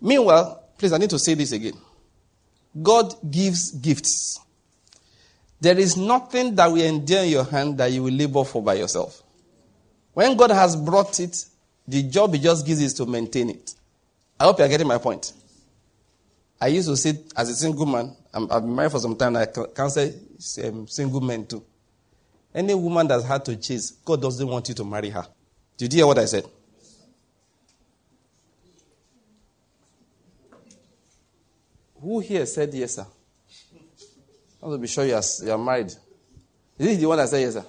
[0.00, 1.74] Meanwhile, please, I need to say this again.
[2.80, 4.40] God gives gifts.
[5.60, 8.74] There is nothing that will endure in your hand that you will labor for by
[8.74, 9.22] yourself.
[10.12, 11.36] When God has brought it,
[11.86, 13.74] the job He just gives is to maintain it.
[14.38, 15.32] I hope you are getting my point.
[16.60, 18.16] I used to sit as a single man.
[18.32, 19.36] i have been married for some time.
[19.36, 20.12] I counsel
[20.64, 21.64] um, single men too.
[22.54, 25.26] Any woman that's had to chase, God doesn't want you to marry her.
[25.78, 26.44] Did you hear what I said?
[32.00, 33.06] Who here said yes, sir?
[34.62, 35.86] I want to be sure you are, you are married.
[35.86, 35.96] Is
[36.78, 37.64] this the one that said yes, sir?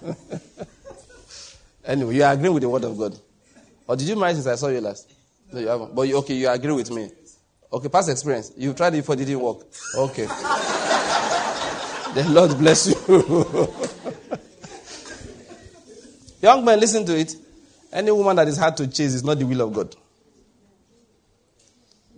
[1.84, 3.18] anyway, you are agreeing with the word of God.
[3.86, 5.12] Or did you marry since I saw you last?
[5.52, 5.94] No, you haven't.
[5.94, 7.10] But you, okay, you agree with me.
[7.72, 8.52] Okay, past experience.
[8.56, 9.58] You tried it before, didn't work.
[9.94, 10.26] Okay.
[12.14, 12.96] the Lord bless you.
[16.48, 17.36] Young man, listen to it.
[17.92, 19.94] Any woman that is hard to chase is not the will of God.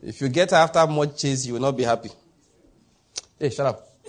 [0.03, 2.11] If you get after much chase, you will not be happy.
[3.39, 3.89] Hey, shut up.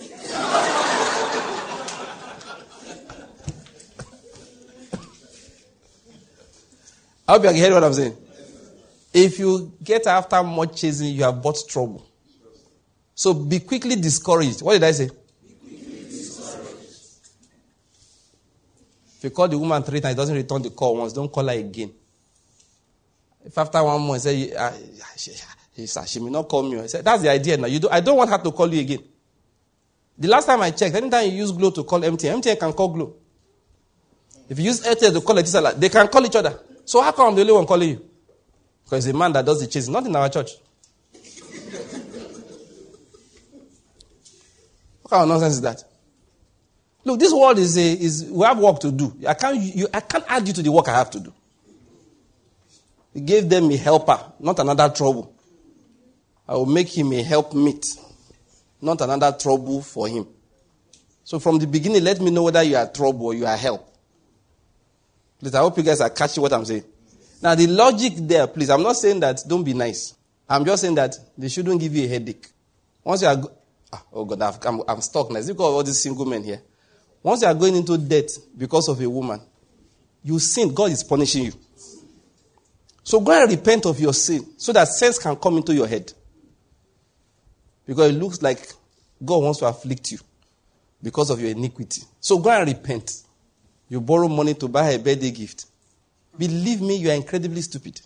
[7.26, 8.16] I hope you can hear what I'm saying.
[9.14, 12.04] If you get after much chasing, you have bought trouble.
[13.14, 14.60] So be quickly discouraged.
[14.60, 15.06] What did I say?
[15.06, 17.28] Be quickly discouraged.
[19.16, 21.54] If you call the woman three times, doesn't return the call once, don't call her
[21.54, 21.92] again.
[23.44, 24.72] If after one month, say, uh,
[25.76, 26.80] He said, she may not call me.
[26.80, 27.66] I said, that's the idea now.
[27.68, 29.00] You do, I don't want her to call you again.
[30.18, 32.88] The last time I checked, anytime you use Glo to call MTN, MTN can call
[32.88, 33.14] Glo.
[34.48, 36.58] If you use Airtel to call Etisalat, they can call each other.
[36.84, 38.10] So how come the only one calling you?
[38.84, 40.52] Because the man that does the chasing, not in our church.
[45.02, 45.84] what kind of nonsense is that?
[47.04, 49.14] Look, this world is a, is we have work to do.
[49.26, 51.32] I can't you, I can't add you to the work I have to do.
[53.12, 55.34] He gave them a helper, not another trouble.
[56.48, 57.86] I will make him a helpmeet,
[58.80, 60.26] not another trouble for him.
[61.24, 63.88] So from the beginning, let me know whether you are trouble or you are help.
[65.38, 66.84] Please, I hope you guys are catching what I'm saying.
[67.44, 70.14] Now, the logic there, please, I'm not saying that don't be nice.
[70.48, 72.48] I'm just saying that they shouldn't give you a headache.
[73.04, 73.52] Once you are, go-
[73.92, 75.38] ah, oh God, I've, I'm, I'm stuck now.
[75.38, 76.62] Is it because all these single men here?
[77.22, 79.42] Once you are going into debt because of a woman,
[80.22, 81.52] you sin, God is punishing you.
[83.02, 86.10] So go and repent of your sin so that sense can come into your head.
[87.86, 88.72] Because it looks like
[89.22, 90.18] God wants to afflict you
[91.02, 92.04] because of your iniquity.
[92.20, 93.12] So go and repent.
[93.90, 95.66] You borrow money to buy a birthday gift.
[96.38, 98.00] Believe me, you are incredibly stupid.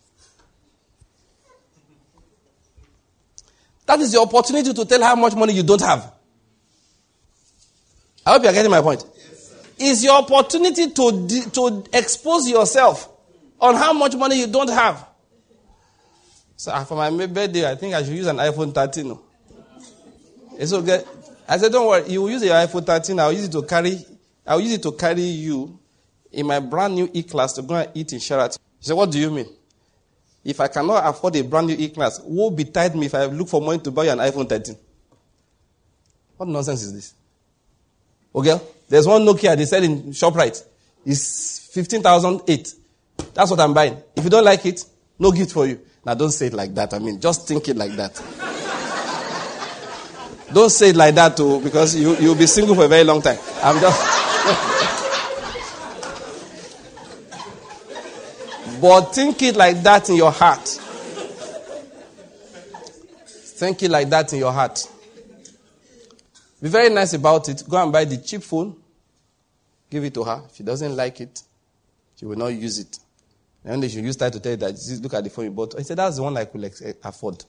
[3.86, 6.12] That is the opportunity to tell how much money you don't have.
[8.26, 9.04] I hope you are getting my point.
[9.78, 13.08] It's your opportunity to, to expose yourself
[13.58, 15.06] on how much money you don't have.
[16.56, 19.08] So ah, for my birthday, I think I should use an iPhone 13.
[19.08, 19.22] no?
[20.58, 21.02] It's okay.
[21.48, 22.08] I said, don't worry.
[22.10, 23.18] You will use your iPhone 13.
[23.20, 24.04] I'll use it to carry.
[24.46, 25.77] I'll use it to carry you
[26.32, 28.60] in my brand new E-class to go and eat in Sheraton.
[28.78, 29.46] He said, what do you mean?
[30.44, 33.60] If I cannot afford a brand new E-class, woe betide me if I look for
[33.60, 34.76] money to buy an iPhone 13.
[36.36, 37.14] What nonsense is this?
[38.34, 40.64] Okay, there's one Nokia they sell in Shoprite.
[41.04, 42.74] It's 15,008.
[43.34, 43.96] That's what I'm buying.
[44.14, 44.84] If you don't like it,
[45.18, 45.80] no gift for you.
[46.04, 46.94] Now don't say it like that.
[46.94, 48.14] I mean, just think it like that.
[50.52, 53.20] don't say it like that too, because you, you'll be single for a very long
[53.20, 53.38] time.
[53.62, 54.94] I'm just.
[58.80, 60.66] but think it like that in your heart.
[63.58, 64.86] Think it like that in your heart.
[66.62, 67.62] Be very nice about it.
[67.68, 68.76] Go and buy the cheap phone.
[69.90, 70.42] Give it to her.
[70.48, 71.42] If she doesn't like it,
[72.16, 72.98] she will not use it.
[73.64, 75.50] And then she use that to tell you that, "See, look at the phone you
[75.50, 75.74] bought.
[75.78, 77.44] I said, that's the one I could eh, afford.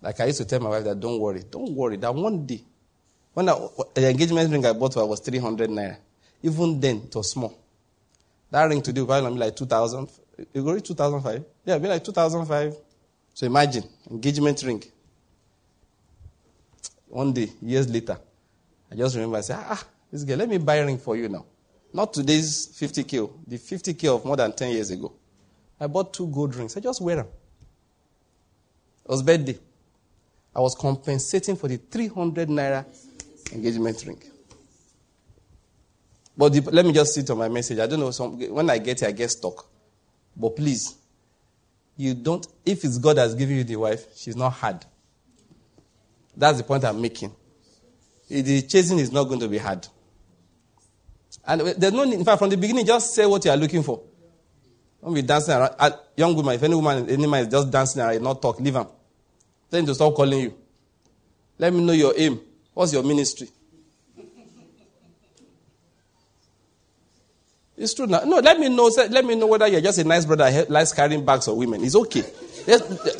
[0.00, 2.62] Like I used to tell my wife that, don't worry, don't worry, that one day,
[3.32, 3.54] when I,
[3.94, 5.96] the eh, engagement ring I bought her was 300 naira.
[6.42, 7.63] Even then, it was small.
[8.50, 10.10] That ring today will probably be like 2000.
[10.52, 11.44] It will reach 2005.
[11.64, 12.76] Yeah, it'll be like 2005.
[13.34, 14.82] So imagine, engagement ring.
[17.08, 18.18] One day, years later,
[18.90, 21.28] I just remember I said, ah, this girl, let me buy a ring for you
[21.28, 21.44] now.
[21.92, 25.12] Not today's 50k, oh, the 50k of more than 10 years ago.
[25.78, 26.76] I bought two gold rings.
[26.76, 27.26] I just wear them.
[29.04, 29.58] It was birthday.
[30.54, 32.84] I was compensating for the 300 naira
[33.52, 34.22] engagement ring.
[36.36, 37.78] But the, let me just sit on my message.
[37.78, 39.66] I don't know, some, when I get here, I get stuck.
[40.36, 40.96] But please,
[41.96, 44.84] you don't, if it's God that's giving you the wife, she's not hard.
[46.36, 47.32] That's the point I'm making.
[48.28, 49.86] The chasing is not going to be hard.
[51.46, 53.82] And there's no need, in fact, from the beginning, just say what you are looking
[53.82, 54.02] for.
[55.02, 55.74] Don't be dancing around.
[55.78, 58.74] Uh, young woman, if any woman, any man is just dancing around, not talk, leave
[58.74, 58.86] him.
[59.70, 60.54] Tell him to stop calling you.
[61.58, 62.40] Let me know your aim.
[62.72, 63.48] What's your ministry?
[67.76, 68.20] It's true now.
[68.24, 68.86] No, let me know.
[68.86, 71.84] Let me know whether you're just a nice brother who likes carrying bags of women.
[71.84, 72.24] It's okay.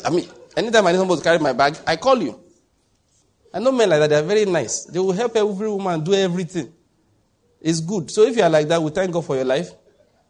[0.05, 2.39] I mean, anytime I need somebody to carry my bag, I call you.
[3.53, 4.09] I know men like that.
[4.09, 4.85] They're very nice.
[4.85, 6.71] They will help every woman do everything.
[7.61, 8.11] It's good.
[8.11, 9.71] So if you are like that, we thank God for your life.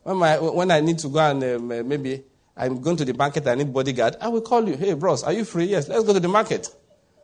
[0.04, 2.24] When, my, when I need to go and um, maybe
[2.56, 4.78] I'm going to the market, I need bodyguard, I will call you.
[4.78, 5.66] Hey, bros, are you free?
[5.66, 6.70] Yes, let's go to the market.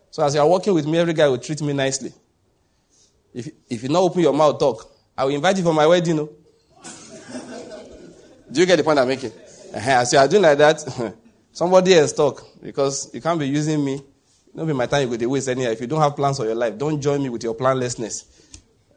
[0.10, 2.12] So as you are working with me, every guy will treat me nicely.
[3.34, 4.92] If, if you not open your mouth, talk.
[5.18, 6.18] I will invite you for my wedding.
[6.18, 6.30] No?
[8.52, 9.32] Do you get the point I'm making?
[9.74, 11.16] As you are doing like that,
[11.54, 14.02] somebody else talk because you can't be using me.
[14.54, 15.70] Don't be my time you go to waste anyhow.
[15.70, 18.26] If you don't have plans for your life, don't join me with your planlessness.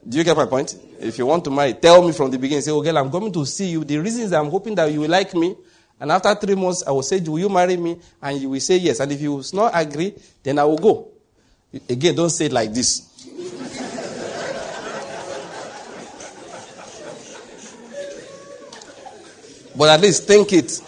[0.07, 0.77] Do you get my point?
[1.01, 2.63] If you want to marry, tell me from the beginning.
[2.63, 3.85] Say, oh, girl, I'm coming to see you.
[3.85, 5.55] The reason is I'm hoping that you will like me.
[6.01, 8.01] And after three months, I will say, will you marry me?
[8.21, 8.99] And you will say yes.
[8.99, 11.09] And if you will not agree, then I will go.
[11.89, 13.11] Again, don't say it like this.
[19.77, 20.81] But at least think it.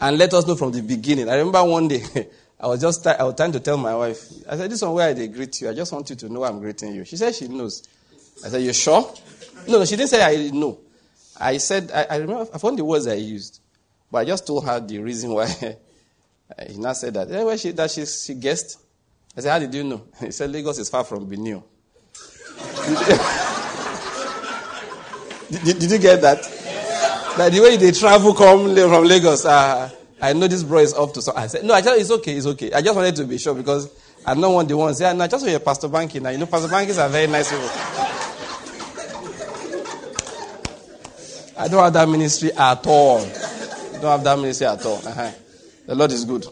[0.00, 1.28] And let us know from the beginning.
[1.28, 2.02] I remember one day,
[2.60, 4.28] I was just I was trying to tell my wife.
[4.48, 5.70] I said, "This one where I greet you.
[5.70, 7.82] I just want you to know I'm greeting you." She said she knows.
[8.44, 9.12] I said, "You sure?"
[9.68, 10.78] No, no, she didn't say I know.
[11.38, 13.60] I said I, I remember I found the words I used.
[14.12, 15.46] But I just told her the reason why.
[16.68, 17.30] he now said that.
[17.30, 18.78] Eh, anyway, she, that she, she guessed.
[19.34, 20.02] I said, How did you know?
[20.20, 21.28] He said, Lagos is far from
[25.50, 26.61] did, did, did, you get that?
[27.36, 29.88] That the way they travel come from Lagos, uh,
[30.20, 31.42] I know this bro is up to something.
[31.42, 32.72] I said, No, I just, it's okay, it's okay.
[32.72, 33.88] I just wanted to be sure because
[34.26, 35.00] I don't want the ones.
[35.00, 36.20] Yeah, no, just for your Pastor Banky.
[36.20, 37.68] Now, you know, Pastor Bankies are very nice people.
[41.58, 43.18] I don't have that ministry at all.
[43.18, 44.98] Don't have that ministry at all.
[44.98, 45.30] Uh-huh.
[45.86, 46.44] The Lord is good.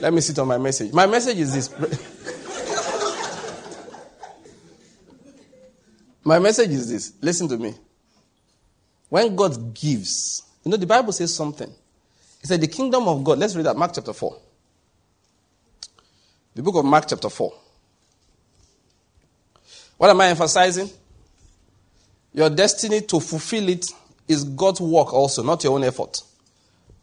[0.00, 0.92] Let me sit on my message.
[0.92, 1.70] My message is this.
[6.24, 7.12] my message is this.
[7.20, 7.74] Listen to me.
[9.08, 11.72] When God gives, you know, the Bible says something.
[12.42, 14.36] It said, The kingdom of God, let's read that, Mark chapter 4.
[16.54, 17.52] The book of Mark, chapter 4.
[19.96, 20.90] What am I emphasizing?
[22.32, 23.86] Your destiny to fulfill it
[24.28, 26.22] is God's work also, not your own effort.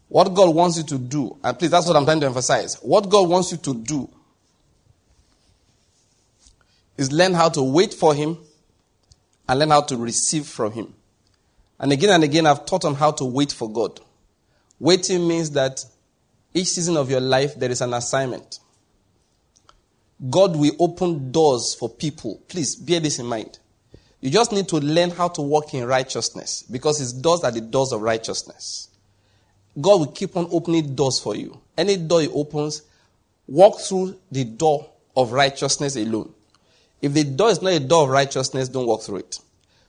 [0.08, 2.76] What God wants you to do, and please, that's what I'm trying to emphasize.
[2.76, 4.08] What God wants you to do
[6.96, 8.38] is learn how to wait for Him
[9.48, 10.94] and learn how to receive from Him.
[11.78, 14.00] And again and again, I've taught on how to wait for God.
[14.78, 15.84] Waiting means that
[16.54, 18.60] each season of your life, there is an assignment.
[20.30, 22.40] God will open doors for people.
[22.48, 23.58] Please bear this in mind.
[24.20, 27.60] You just need to learn how to walk in righteousness because His doors are the
[27.60, 28.88] doors of righteousness.
[29.78, 31.60] God will keep on opening doors for you.
[31.76, 32.82] Any door He opens,
[33.46, 36.32] walk through the door of righteousness alone.
[37.02, 39.38] If the door is not a door of righteousness, don't walk through it.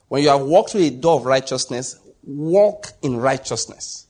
[0.08, 4.08] When you have walked through a door of righteousness, walk in righteousness.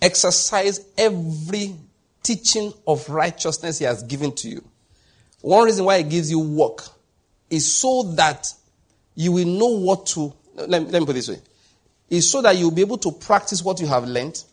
[0.00, 1.74] Exercise every
[2.22, 4.64] teaching of righteousness He has given to you.
[5.40, 6.82] One reason why He gives you work
[7.50, 8.52] is so that
[9.14, 10.32] you will know what to.
[10.54, 11.38] Let, let me put this way
[12.12, 14.44] is so that you'll be able to practice what you have learned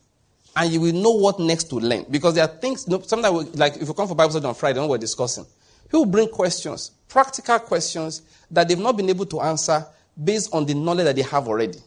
[0.55, 2.05] and you will know what next to learn.
[2.09, 4.55] Because there are things, you know, sometimes, like if you come for Bible study on
[4.55, 5.45] Friday, we're discussing,
[5.83, 8.21] people bring questions, practical questions
[8.51, 9.85] that they've not been able to answer
[10.21, 11.79] based on the knowledge that they have already.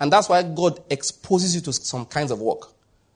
[0.00, 2.68] And that's why God exposes you to some kinds of work.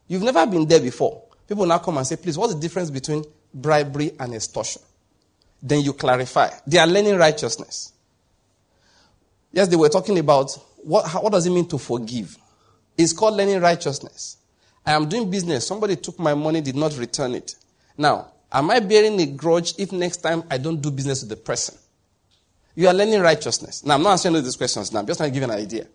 [0.07, 1.23] You've never been there before.
[1.49, 3.25] People now come and say, please, what's the difference between
[3.55, 4.83] bribery and extortion?
[5.63, 6.51] Then you clarify.
[6.67, 7.93] They are learning righteousness.
[9.53, 10.51] Yes, they were talking about
[10.83, 12.37] what, what does it mean to forgive?
[12.99, 14.37] It's called learning righteousness.
[14.85, 15.67] I am doing business.
[15.67, 17.55] Somebody took my money, did not return it.
[17.97, 21.37] Now, am I bearing a grudge if next time I don't do business with the
[21.37, 21.77] person?
[22.75, 23.85] You are learning righteousness.
[23.85, 25.01] Now, I'm not answering all these questions now.
[25.01, 25.87] I'm just trying to give you an idea.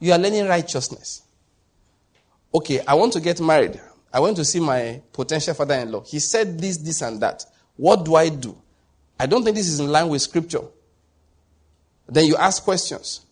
[0.00, 1.22] You are learning righteousness.
[2.54, 3.80] Okay, I want to get married.
[4.12, 6.02] I went to see my potential father in law.
[6.02, 7.44] He said this, this, and that.
[7.76, 8.56] What do I do?
[9.18, 10.62] I don't think this is in line with scripture.
[12.08, 13.22] Then you ask questions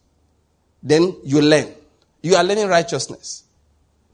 [0.83, 1.73] then you learn.
[2.23, 3.45] You are learning righteousness.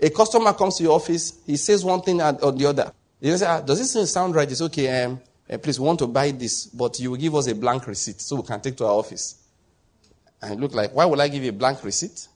[0.00, 2.92] A customer comes to your office, he says one thing or the other.
[3.20, 4.50] You say, ah, Does this sound right?
[4.50, 5.04] It's okay.
[5.04, 7.86] Um, uh, please, we want to buy this, but you will give us a blank
[7.86, 9.42] receipt so we can take to our office.
[10.42, 12.28] And you look like, Why would I give you a blank receipt?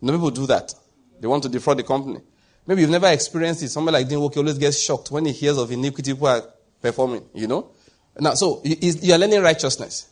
[0.00, 0.74] No people do that.
[1.20, 2.20] They want to defraud the company.
[2.66, 3.68] Maybe you've never experienced it.
[3.68, 6.42] Somebody like Dean Woke always gets shocked when he hears of iniquity people are
[6.80, 7.70] performing, you know?
[8.18, 10.08] Now, so you are learning righteousness.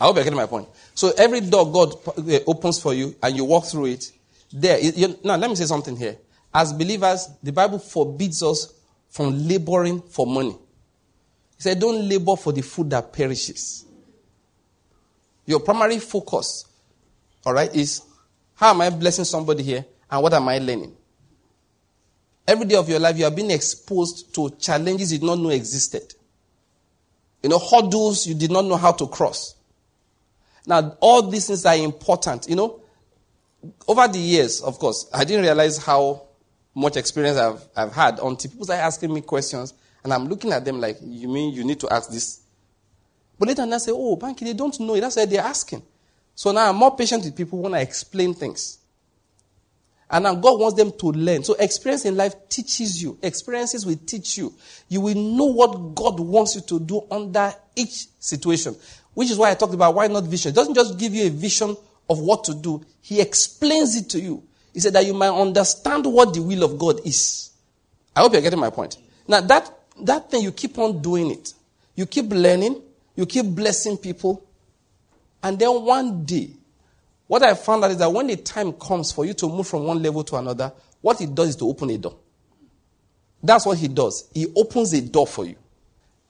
[0.00, 0.68] I hope you're getting my point.
[0.94, 4.10] So every door God uh, opens for you and you walk through it,
[4.52, 4.78] there.
[5.22, 6.16] Now, let me say something here.
[6.52, 8.74] As believers, the Bible forbids us
[9.12, 10.56] from laboring for money.
[11.56, 13.84] He said, don't labor for the food that perishes.
[15.44, 16.64] Your primary focus,
[17.44, 18.00] all right, is
[18.54, 20.96] how am I blessing somebody here and what am I learning?
[22.48, 25.50] Every day of your life, you are being exposed to challenges you did not know
[25.50, 26.14] existed.
[27.42, 29.56] You know, hurdles you did not know how to cross.
[30.66, 32.48] Now, all these things are important.
[32.48, 32.80] You know,
[33.86, 36.28] over the years, of course, I didn't realize how
[36.74, 40.64] much experience I've, I've had until people started asking me questions, and I'm looking at
[40.64, 42.40] them like, you mean you need to ask this?
[43.38, 45.00] But later on, I say, oh, Banky, they don't know it.
[45.00, 45.82] That's why they're asking.
[46.34, 48.78] So now I'm more patient with people when I explain things.
[50.10, 51.42] And now God wants them to learn.
[51.42, 53.18] So experience in life teaches you.
[53.22, 54.52] Experiences will teach you.
[54.88, 58.76] You will know what God wants you to do under each situation.
[59.14, 60.50] Which is why I talked about why not vision.
[60.50, 61.74] It doesn't just give you a vision
[62.10, 64.42] of what to do, He explains it to you.
[64.72, 67.50] He said that you might understand what the will of God is.
[68.14, 68.96] I hope you're getting my point.
[69.28, 69.70] Now, that,
[70.02, 71.52] that thing, you keep on doing it.
[71.94, 72.80] You keep learning,
[73.16, 74.44] you keep blessing people,
[75.42, 76.50] and then one day,
[77.26, 79.84] what I found out is that when the time comes for you to move from
[79.84, 82.16] one level to another, what he does is to open a door.
[83.42, 84.28] That's what he does.
[84.32, 85.56] He opens a door for you.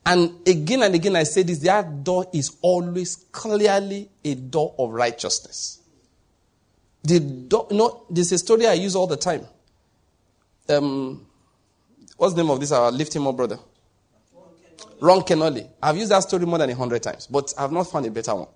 [0.05, 4.91] And again and again, I say this that door is always clearly a door of
[4.91, 5.82] righteousness.
[7.05, 9.47] The door, you know, this is a story I use all the time.
[10.69, 11.27] Um,
[12.17, 12.71] what's the name of this?
[12.73, 13.59] Our lift him up brother.
[15.01, 15.69] Ron Kenoly.
[15.83, 18.35] I've used that story more than a hundred times, but I've not found a better
[18.37, 18.47] one.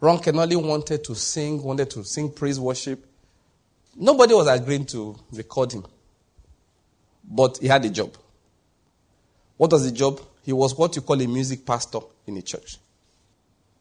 [0.00, 3.04] Ron Kenoly wanted to sing, wanted to sing praise worship.
[3.96, 5.86] Nobody was agreeing to record him,
[7.24, 8.14] but he had a job.
[9.56, 10.20] What was the job?
[10.44, 12.78] He was what you call a music pastor in a church.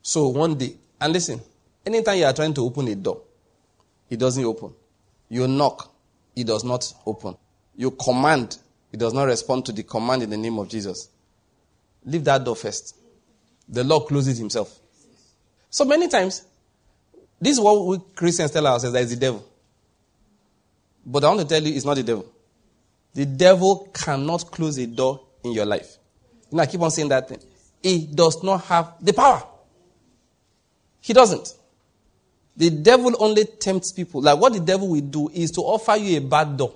[0.01, 1.41] So one day, and listen,
[1.85, 3.21] anytime you are trying to open a door,
[4.09, 4.73] it doesn't open.
[5.29, 5.93] You knock,
[6.35, 7.35] it does not open.
[7.75, 8.57] You command,
[8.91, 11.09] it does not respond to the command in the name of Jesus.
[12.05, 12.95] Leave that door first.
[13.67, 14.79] The Lord closes himself.
[15.69, 16.45] So many times,
[17.39, 19.45] this is what we Christians tell ourselves that is the devil.
[21.05, 22.25] But I want to tell you, it's not the devil.
[23.13, 25.97] The devil cannot close a door in your life.
[26.51, 27.39] You know, I keep on saying that thing.
[27.81, 29.43] He does not have the power.
[31.01, 31.53] He doesn't.
[32.57, 34.21] The devil only tempts people.
[34.21, 36.73] Like what the devil will do is to offer you a bad door.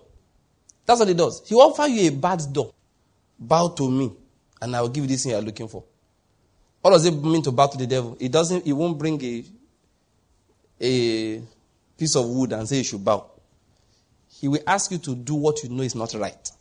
[0.86, 1.42] That's what he does.
[1.48, 2.72] He offer you a bad door.
[3.40, 4.12] Bow to me,
[4.62, 5.84] and I will give you this thing you're looking for.
[6.82, 8.16] What does it mean to bow to the devil?
[8.20, 8.64] It doesn't.
[8.64, 9.44] He won't bring a
[10.80, 11.42] a
[11.98, 13.30] piece of wood and say you should bow.
[14.30, 16.52] He will ask you to do what you know is not right.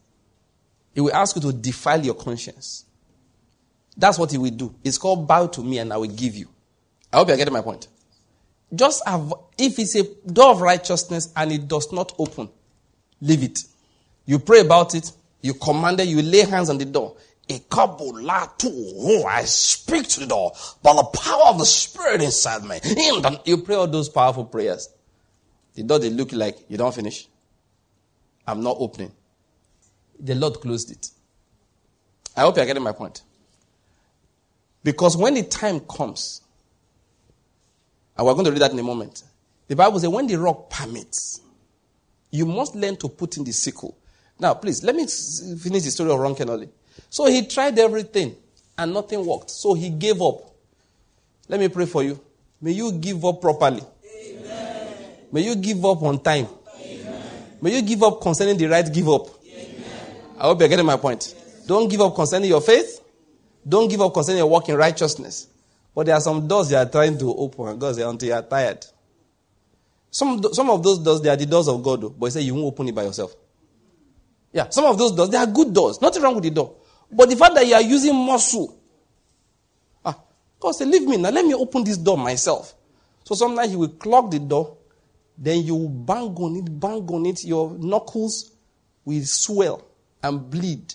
[0.94, 2.84] He will ask you to defile your conscience.
[3.96, 4.74] That's what he will do.
[4.84, 6.48] It's called bow to me and I will give you.
[7.12, 7.88] I hope you're getting my point.
[8.74, 12.48] Just have, if it's a door of righteousness and it does not open,
[13.20, 13.58] leave it.
[14.26, 15.10] You pray about it,
[15.40, 17.16] you command it, you lay hands on the door.
[17.48, 20.52] A couple Oh, I speak to the door
[20.84, 22.78] by the power of the Spirit inside me.
[23.44, 24.88] You pray all those powerful prayers.
[25.74, 27.26] The door they look like you don't finish.
[28.46, 29.10] I'm not opening.
[30.20, 31.08] The Lord closed it.
[32.36, 33.22] I hope you're getting my point.
[34.84, 36.42] Because when the time comes,
[38.20, 39.22] and we're going to read that in a moment.
[39.66, 41.40] The Bible says, when the rock permits,
[42.30, 43.96] you must learn to put in the sickle.
[44.38, 46.68] Now, please, let me finish the story of Ron Kenoly.
[47.08, 48.36] So he tried everything,
[48.76, 49.48] and nothing worked.
[49.48, 50.50] So he gave up.
[51.48, 52.20] Let me pray for you.
[52.60, 53.80] May you give up properly.
[54.04, 54.94] Amen.
[55.32, 56.46] May you give up on time.
[56.78, 57.22] Amen.
[57.62, 59.28] May you give up concerning the right give up.
[59.46, 59.82] Amen.
[60.38, 61.34] I hope you're getting my point.
[61.66, 63.00] Don't give up concerning your faith.
[63.66, 65.46] Don't give up concerning your walk in righteousness.
[65.94, 68.42] But there are some doors you are trying to open, God says, until you are
[68.42, 68.84] tired.
[70.10, 72.54] Some, some of those doors, they are the doors of God, but He said you
[72.54, 73.34] won't open it by yourself.
[74.52, 76.00] Yeah, some of those doors, they are good doors.
[76.00, 76.74] Nothing wrong with the door.
[77.10, 78.76] But the fact that you are using muscle,
[80.04, 80.18] ah,
[80.58, 82.74] God said, leave me now, let me open this door myself.
[83.24, 84.76] So sometimes you will clog the door,
[85.38, 88.52] then you will bang on it, bang on it, your knuckles
[89.04, 89.86] will swell
[90.22, 90.94] and bleed.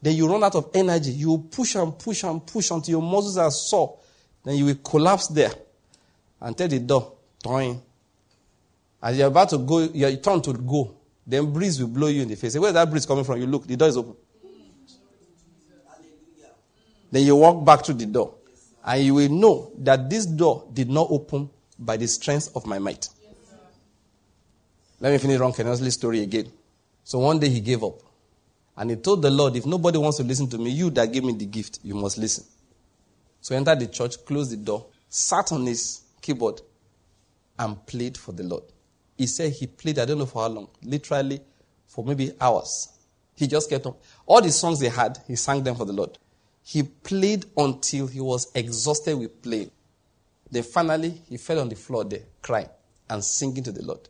[0.00, 1.10] Then you run out of energy.
[1.10, 3.98] You push and push and push until your muscles are sore.
[4.44, 5.52] Then you will collapse there
[6.40, 7.12] and tell the door,
[7.42, 7.80] turn.
[9.02, 10.94] As you're about to go, you turn to go.
[11.26, 12.56] Then breeze will blow you in the face.
[12.56, 13.40] Where's that breeze coming from?
[13.40, 14.16] You look, the door is open.
[17.10, 18.34] Then you walk back to the door.
[18.84, 22.78] And you will know that this door did not open by the strength of my
[22.78, 23.08] might.
[25.00, 26.50] Let me finish Ron Kenoly's story again.
[27.04, 28.00] So one day he gave up.
[28.78, 31.24] And he told the Lord, if nobody wants to listen to me, you that gave
[31.24, 32.44] me the gift, you must listen.
[33.40, 36.60] So he entered the church, closed the door, sat on his keyboard,
[37.58, 38.62] and played for the Lord.
[39.16, 41.40] He said he played, I don't know for how long, literally
[41.88, 42.88] for maybe hours.
[43.34, 43.96] He just kept on.
[44.24, 46.16] All the songs they had, he sang them for the Lord.
[46.62, 49.72] He played until he was exhausted with playing.
[50.52, 52.68] Then finally, he fell on the floor there, crying
[53.10, 54.08] and singing to the Lord.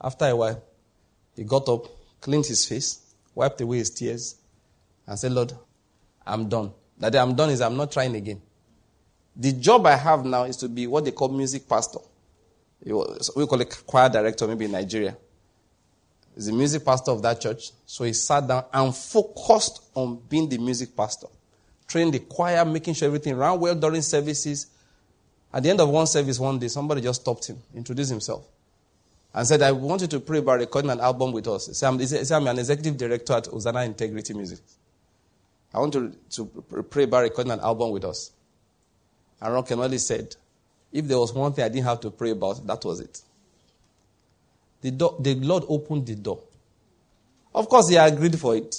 [0.00, 0.62] After a while,
[1.36, 1.86] he got up,
[2.20, 3.04] cleaned his face,
[3.38, 4.34] wiped away his tears,
[5.06, 5.52] and said, Lord,
[6.26, 6.72] I'm done.
[6.98, 8.42] That I'm done is I'm not trying again.
[9.36, 12.00] The job I have now is to be what they call music pastor.
[12.84, 12.90] We
[13.46, 15.16] call it choir director, maybe in Nigeria.
[16.34, 17.70] He's the music pastor of that church.
[17.86, 21.28] So he sat down and focused on being the music pastor.
[21.86, 24.66] training the choir, making sure everything ran well during services.
[25.52, 28.44] At the end of one service one day, somebody just stopped him, introduced himself
[29.38, 31.66] and said, I want you to pray about recording an album with us.
[31.66, 34.58] Said, I'm, I'm an executive director at Hosanna Integrity Music.
[35.72, 36.44] I want to, to
[36.90, 38.32] pray about recording an album with us.
[39.40, 40.34] And Ron Kenoly said,
[40.90, 43.20] if there was one thing I didn't have to pray about, that was it.
[44.80, 46.42] The, door, the Lord opened the door.
[47.54, 48.74] Of course, he agreed for it.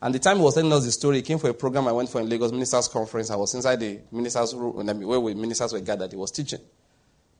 [0.00, 1.92] And the time he was telling us the story, he came for a program I
[1.92, 3.28] went for in Lagos Ministers Conference.
[3.28, 6.12] I was inside the ministers' room, where we ministers were gathered.
[6.12, 6.60] He was teaching.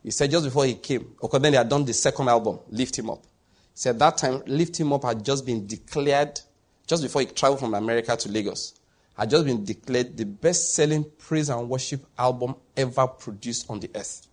[0.02, 3.22] He said just before he came, they had done the second album, Lift Him Up.
[3.22, 3.28] He
[3.74, 6.40] said that time, Lift Him Up had just been declared,
[6.86, 8.74] just before he traveled from America to Lagos,
[9.16, 13.90] had just been declared the best selling praise and worship album ever produced on the
[13.94, 14.26] earth.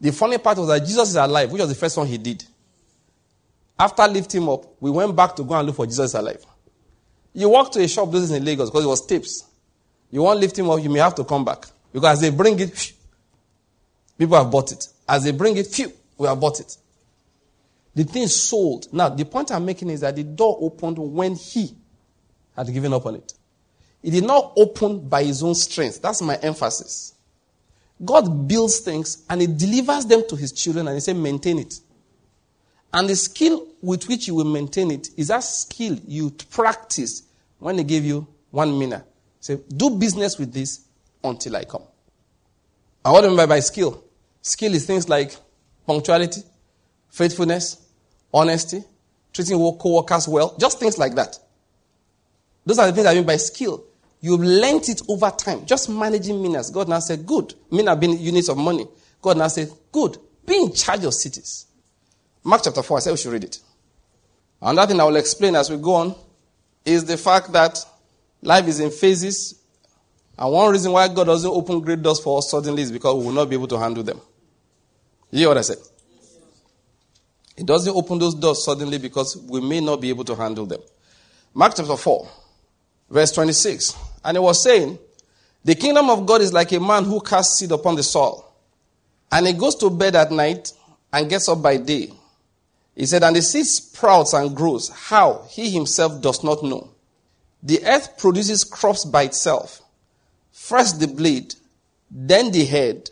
[0.00, 2.44] The funny part was that Jesus is alive, which was the first one he did.
[3.78, 6.44] After Lift him up, we went back to go and look for Jesus is alive.
[7.34, 9.44] You walk to a shop, this is in Lagos, because it was tapes.
[10.10, 11.64] You want to lift him up, you may have to come back.
[11.92, 12.92] Because they bring it,
[14.26, 14.88] people have bought it.
[15.08, 16.76] As they bring it, phew, we have bought it.
[17.94, 18.92] The thing sold.
[18.92, 21.74] Now, the point I'm making is that the door opened when he
[22.56, 23.32] had given up on it.
[24.02, 26.00] It did not open by his own strength.
[26.02, 27.14] That's my emphasis.
[28.04, 31.78] God builds things and he delivers them to his children and he says, maintain it.
[32.92, 37.22] And the skill with which you will maintain it is that skill you practice
[37.58, 39.04] when they give you one minute.
[39.40, 40.84] Say, do business with this
[41.22, 41.84] until I come.
[43.04, 44.04] And what do I mean by skill?
[44.42, 45.36] Skill is things like
[45.86, 46.42] punctuality,
[47.08, 47.78] faithfulness,
[48.34, 48.82] honesty,
[49.32, 51.38] treating co-workers well, just things like that.
[52.66, 53.84] Those are the things I mean by skill.
[54.20, 56.70] You've learned it over time, just managing minutes.
[56.70, 57.54] God now said, good.
[57.70, 58.86] Mina being units of money.
[59.20, 60.16] God now said, good.
[60.46, 61.66] Be in charge of cities.
[62.44, 63.58] Mark chapter 4, I said we should read it.
[64.60, 66.14] Another thing I will explain as we go on
[66.84, 67.78] is the fact that
[68.42, 69.60] life is in phases.
[70.38, 73.26] And one reason why God doesn't open great doors for us suddenly is because we
[73.26, 74.20] will not be able to handle them.
[75.32, 75.78] You hear what I said?
[77.56, 80.80] It doesn't open those doors suddenly because we may not be able to handle them.
[81.54, 82.28] Mark chapter 4,
[83.10, 83.96] verse 26.
[84.24, 84.98] And he was saying,
[85.64, 88.54] The kingdom of God is like a man who casts seed upon the soil.
[89.30, 90.70] And he goes to bed at night
[91.12, 92.12] and gets up by day.
[92.94, 94.90] He said, And the seed sprouts and grows.
[94.90, 95.46] How?
[95.48, 96.90] He himself does not know.
[97.62, 99.80] The earth produces crops by itself.
[100.50, 101.54] First the blade,
[102.10, 103.08] then the head,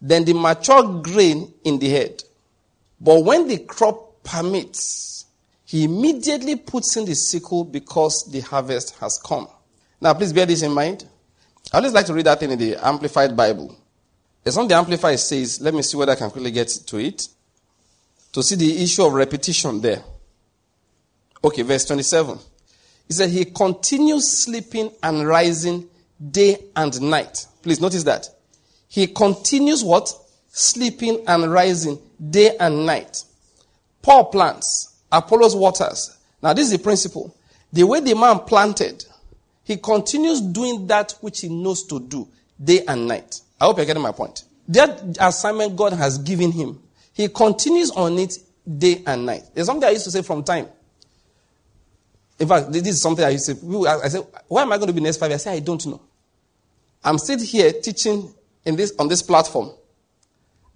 [0.00, 2.22] then the mature grain in the head.
[3.00, 5.26] But when the crop permits,
[5.64, 9.48] he immediately puts in the sickle because the harvest has come.
[10.00, 11.06] Now, please bear this in mind.
[11.72, 13.76] I always like to read that thing in the Amplified Bible.
[14.42, 15.60] There's something the Amplified says.
[15.60, 17.28] Let me see whether I can quickly get to it
[18.32, 20.02] to see the issue of repetition there.
[21.42, 22.38] Okay, verse 27.
[23.06, 25.88] He said, He continues sleeping and rising
[26.30, 27.46] day and night.
[27.62, 28.28] Please notice that.
[28.88, 30.12] He continues what?
[30.50, 31.98] Sleeping and rising
[32.30, 33.22] day and night.
[34.02, 36.16] Paul plants, Apollos waters.
[36.42, 37.36] Now, this is the principle.
[37.72, 39.04] The way the man planted,
[39.64, 42.26] he continues doing that which he knows to do
[42.62, 43.40] day and night.
[43.60, 44.44] I hope you're getting my point.
[44.68, 46.80] That assignment God has given him,
[47.12, 48.38] he continues on it
[48.78, 49.42] day and night.
[49.54, 50.68] There's something I used to say from time.
[52.38, 53.86] In fact, this is something I used to say.
[53.86, 55.46] I said, why am I going to be next five years?
[55.46, 56.00] I say, I don't know.
[57.02, 58.32] I'm still here teaching
[58.64, 59.70] in this, on this platform.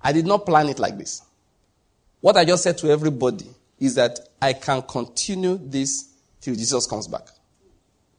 [0.01, 1.23] I did not plan it like this.
[2.21, 3.47] What I just said to everybody
[3.79, 7.29] is that I can continue this till Jesus comes back.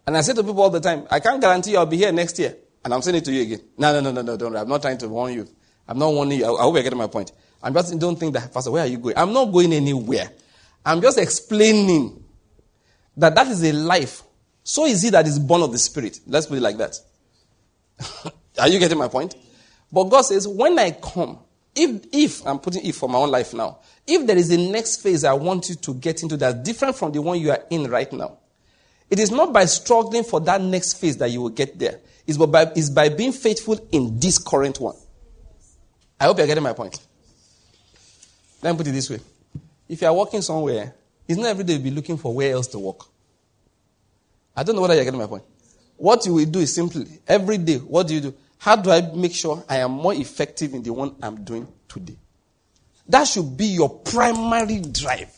[0.05, 2.37] And I say to people all the time, I can't guarantee I'll be here next
[2.37, 2.55] year.
[2.83, 3.61] And I'm saying it to you again.
[3.77, 4.55] No, no, no, no, no, don't.
[4.55, 5.47] I'm not trying to warn you.
[5.87, 6.45] I'm not warning you.
[6.45, 7.31] I, I hope you're getting my point.
[7.61, 9.17] I'm just don't think that, Pastor, where are you going?
[9.17, 10.29] I'm not going anywhere.
[10.85, 12.21] I'm just explaining
[13.15, 14.23] that that is a life.
[14.63, 16.19] So is it that is born of the Spirit.
[16.27, 16.99] Let's put it like that.
[18.59, 19.35] are you getting my point?
[19.93, 21.37] But God says, when I come,
[21.75, 25.03] if, if, I'm putting if for my own life now, if there is a next
[25.03, 27.83] phase I want you to get into that's different from the one you are in
[27.83, 28.39] right now,
[29.11, 31.99] it is not by struggling for that next phase that you will get there.
[32.25, 34.95] It's by, it's by being faithful in this current one.
[36.19, 36.99] I hope you're getting my point.
[38.63, 39.19] Let me put it this way.
[39.87, 40.95] If you are working somewhere,
[41.27, 43.01] it's not every day you'll be looking for where else to work.
[44.55, 45.43] I don't know whether you're getting my point.
[45.97, 48.33] What you will do is simply, every day, what do you do?
[48.63, 52.15] How do I make sure I am more effective in the one I'm doing today?
[53.09, 55.35] That should be your primary drive.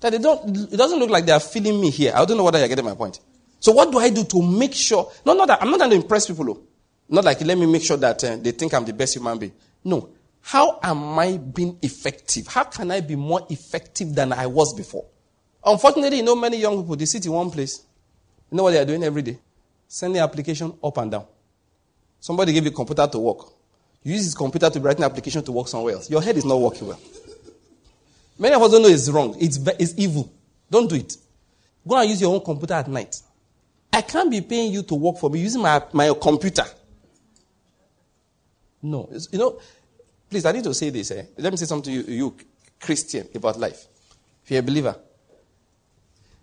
[0.00, 2.14] That they don't, it doesn't look like they are feeling me here.
[2.16, 3.20] I don't know whether you're getting my point.
[3.58, 5.12] So what do I do to make sure?
[5.26, 6.46] No, not that I'm not trying to impress people.
[6.46, 6.62] Though.
[7.10, 9.52] Not like let me make sure that uh, they think I'm the best human being.
[9.84, 10.08] No,
[10.40, 12.46] how am I being effective?
[12.46, 15.04] How can I be more effective than I was before?
[15.62, 17.84] Unfortunately, you know, many young people, they sit in one place.
[18.50, 19.38] You know what they are doing every day?
[19.86, 21.26] Sending application up and down.
[22.20, 23.38] Somebody gave you a computer to work.
[24.02, 26.10] You use his computer to write an application to work somewhere else.
[26.10, 27.00] Your head is not working well.
[28.38, 29.36] Many of us don't know it's wrong.
[29.38, 30.30] It's, it's evil.
[30.70, 31.16] Don't do it.
[31.86, 33.20] Go and use your own computer at night.
[33.92, 36.64] I can't be paying you to work for me using my, my computer.
[38.82, 39.10] No.
[39.32, 39.60] You know,
[40.30, 41.10] Please, I need to say this.
[41.10, 41.24] Eh?
[41.38, 42.36] Let me say something to you, you,
[42.78, 43.84] Christian, about life.
[44.44, 44.94] If you're a believer,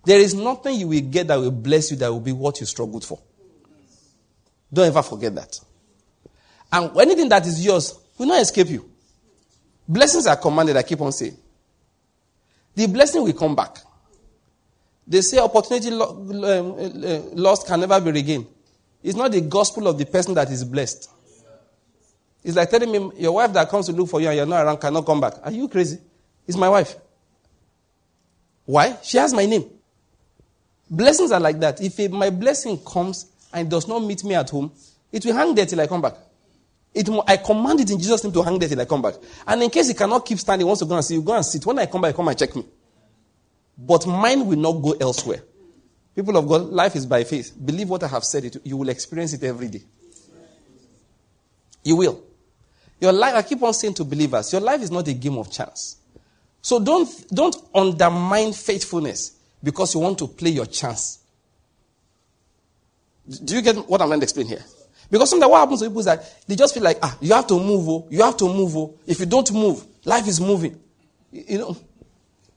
[0.04, 2.66] there is nothing you will get that will bless you that will be what you
[2.66, 3.20] struggled for.
[4.72, 5.60] Don't ever forget that.
[6.72, 8.90] And anything that is yours will not escape you.
[9.88, 11.38] Blessings are commanded, I keep on saying.
[12.76, 13.78] The blessing will come back.
[15.08, 18.46] They say opportunity um, uh, lost can never be regained.
[19.02, 21.10] It's not the gospel of the person that is blessed.
[22.44, 24.66] It's like telling me your wife that comes to look for you and you're not
[24.66, 25.34] around cannot come back.
[25.44, 26.00] Are you crazy?
[26.46, 26.96] It's my wife.
[28.66, 28.98] Why?
[29.02, 29.66] She has my name.
[30.90, 31.82] Blessings are like that.
[31.82, 34.72] If my blessing comes and does not meet me at home,
[35.12, 36.14] it will hang there till I come back.
[36.94, 39.16] It, I command it in Jesus' name to hang there till I come back.
[39.46, 41.34] And in case he cannot keep standing, he wants to go and see you, go
[41.36, 41.66] and sit.
[41.66, 42.66] When I come back, come and check me.
[43.78, 45.44] But mine will not go elsewhere.
[46.16, 47.54] People of God, life is by faith.
[47.64, 48.46] Believe what I have said.
[48.46, 49.84] It, you will experience it every day.
[51.84, 52.24] You will.
[53.00, 55.52] Your life, I keep on saying to believers, your life is not a game of
[55.52, 55.98] chance.
[56.64, 61.20] So don't, don't undermine faithfulness because you want to play your chance.
[63.44, 64.64] Do you get what I'm going to explain here?
[65.10, 67.48] Because sometimes what happens to people is that they just feel like, ah, you have
[67.48, 68.76] to move, oh, you have to move.
[68.76, 68.98] Oh.
[69.06, 70.80] If you don't move, life is moving.
[71.32, 71.78] You know,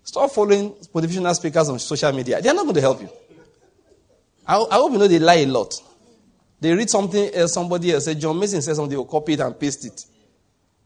[0.02, 2.40] stop following motivational speakers on social media.
[2.40, 3.08] They're not going to help you.
[4.46, 5.74] I, I hope you know they lie a lot.
[6.60, 9.40] They read something else, somebody else said, John Mason said something, they will copy it
[9.40, 10.04] and paste it.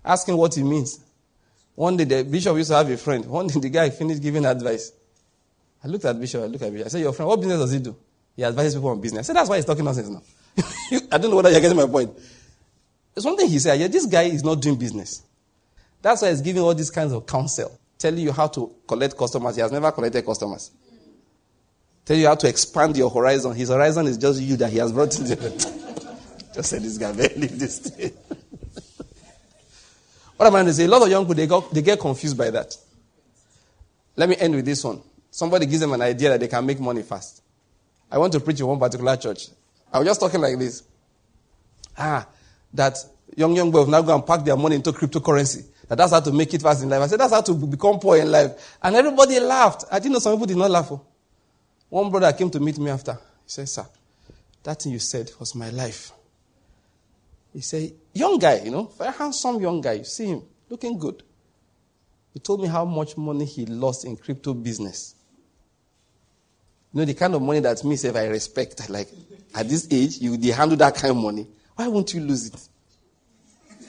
[0.05, 1.01] Ask him what it means.
[1.75, 3.25] One day, the bishop used to have a friend.
[3.27, 4.93] One day, the guy finished giving advice.
[5.83, 6.87] I looked at bishop, I looked at bishop.
[6.87, 7.97] I said, Your friend, what business does he do?
[8.37, 9.27] He advises people on business.
[9.27, 10.23] Said, That's why he's talking nonsense now.
[11.13, 12.11] I don't know whether you're getting my point.
[13.15, 15.23] There's one thing he said, yeah, this guy is not doing business.
[16.03, 19.55] That's why he's giving all these kinds of counsel, telling you how to collect customers.
[19.55, 20.73] He has never collected customers.
[22.05, 23.55] Tell you how to expand your horizon.
[23.55, 25.37] His horizon is just you that he has brought into
[26.55, 28.13] Just say this guy, man, leave this thing.
[30.37, 30.85] what I'm I going to say?
[30.85, 32.77] A lot of young people, they, got, they get confused by that.
[34.17, 35.01] Let me end with this one.
[35.31, 37.43] Somebody gives them an idea that they can make money fast.
[38.11, 39.49] I want to preach in one particular church.
[39.93, 40.83] I was just talking like this.
[41.97, 42.27] Ah,
[42.73, 42.97] that
[43.37, 45.67] young, young boys now go and pack their money into cryptocurrency.
[45.89, 47.03] That that's how to make it fast in life.
[47.03, 48.79] I said, that's how to become poor in life.
[48.83, 49.85] And everybody laughed.
[49.91, 50.91] I didn't know some people did not laugh.
[50.91, 51.01] Oh.
[51.89, 53.13] One brother came to meet me after.
[53.13, 53.87] He said, Sir,
[54.63, 56.11] that thing you said was my life.
[57.53, 59.93] He said, Young guy, you know, very handsome young guy.
[59.93, 61.23] You see him looking good.
[62.33, 65.14] He told me how much money he lost in crypto business.
[66.95, 69.09] You know, the kind of money that me, if I respect, like
[69.55, 71.47] at this age, you they handle that kind of money.
[71.75, 72.69] Why won't you lose it?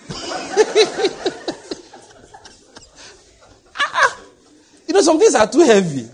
[3.77, 4.17] Ah,
[4.87, 6.09] you know, some things are too heavy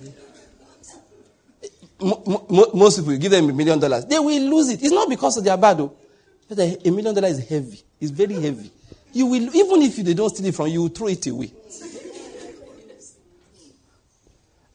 [2.01, 4.81] most people, give them a million dollars, they will lose it.
[4.81, 5.93] It's not because they are bad, though.
[6.49, 7.81] A million dollars is heavy.
[7.99, 8.71] It's very heavy.
[9.13, 11.51] You will, even if they don't steal it from you, you will throw it away.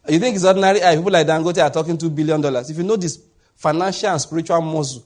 [0.08, 0.82] You think it's ordinary?
[0.82, 2.70] Ah, people like Dangote are talking two billion dollars.
[2.70, 3.18] If you know this
[3.56, 5.04] financial and spiritual muscle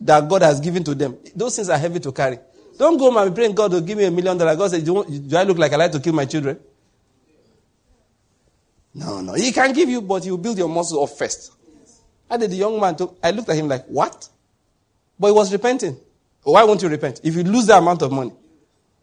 [0.00, 2.38] that God has given to them, those things are heavy to carry.
[2.78, 4.56] Don't go and be praying God will give me a million dollars.
[4.56, 6.58] God said, do, do I look like I like to kill my children?
[8.94, 9.34] No, no.
[9.34, 11.52] He can give you, but you build your muscle up first.
[12.30, 12.96] How did the young man?
[13.22, 14.28] I looked at him like, what?
[15.18, 15.96] But he was repenting.
[16.42, 17.20] Why won't you repent?
[17.24, 18.32] If you lose that amount of money,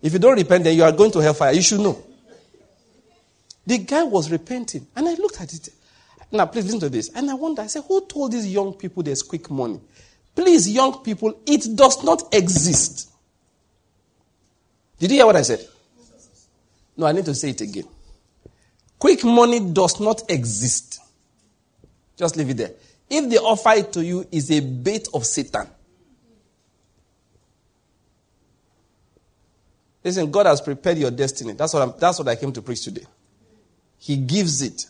[0.01, 1.53] if you don't repent, then you are going to hellfire.
[1.53, 2.01] You should know.
[3.65, 4.87] The guy was repenting.
[4.95, 5.69] And I looked at it.
[6.31, 7.09] Now, please listen to this.
[7.09, 9.79] And I wonder, I said, who told these young people there's quick money?
[10.35, 13.09] Please, young people, it does not exist.
[14.97, 15.67] Did you hear what I said?
[16.95, 17.87] No, I need to say it again.
[18.97, 20.99] Quick money does not exist.
[22.15, 22.71] Just leave it there.
[23.09, 25.67] If they offer it to you, is a bait of Satan.
[30.03, 31.53] Listen, God has prepared your destiny.
[31.53, 33.05] That's what, I'm, that's what I came to preach today.
[34.01, 34.87] He gives it.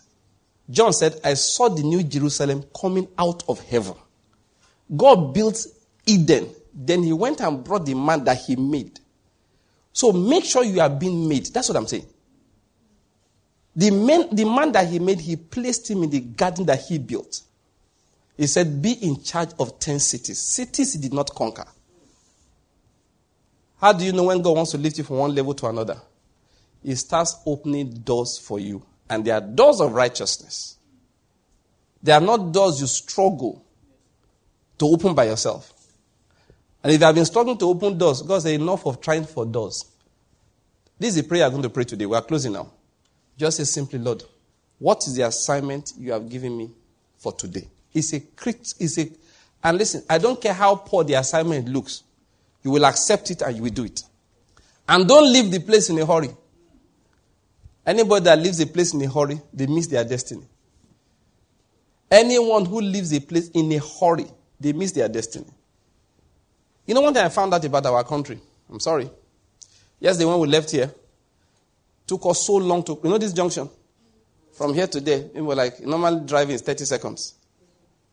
[0.70, 3.96] John said, I saw the new Jerusalem coming out of heaven.
[4.96, 5.68] God built
[6.06, 6.48] Eden.
[6.74, 9.02] Then he went and brought the man that he made.
[9.92, 11.48] So make sure you are being made.
[11.48, 12.06] That's what I'm saying.
[13.76, 16.98] The man, the man that he made, he placed him in the garden that he
[16.98, 17.42] built.
[18.38, 20.40] He said, Be in charge of 10 cities.
[20.40, 21.68] Cities he did not conquer.
[23.82, 26.02] How do you know when God wants to lift you from one level to another?
[26.82, 28.86] He starts opening doors for you.
[29.12, 30.78] And they are doors of righteousness.
[32.02, 33.62] They are not doors you struggle
[34.80, 35.74] to open by yourself.
[36.82, 39.46] And if you have been struggling to open doors, God said, enough of trying for
[39.46, 39.84] doors.
[40.98, 42.06] This is the prayer I'm going to pray today.
[42.06, 42.72] We are closing now.
[43.38, 44.24] Just say simply, Lord,
[44.80, 46.72] what is the assignment you have given me
[47.18, 47.68] for today?
[47.94, 48.22] It's a,
[48.80, 49.12] it's a,
[49.62, 52.04] and listen, I don't care how poor the assignment looks.
[52.64, 54.04] You will accept it and you will do it.
[54.88, 56.30] And don't leave the place in a hurry.
[57.86, 60.46] Anybody that leaves a place in a hurry, they miss their destiny.
[62.10, 64.26] Anyone who leaves a place in a hurry,
[64.60, 65.48] they miss their destiny.
[66.86, 68.40] You know one thing I found out about our country?
[68.70, 69.10] I'm sorry.
[70.00, 70.92] Yesterday when we left here,
[72.12, 73.70] Took us so long to, you know this junction?
[74.52, 77.36] From here to there, we were like, normal driving is 30 seconds.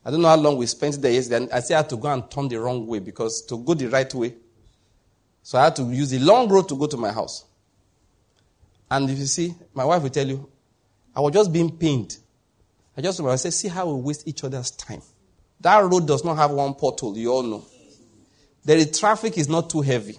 [0.05, 1.49] I don't know how long we spent there yesterday.
[1.53, 4.15] I still had to go and turn the wrong way because to go the right
[4.15, 4.35] way.
[5.43, 7.45] So I had to use the long road to go to my house.
[8.91, 10.49] And if you see, my wife will tell you,
[11.15, 12.17] I was just being pained
[12.99, 15.03] I just remember, I said, see how we waste each other's time.
[15.61, 17.65] That road does not have one portal, you all know.
[18.65, 20.19] The traffic is not too heavy.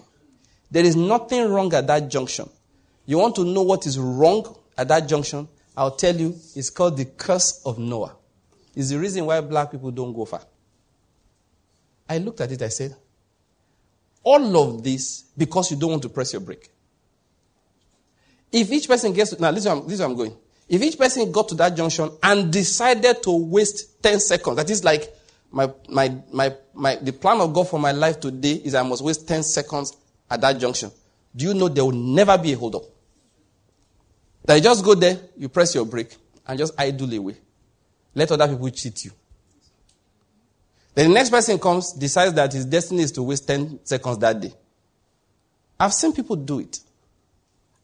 [0.70, 2.48] There is nothing wrong at that junction.
[3.04, 5.46] You want to know what is wrong at that junction?
[5.76, 8.16] I'll tell you, it's called the curse of Noah.
[8.74, 10.40] It's the reason why black people don't go far.
[12.08, 12.96] I looked at it, I said,
[14.22, 16.70] all of this because you don't want to press your brake.
[18.52, 20.36] If each person gets to, now this is, where I'm, this is where I'm going.
[20.68, 24.84] If each person got to that junction and decided to waste 10 seconds, that is
[24.84, 25.12] like
[25.50, 29.02] my, my, my, my, the plan of God for my life today is I must
[29.02, 29.96] waste 10 seconds
[30.30, 30.90] at that junction.
[31.34, 32.82] Do you know there will never be a hold up?
[34.44, 36.16] That you just go there, you press your brake,
[36.46, 37.36] and just idle away.
[38.14, 39.12] Let other people cheat you.
[40.94, 44.40] Then the next person comes, decides that his destiny is to waste 10 seconds that
[44.40, 44.52] day.
[45.78, 46.78] I've seen people do it.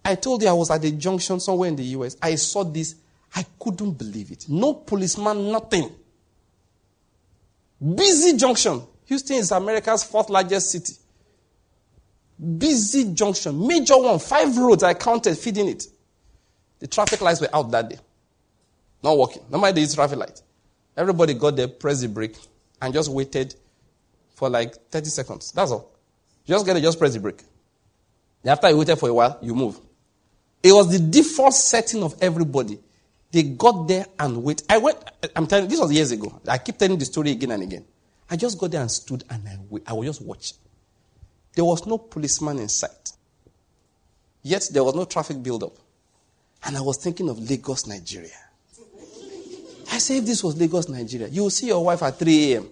[0.07, 2.17] I told you I was at a junction somewhere in the US.
[2.23, 2.95] I saw this.
[3.35, 4.49] I couldn't believe it.
[4.49, 5.91] No policeman, nothing.
[7.81, 8.83] Busy junction.
[9.07, 10.93] Houston is America's fourth largest city.
[12.57, 13.67] Busy junction.
[13.67, 14.21] Major one.
[14.21, 15.87] Five roads I counted feeding it.
[16.79, 17.99] The traffic lights were out that day.
[19.03, 19.43] Not working.
[19.51, 20.41] Nobody use traffic light.
[20.97, 22.37] Everybody got there, pressed the brake,
[22.81, 23.57] and just waited
[24.37, 25.51] for like 30 seconds.
[25.51, 25.91] That's all.
[26.47, 27.43] Just get it, just press the brake.
[28.45, 29.81] After you waited for a while, you move.
[30.67, 32.81] It was the default setting of everybody.
[33.31, 34.65] They got there and wait.
[34.69, 34.99] I went,
[35.37, 36.41] I'm telling this was years ago.
[36.49, 37.85] I keep telling the story again and again.
[38.29, 39.85] I just got there and stood and I, wait.
[39.87, 40.59] I was just watching.
[41.55, 43.13] There was no policeman in sight.
[44.43, 45.77] Yet there was no traffic buildup.
[46.65, 48.31] And I was thinking of Lagos, Nigeria.
[49.93, 52.69] I said, if this was Lagos, Nigeria, you will see your wife at 3 a.m.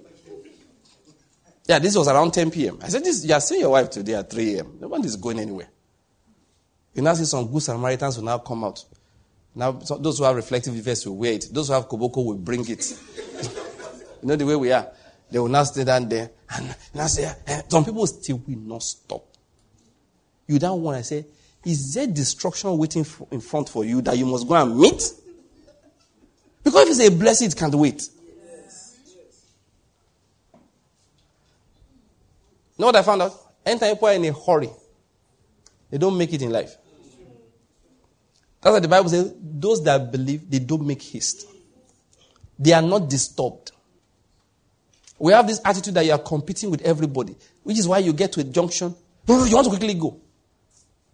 [1.68, 2.78] Yeah, this was around 10 p.m.
[2.82, 4.78] I said, this, you are seeing your wife today at 3 a.m.
[4.80, 5.68] No one is going anywhere.
[6.94, 8.84] You now see some good Samaritans will now come out.
[9.54, 11.46] Now, so those who have reflective effects will wear it.
[11.52, 12.84] Those who have koboko will bring it.
[14.22, 14.88] you know the way we are.
[15.30, 18.82] They will now stay down there and now say, eh, some people still will not
[18.82, 19.24] stop.
[20.46, 21.26] You don't want to say,
[21.64, 25.02] is there destruction waiting in front for you that you must go and meet?
[26.62, 28.08] Because if it's a blessing, it can't wait.
[32.76, 33.32] Know what I found out?
[33.64, 34.70] Anytime people are in a hurry,
[35.90, 36.76] they don't make it in life.
[38.64, 39.34] That's what the Bible says.
[39.38, 41.46] Those that believe, they don't make haste.
[42.58, 43.72] They are not disturbed.
[45.18, 48.32] We have this attitude that you are competing with everybody, which is why you get
[48.32, 48.94] to a junction.
[49.28, 50.18] You want to quickly go.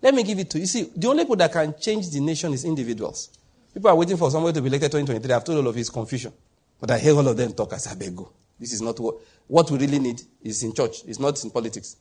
[0.01, 0.62] Let me give it to you.
[0.62, 3.31] You see, the only people that can change the nation is individuals.
[3.74, 5.35] People are waiting for somebody to be elected 2023.
[5.35, 6.32] I've told all of his confusion.
[6.81, 7.72] But I hear all of them talk.
[7.72, 8.31] I say, I beg go.
[8.60, 9.16] This is not what,
[9.48, 11.02] what we really need is in church.
[11.05, 11.97] It's not in politics.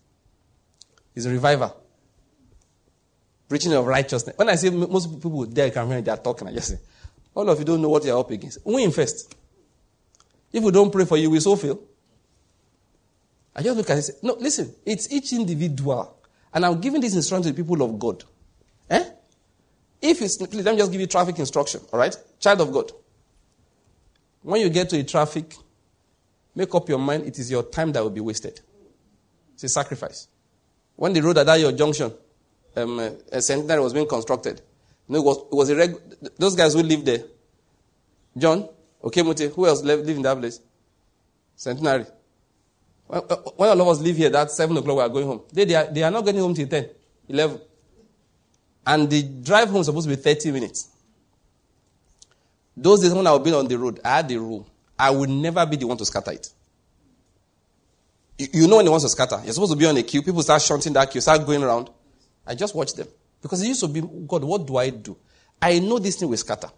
[1.15, 1.75] It's a revival.
[3.49, 4.37] Preaching of righteousness.
[4.37, 6.79] When I say most people there can hear they are talking, I just say,
[7.33, 8.59] all of you don't know what you're up against.
[8.63, 9.35] Win first.
[10.53, 11.79] If we don't pray for you, we so fail.
[13.55, 16.15] I just look at it say, no, listen, it's each individual.
[16.53, 18.23] And I'm giving this instruction to the people of God.
[18.89, 19.03] Eh?
[20.01, 22.15] If it's, please, let me just give you traffic instruction, all right?
[22.39, 22.91] Child of God.
[24.41, 25.55] When you get to a traffic,
[26.55, 28.61] make up your mind it is your time that will be wasted.
[29.55, 30.27] It's a sacrifice.
[30.95, 32.13] When the road at that your junction,
[32.75, 32.99] um,
[33.31, 34.61] a centenary was being constructed,
[35.09, 37.23] know, it was, it was those guys who live there.
[38.37, 38.69] John,
[39.03, 40.59] okay, Mute, who else live, live in that place?
[41.55, 42.05] Centenary.
[43.07, 43.21] When,
[43.57, 45.41] all of us live here, that's 7 o'clock, we are going home.
[45.51, 46.89] They, they, are, they are not getting home till 10,
[47.27, 47.59] 11.
[48.85, 50.89] And the drive home is supposed to be 30 minutes.
[52.77, 54.67] Those days when I was being on the road, I had the rule.
[54.97, 56.49] I would never be the one to scatter it.
[58.37, 59.41] You, you know when they want to scatter.
[59.43, 60.21] You're supposed to be on a queue.
[60.21, 61.89] People start shunting that queue, start going around.
[62.49, 63.07] I just watch them.
[63.41, 65.15] Because it used to be, God, what do I do?
[65.61, 66.69] I know this thing will scatter.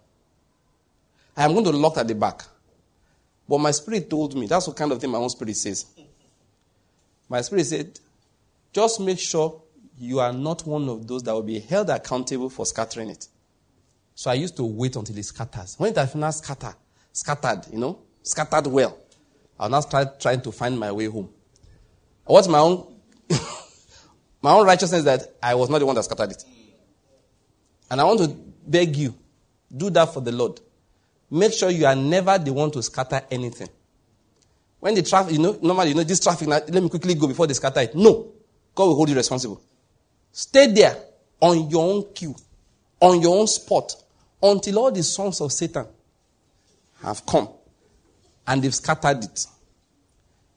[1.34, 2.42] I am going to lock at the back.
[3.48, 5.86] But my spirit told me, that's what kind of thing my own spirit says.
[7.28, 7.98] My spirit said,
[8.72, 9.62] just make sure
[9.98, 13.26] you are not one of those that will be held accountable for scattering it.
[14.14, 15.76] So I used to wait until it scatters.
[15.78, 16.74] When it has now scatter,
[17.12, 18.98] scattered, you know, scattered well,
[19.58, 21.30] I'll now start trying to find my way home.
[22.28, 22.91] I What's my own
[24.42, 26.44] my own righteousness that I was not the one that scattered it.
[27.90, 28.28] And I want to
[28.66, 29.14] beg you,
[29.74, 30.60] do that for the Lord.
[31.30, 33.68] Make sure you are never the one to scatter anything.
[34.80, 37.46] When the traffic, you know, normally, you know, this traffic, let me quickly go before
[37.46, 37.94] they scatter it.
[37.94, 38.32] No.
[38.74, 39.62] God will hold you responsible.
[40.32, 40.96] Stay there
[41.40, 42.34] on your own queue,
[43.00, 43.94] on your own spot,
[44.42, 45.86] until all the sons of Satan
[47.02, 47.48] have come
[48.46, 49.46] and they've scattered it.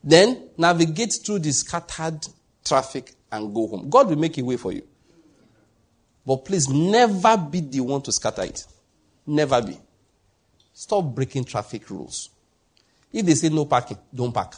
[0.04, 2.26] Then navigate through the scattered
[2.64, 3.90] traffic and go home.
[3.90, 4.84] God will make a way for you.
[6.26, 8.66] But please never be the one to scatter it.
[9.28, 9.78] Never be.
[10.74, 12.30] Stop breaking traffic rules.
[13.14, 14.56] If they say no parking, don't park.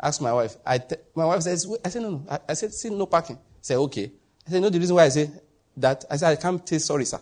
[0.00, 0.56] Ask my wife.
[0.66, 0.80] I
[1.14, 2.26] my wife says, I said, no, no.
[2.28, 3.38] I, I said, see, no parking.
[3.60, 4.10] Say, okay.
[4.46, 5.30] I said, no, the reason why I say
[5.76, 7.20] that, I said, I can't say sorry, sir.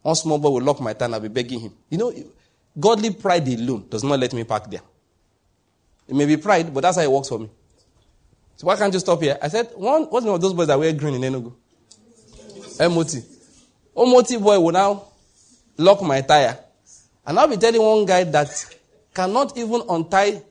[0.00, 1.72] One small boy will lock my tongue, I'll be begging him.
[1.90, 2.12] You know,
[2.78, 4.80] godly pride alone does not let me park there.
[6.08, 7.50] It may be pride, but that's how it works for me.
[8.56, 9.38] So why can't you stop here?
[9.42, 11.52] I said, one, what's name of those boys that wear green in Enugu?
[12.90, 13.14] MOT.
[13.96, 15.04] MOT boy will now
[15.76, 16.58] lock my tire.
[17.26, 18.76] And I'll be telling one guy that
[19.14, 20.42] cannot even untie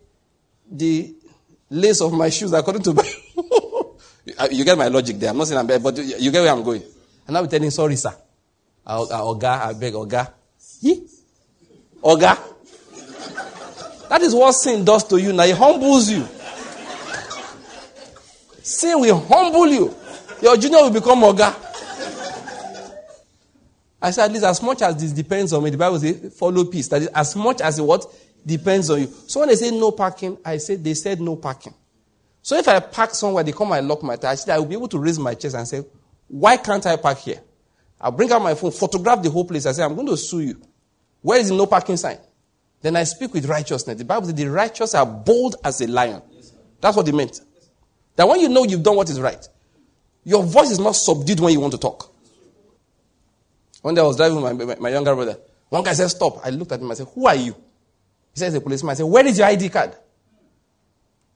[0.69, 1.13] the
[1.69, 5.29] lace of my shoes according to you uh, You get my logic there.
[5.31, 6.83] I'm not saying I'm bad, but you get where I'm going.
[7.27, 8.13] And I'll be telling sorry, sir.
[8.85, 10.31] Ah, ah, Oga, I beg, Oga.
[12.03, 12.37] Oga.
[14.09, 15.31] That is what sin does to you.
[15.33, 16.27] Now it humbles you.
[18.63, 19.95] Sin will humble you.
[20.41, 21.55] Your junior will become Oga.
[24.01, 26.65] I said, at least as much as this depends on me, the Bible says, follow
[26.65, 26.87] peace.
[26.87, 28.05] That is, as much as what
[28.43, 29.07] depends on you.
[29.27, 31.73] So when they say no parking, I said, they said no parking.
[32.41, 34.87] So if I park somewhere, they come and lock my tire, I will be able
[34.87, 35.83] to raise my chest and say,
[36.27, 37.41] why can't I park here?
[37.99, 39.67] I'll bring out my phone, photograph the whole place.
[39.67, 40.61] I say, I'm going to sue you.
[41.21, 42.17] Where is the no parking sign?
[42.81, 43.95] Then I speak with righteousness.
[43.95, 46.23] The Bible says the righteous are bold as a lion.
[46.79, 47.39] That's what it meant.
[48.15, 49.47] That when you know you've done what is right,
[50.23, 52.11] your voice is not subdued when you want to talk.
[53.81, 55.37] One day I was driving with my, my, my younger brother.
[55.69, 56.45] One guy said, Stop.
[56.45, 56.91] I looked at him.
[56.91, 57.53] I said, Who are you?
[58.33, 58.91] He says, A policeman.
[58.91, 59.95] I said, Where is your ID card?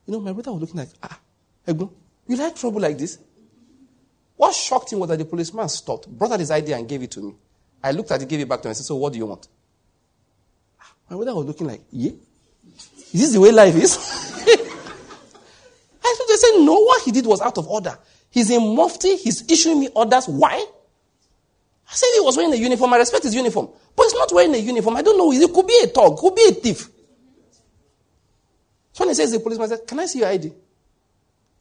[0.05, 1.19] You know, my brother was looking like, Ah,
[1.67, 1.91] Egbo,
[2.27, 3.17] you like trouble like this?
[4.35, 7.11] What shocked him was that the policeman stopped, brought out his ID, and gave it
[7.11, 7.33] to me.
[7.81, 9.25] I looked at it, gave it back to him, and said, So what do you
[9.25, 9.47] want?
[10.79, 12.11] Ah, my brother was looking like, Yeah?
[13.13, 13.97] Is this the way life is?
[16.35, 17.97] They said, No, what he did was out of order.
[18.29, 20.27] He's in mufti, he's issuing me orders.
[20.27, 20.53] Why?
[21.87, 22.93] I said he was wearing a uniform.
[22.93, 23.69] I respect his uniform.
[23.95, 24.97] But he's not wearing a uniform.
[24.97, 25.31] I don't know.
[25.31, 26.89] It could be a thug, could be a thief.
[28.91, 30.51] So when he says the policeman said, Can I see your ID?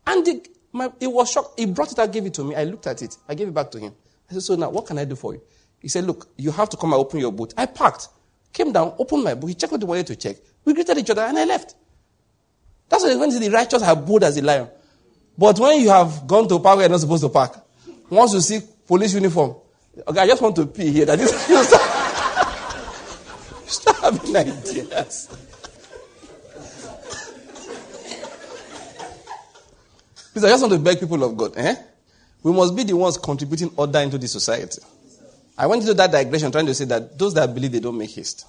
[0.08, 1.58] And the, my, it was shocked.
[1.58, 2.56] He brought it out, gave it to me.
[2.56, 3.16] I looked at it.
[3.28, 3.94] I gave it back to him.
[4.28, 5.42] I said, So now, what can I do for you?
[5.78, 7.54] He said, Look, you have to come and open your boot.
[7.56, 8.08] I packed,
[8.52, 9.46] came down, opened my boot.
[9.46, 10.36] He checked what he wanted to check.
[10.64, 11.76] We greeted each other, and I left.
[12.88, 14.68] That's when the righteous are bold as a lion.
[15.36, 17.58] But when you have gone to park where you're not supposed to park,
[18.08, 19.56] once you see police uniform,
[20.06, 21.06] okay, I just want to pee here.
[21.06, 21.82] That is, you start,
[23.66, 25.28] start having ideas.
[30.32, 31.76] Please, I just want to beg people of God, eh?
[32.42, 34.82] We must be the ones contributing order into the society.
[35.56, 38.10] I went into that digression trying to say that those that believe they don't make
[38.10, 38.44] haste.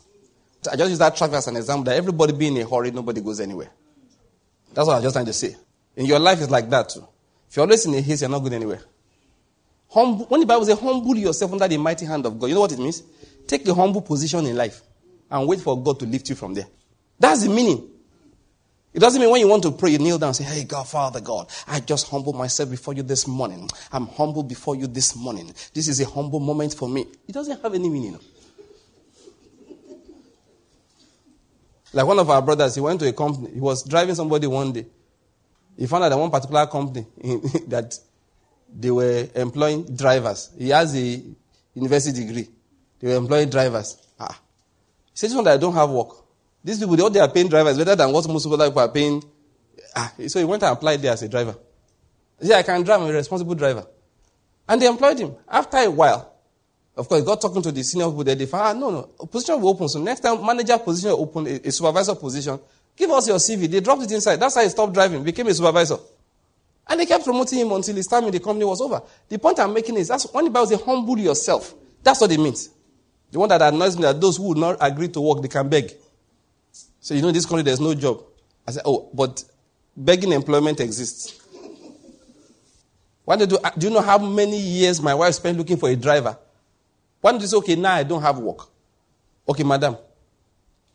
[0.71, 3.21] I just use that traffic as an example that everybody be in a hurry, nobody
[3.21, 3.69] goes anywhere.
[4.75, 5.55] That's what I was just trying to say.
[5.95, 7.07] In your life, it's like that too.
[7.49, 8.81] If you're always in a haste, you're not going anywhere.
[9.89, 12.61] Humble, when the Bible says, humble yourself under the mighty hand of God, you know
[12.61, 13.01] what it means?
[13.47, 14.81] Take a humble position in life
[15.31, 16.67] and wait for God to lift you from there.
[17.17, 17.89] That's the meaning.
[18.93, 20.87] It doesn't mean when you want to pray, you kneel down and say, Hey, God,
[20.87, 23.69] Father God, I just humble myself before you this morning.
[23.91, 25.53] I'm humble before you this morning.
[25.73, 27.05] This is a humble moment for me.
[27.27, 28.19] It doesn't have any meaning.
[31.95, 33.53] Like one of our brothers, he went to a company.
[33.53, 34.85] He was driving somebody one day.
[35.77, 37.05] He found out that one particular company
[37.67, 37.97] that
[38.77, 40.51] they were employing drivers.
[40.57, 41.23] He has a
[41.73, 42.49] university degree.
[42.99, 43.97] They were employing drivers.
[44.19, 44.37] Ah.
[45.13, 46.09] He said, one that I don't have work.
[46.61, 49.23] These people, all they are paying drivers better than what most people are paying.
[49.95, 51.55] Ah, so he went and applied there as a driver.
[52.41, 53.87] He said, I can drive, I'm a responsible driver.
[54.67, 55.33] And they employed him.
[55.47, 56.34] After a while,
[56.97, 58.23] of course, got talking to the senior people.
[58.23, 59.89] They found, ah, no, no, position will open.
[59.89, 62.59] So next time, manager position open, a, a supervisor position.
[62.95, 63.69] Give us your CV.
[63.69, 64.37] They dropped it inside.
[64.37, 65.97] That's how he stopped driving, became a supervisor.
[66.87, 69.01] And they kept promoting him until his time in the company was over.
[69.27, 71.73] The point I'm making is, that's when the Bible says, humble yourself.
[72.03, 72.69] That's what it means.
[73.31, 75.67] The one that annoys me that those who would not agree to work, they can
[75.67, 75.91] beg.
[77.01, 78.23] So, you know, in this country, there's no job.
[78.67, 79.43] I said, oh, but
[79.97, 81.41] begging employment exists.
[83.25, 86.37] Why do, do you know how many years my wife spent looking for a driver?
[87.31, 88.67] Don't you say, okay, now I don't have work?
[89.47, 89.97] Okay, madam,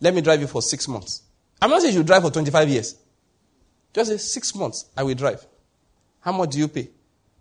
[0.01, 1.23] let me drive you for six months.
[1.61, 2.97] I'm not saying you drive for 25 years.
[3.93, 5.45] Just say, six months, I will drive.
[6.21, 6.89] How much do you pay?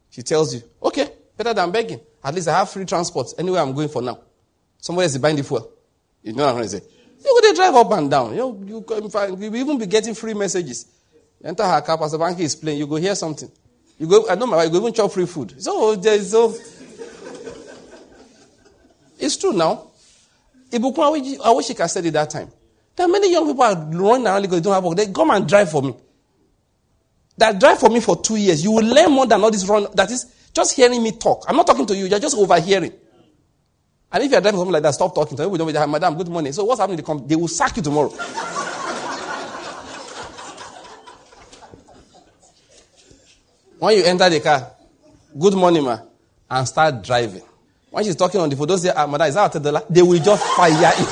[0.10, 2.00] She tells you, okay, better than begging.
[2.24, 4.20] At least I have free transport anywhere I'm going for now.
[4.80, 5.72] Somebody is buying the fuel.
[6.24, 6.84] You know what I'm going to say?
[7.24, 8.32] You go drive up and down.
[8.32, 8.86] You know, you
[9.40, 10.86] you even be getting free messages.
[11.42, 12.80] You enter her car, Pastor Banky is playing.
[12.80, 13.52] You go hear something.
[13.98, 14.30] You go.
[14.30, 14.68] I know my wife.
[14.68, 15.62] You go even chop free food.
[15.62, 16.56] So there's so.
[19.20, 19.90] It's true now.
[20.72, 22.50] Ibukun, I wish he could said it that time.
[22.96, 24.98] There are many young people are running around because they don't have work.
[24.98, 25.96] They come and drive for me.
[27.38, 28.64] That drive for me for two years.
[28.64, 29.88] You will learn more than all this run.
[29.94, 31.46] That is just hearing me talk.
[31.48, 32.06] I'm not talking to you.
[32.06, 32.94] You're just overhearing.
[34.12, 35.48] And if you're driving something like that, stop talking to.
[35.48, 36.52] We don't Madam, good morning.
[36.52, 36.98] So what's happening?
[36.98, 38.10] They, come, they will sack you tomorrow.
[43.80, 44.72] when you enter the car,
[45.38, 46.00] good morning, ma,
[46.50, 47.44] and start driving.
[47.92, 49.86] When she's talking on the phone, don't say, ah, madam, is that?
[49.90, 51.06] They will just fire you.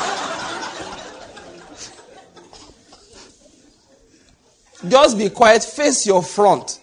[4.89, 6.79] just be quiet, face your front.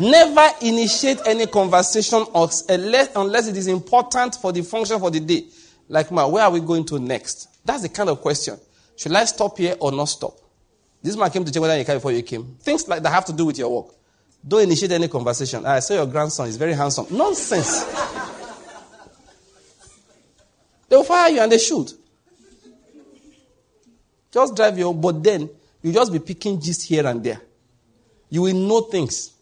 [0.00, 5.46] Never initiate any conversation unless it is important for the function for the day.
[5.88, 7.48] Like, ma, where are we going to next?
[7.64, 8.58] That's the kind of question.
[8.96, 10.34] Should I stop here or not stop?
[11.02, 12.56] This man came to check whether you came before you came.
[12.60, 13.94] Things like that have to do with your work.
[14.46, 15.64] Don't initiate any conversation.
[15.66, 17.06] I saw your grandson is very handsome.
[17.10, 17.84] Nonsense.
[20.88, 21.92] They will fire you and they should.
[24.30, 25.48] Just drive your, but then
[25.80, 27.40] you just be picking gist here and there.
[28.30, 29.32] You will know things.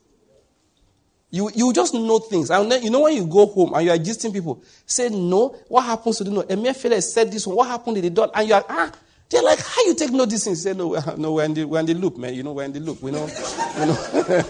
[1.30, 2.50] You, you just know things.
[2.50, 5.56] And then, you know, when you go home and you are gisting people, say, no,
[5.68, 6.42] what happens to the no?
[6.42, 8.32] Emir Philip said this one, what happened to the dot?
[8.34, 8.92] And you are, ah,
[9.30, 10.62] they're like, how you take note these things?
[10.62, 12.34] Say, no, no, we're in, the, we're in the loop, man.
[12.34, 13.00] You know, we're in the loop.
[13.00, 13.26] We know,
[13.78, 14.44] you know.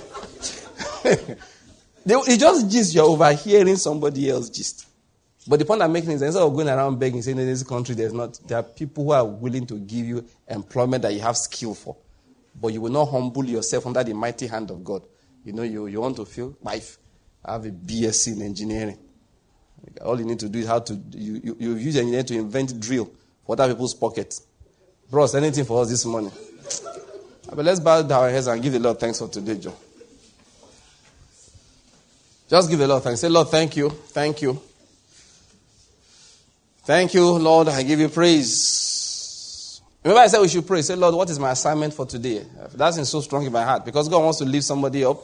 [2.04, 4.86] they, it just gist you're overhearing somebody else gist.
[5.46, 7.94] But the point I'm making is instead of going around begging, saying in this country
[7.94, 11.36] there's not, there are people who are willing to give you employment that you have
[11.36, 11.96] skill for.
[12.60, 15.02] But you will not humble yourself under the mighty hand of God.
[15.44, 16.98] You know, you, you want to feel life.
[17.44, 18.98] I have a BSc in engineering.
[20.04, 22.78] All you need to do is how to, you, you, you use engineering to invent
[22.78, 23.10] drill
[23.44, 24.46] for other people's pockets.
[25.10, 26.32] Bros, anything for us this morning.
[27.54, 29.74] But let's bow down our heads and give the Lord thanks for today, Joe.
[32.48, 33.20] Just give the Lord thanks.
[33.20, 33.90] Say, Lord, thank you.
[33.90, 34.58] Thank you.
[36.84, 37.68] Thank you, Lord.
[37.68, 39.80] I give you praise.
[40.02, 40.82] Remember, I said we should pray.
[40.82, 42.44] Say, Lord, what is my assignment for today?
[42.74, 45.18] That's in so strong in my heart because God wants to lift somebody up.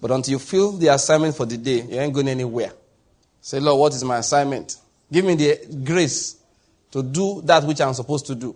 [0.00, 2.72] But until you feel the assignment for the day, you ain't going anywhere.
[3.40, 4.76] Say, Lord, what is my assignment?
[5.10, 6.36] Give me the grace
[6.92, 8.54] to do that which I'm supposed to do.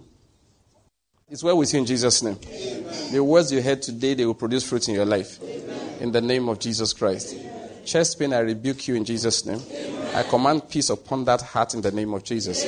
[1.29, 2.39] It's well with you in Jesus' name.
[2.47, 3.13] Amen.
[3.13, 5.43] The words you heard today, they will produce fruit in your life.
[5.43, 5.97] Amen.
[6.01, 7.35] In the name of Jesus Christ.
[7.35, 7.85] Amen.
[7.85, 9.61] Chest pain, I rebuke you in Jesus' name.
[10.15, 12.65] I command peace upon that heart in the name of Jesus.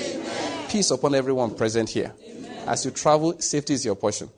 [0.68, 2.12] Peace upon everyone present here.
[2.66, 4.28] As you travel, safety is your portion.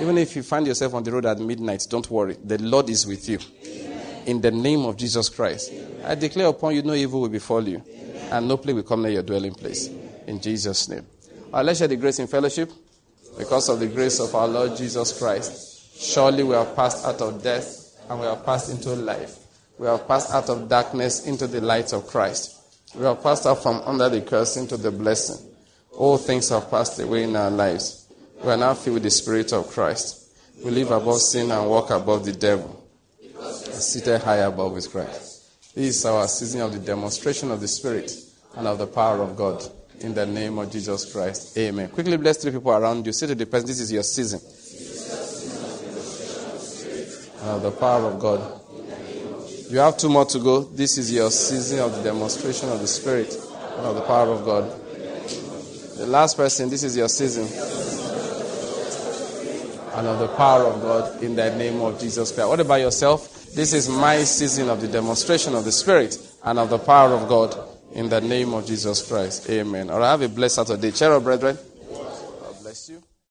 [0.00, 2.36] Even if you find yourself on the road at midnight, don't worry.
[2.42, 3.38] The Lord is with you.
[4.26, 5.72] In the name of Jesus Christ.
[6.04, 7.82] I declare upon you no evil will befall you,
[8.30, 9.88] and no plague will come near your dwelling place.
[10.26, 11.06] In Jesus' name.
[11.52, 12.72] Right, let's share the grace in fellowship.
[13.38, 17.40] Because of the grace of our Lord Jesus Christ, surely we have passed out of
[17.40, 19.37] death and we have passed into life.
[19.78, 22.56] We have passed out of darkness into the light of Christ.
[22.94, 25.46] We have passed out from under the curse into the blessing.
[25.92, 28.06] All things have passed away in our lives.
[28.42, 30.30] We are now filled with the Spirit of Christ.
[30.64, 32.84] We live above sin and walk above the devil.
[33.52, 35.74] Seated high above with Christ.
[35.74, 38.12] This is our season of the demonstration of the Spirit
[38.56, 39.62] and of the power of God.
[40.00, 41.56] In the name of Jesus Christ.
[41.58, 41.88] Amen.
[41.88, 43.12] Quickly bless three people around you.
[43.12, 44.40] Say to the person, this is your season.
[47.48, 48.57] Of the power of God.
[49.70, 50.60] You have two more to go.
[50.60, 53.34] This is your season of the demonstration of the Spirit
[53.76, 54.64] and of the power of God.
[55.98, 57.44] The last person, this is your season.
[59.94, 62.48] And of the power of God in the name of Jesus Christ.
[62.48, 63.52] What about yourself?
[63.54, 67.28] This is my season of the demonstration of the Spirit and of the power of
[67.28, 67.54] God
[67.92, 69.50] in the name of Jesus Christ.
[69.50, 69.90] Amen.
[69.90, 70.92] All right, have a blessed Saturday.
[70.92, 71.58] Cheer up, brethren.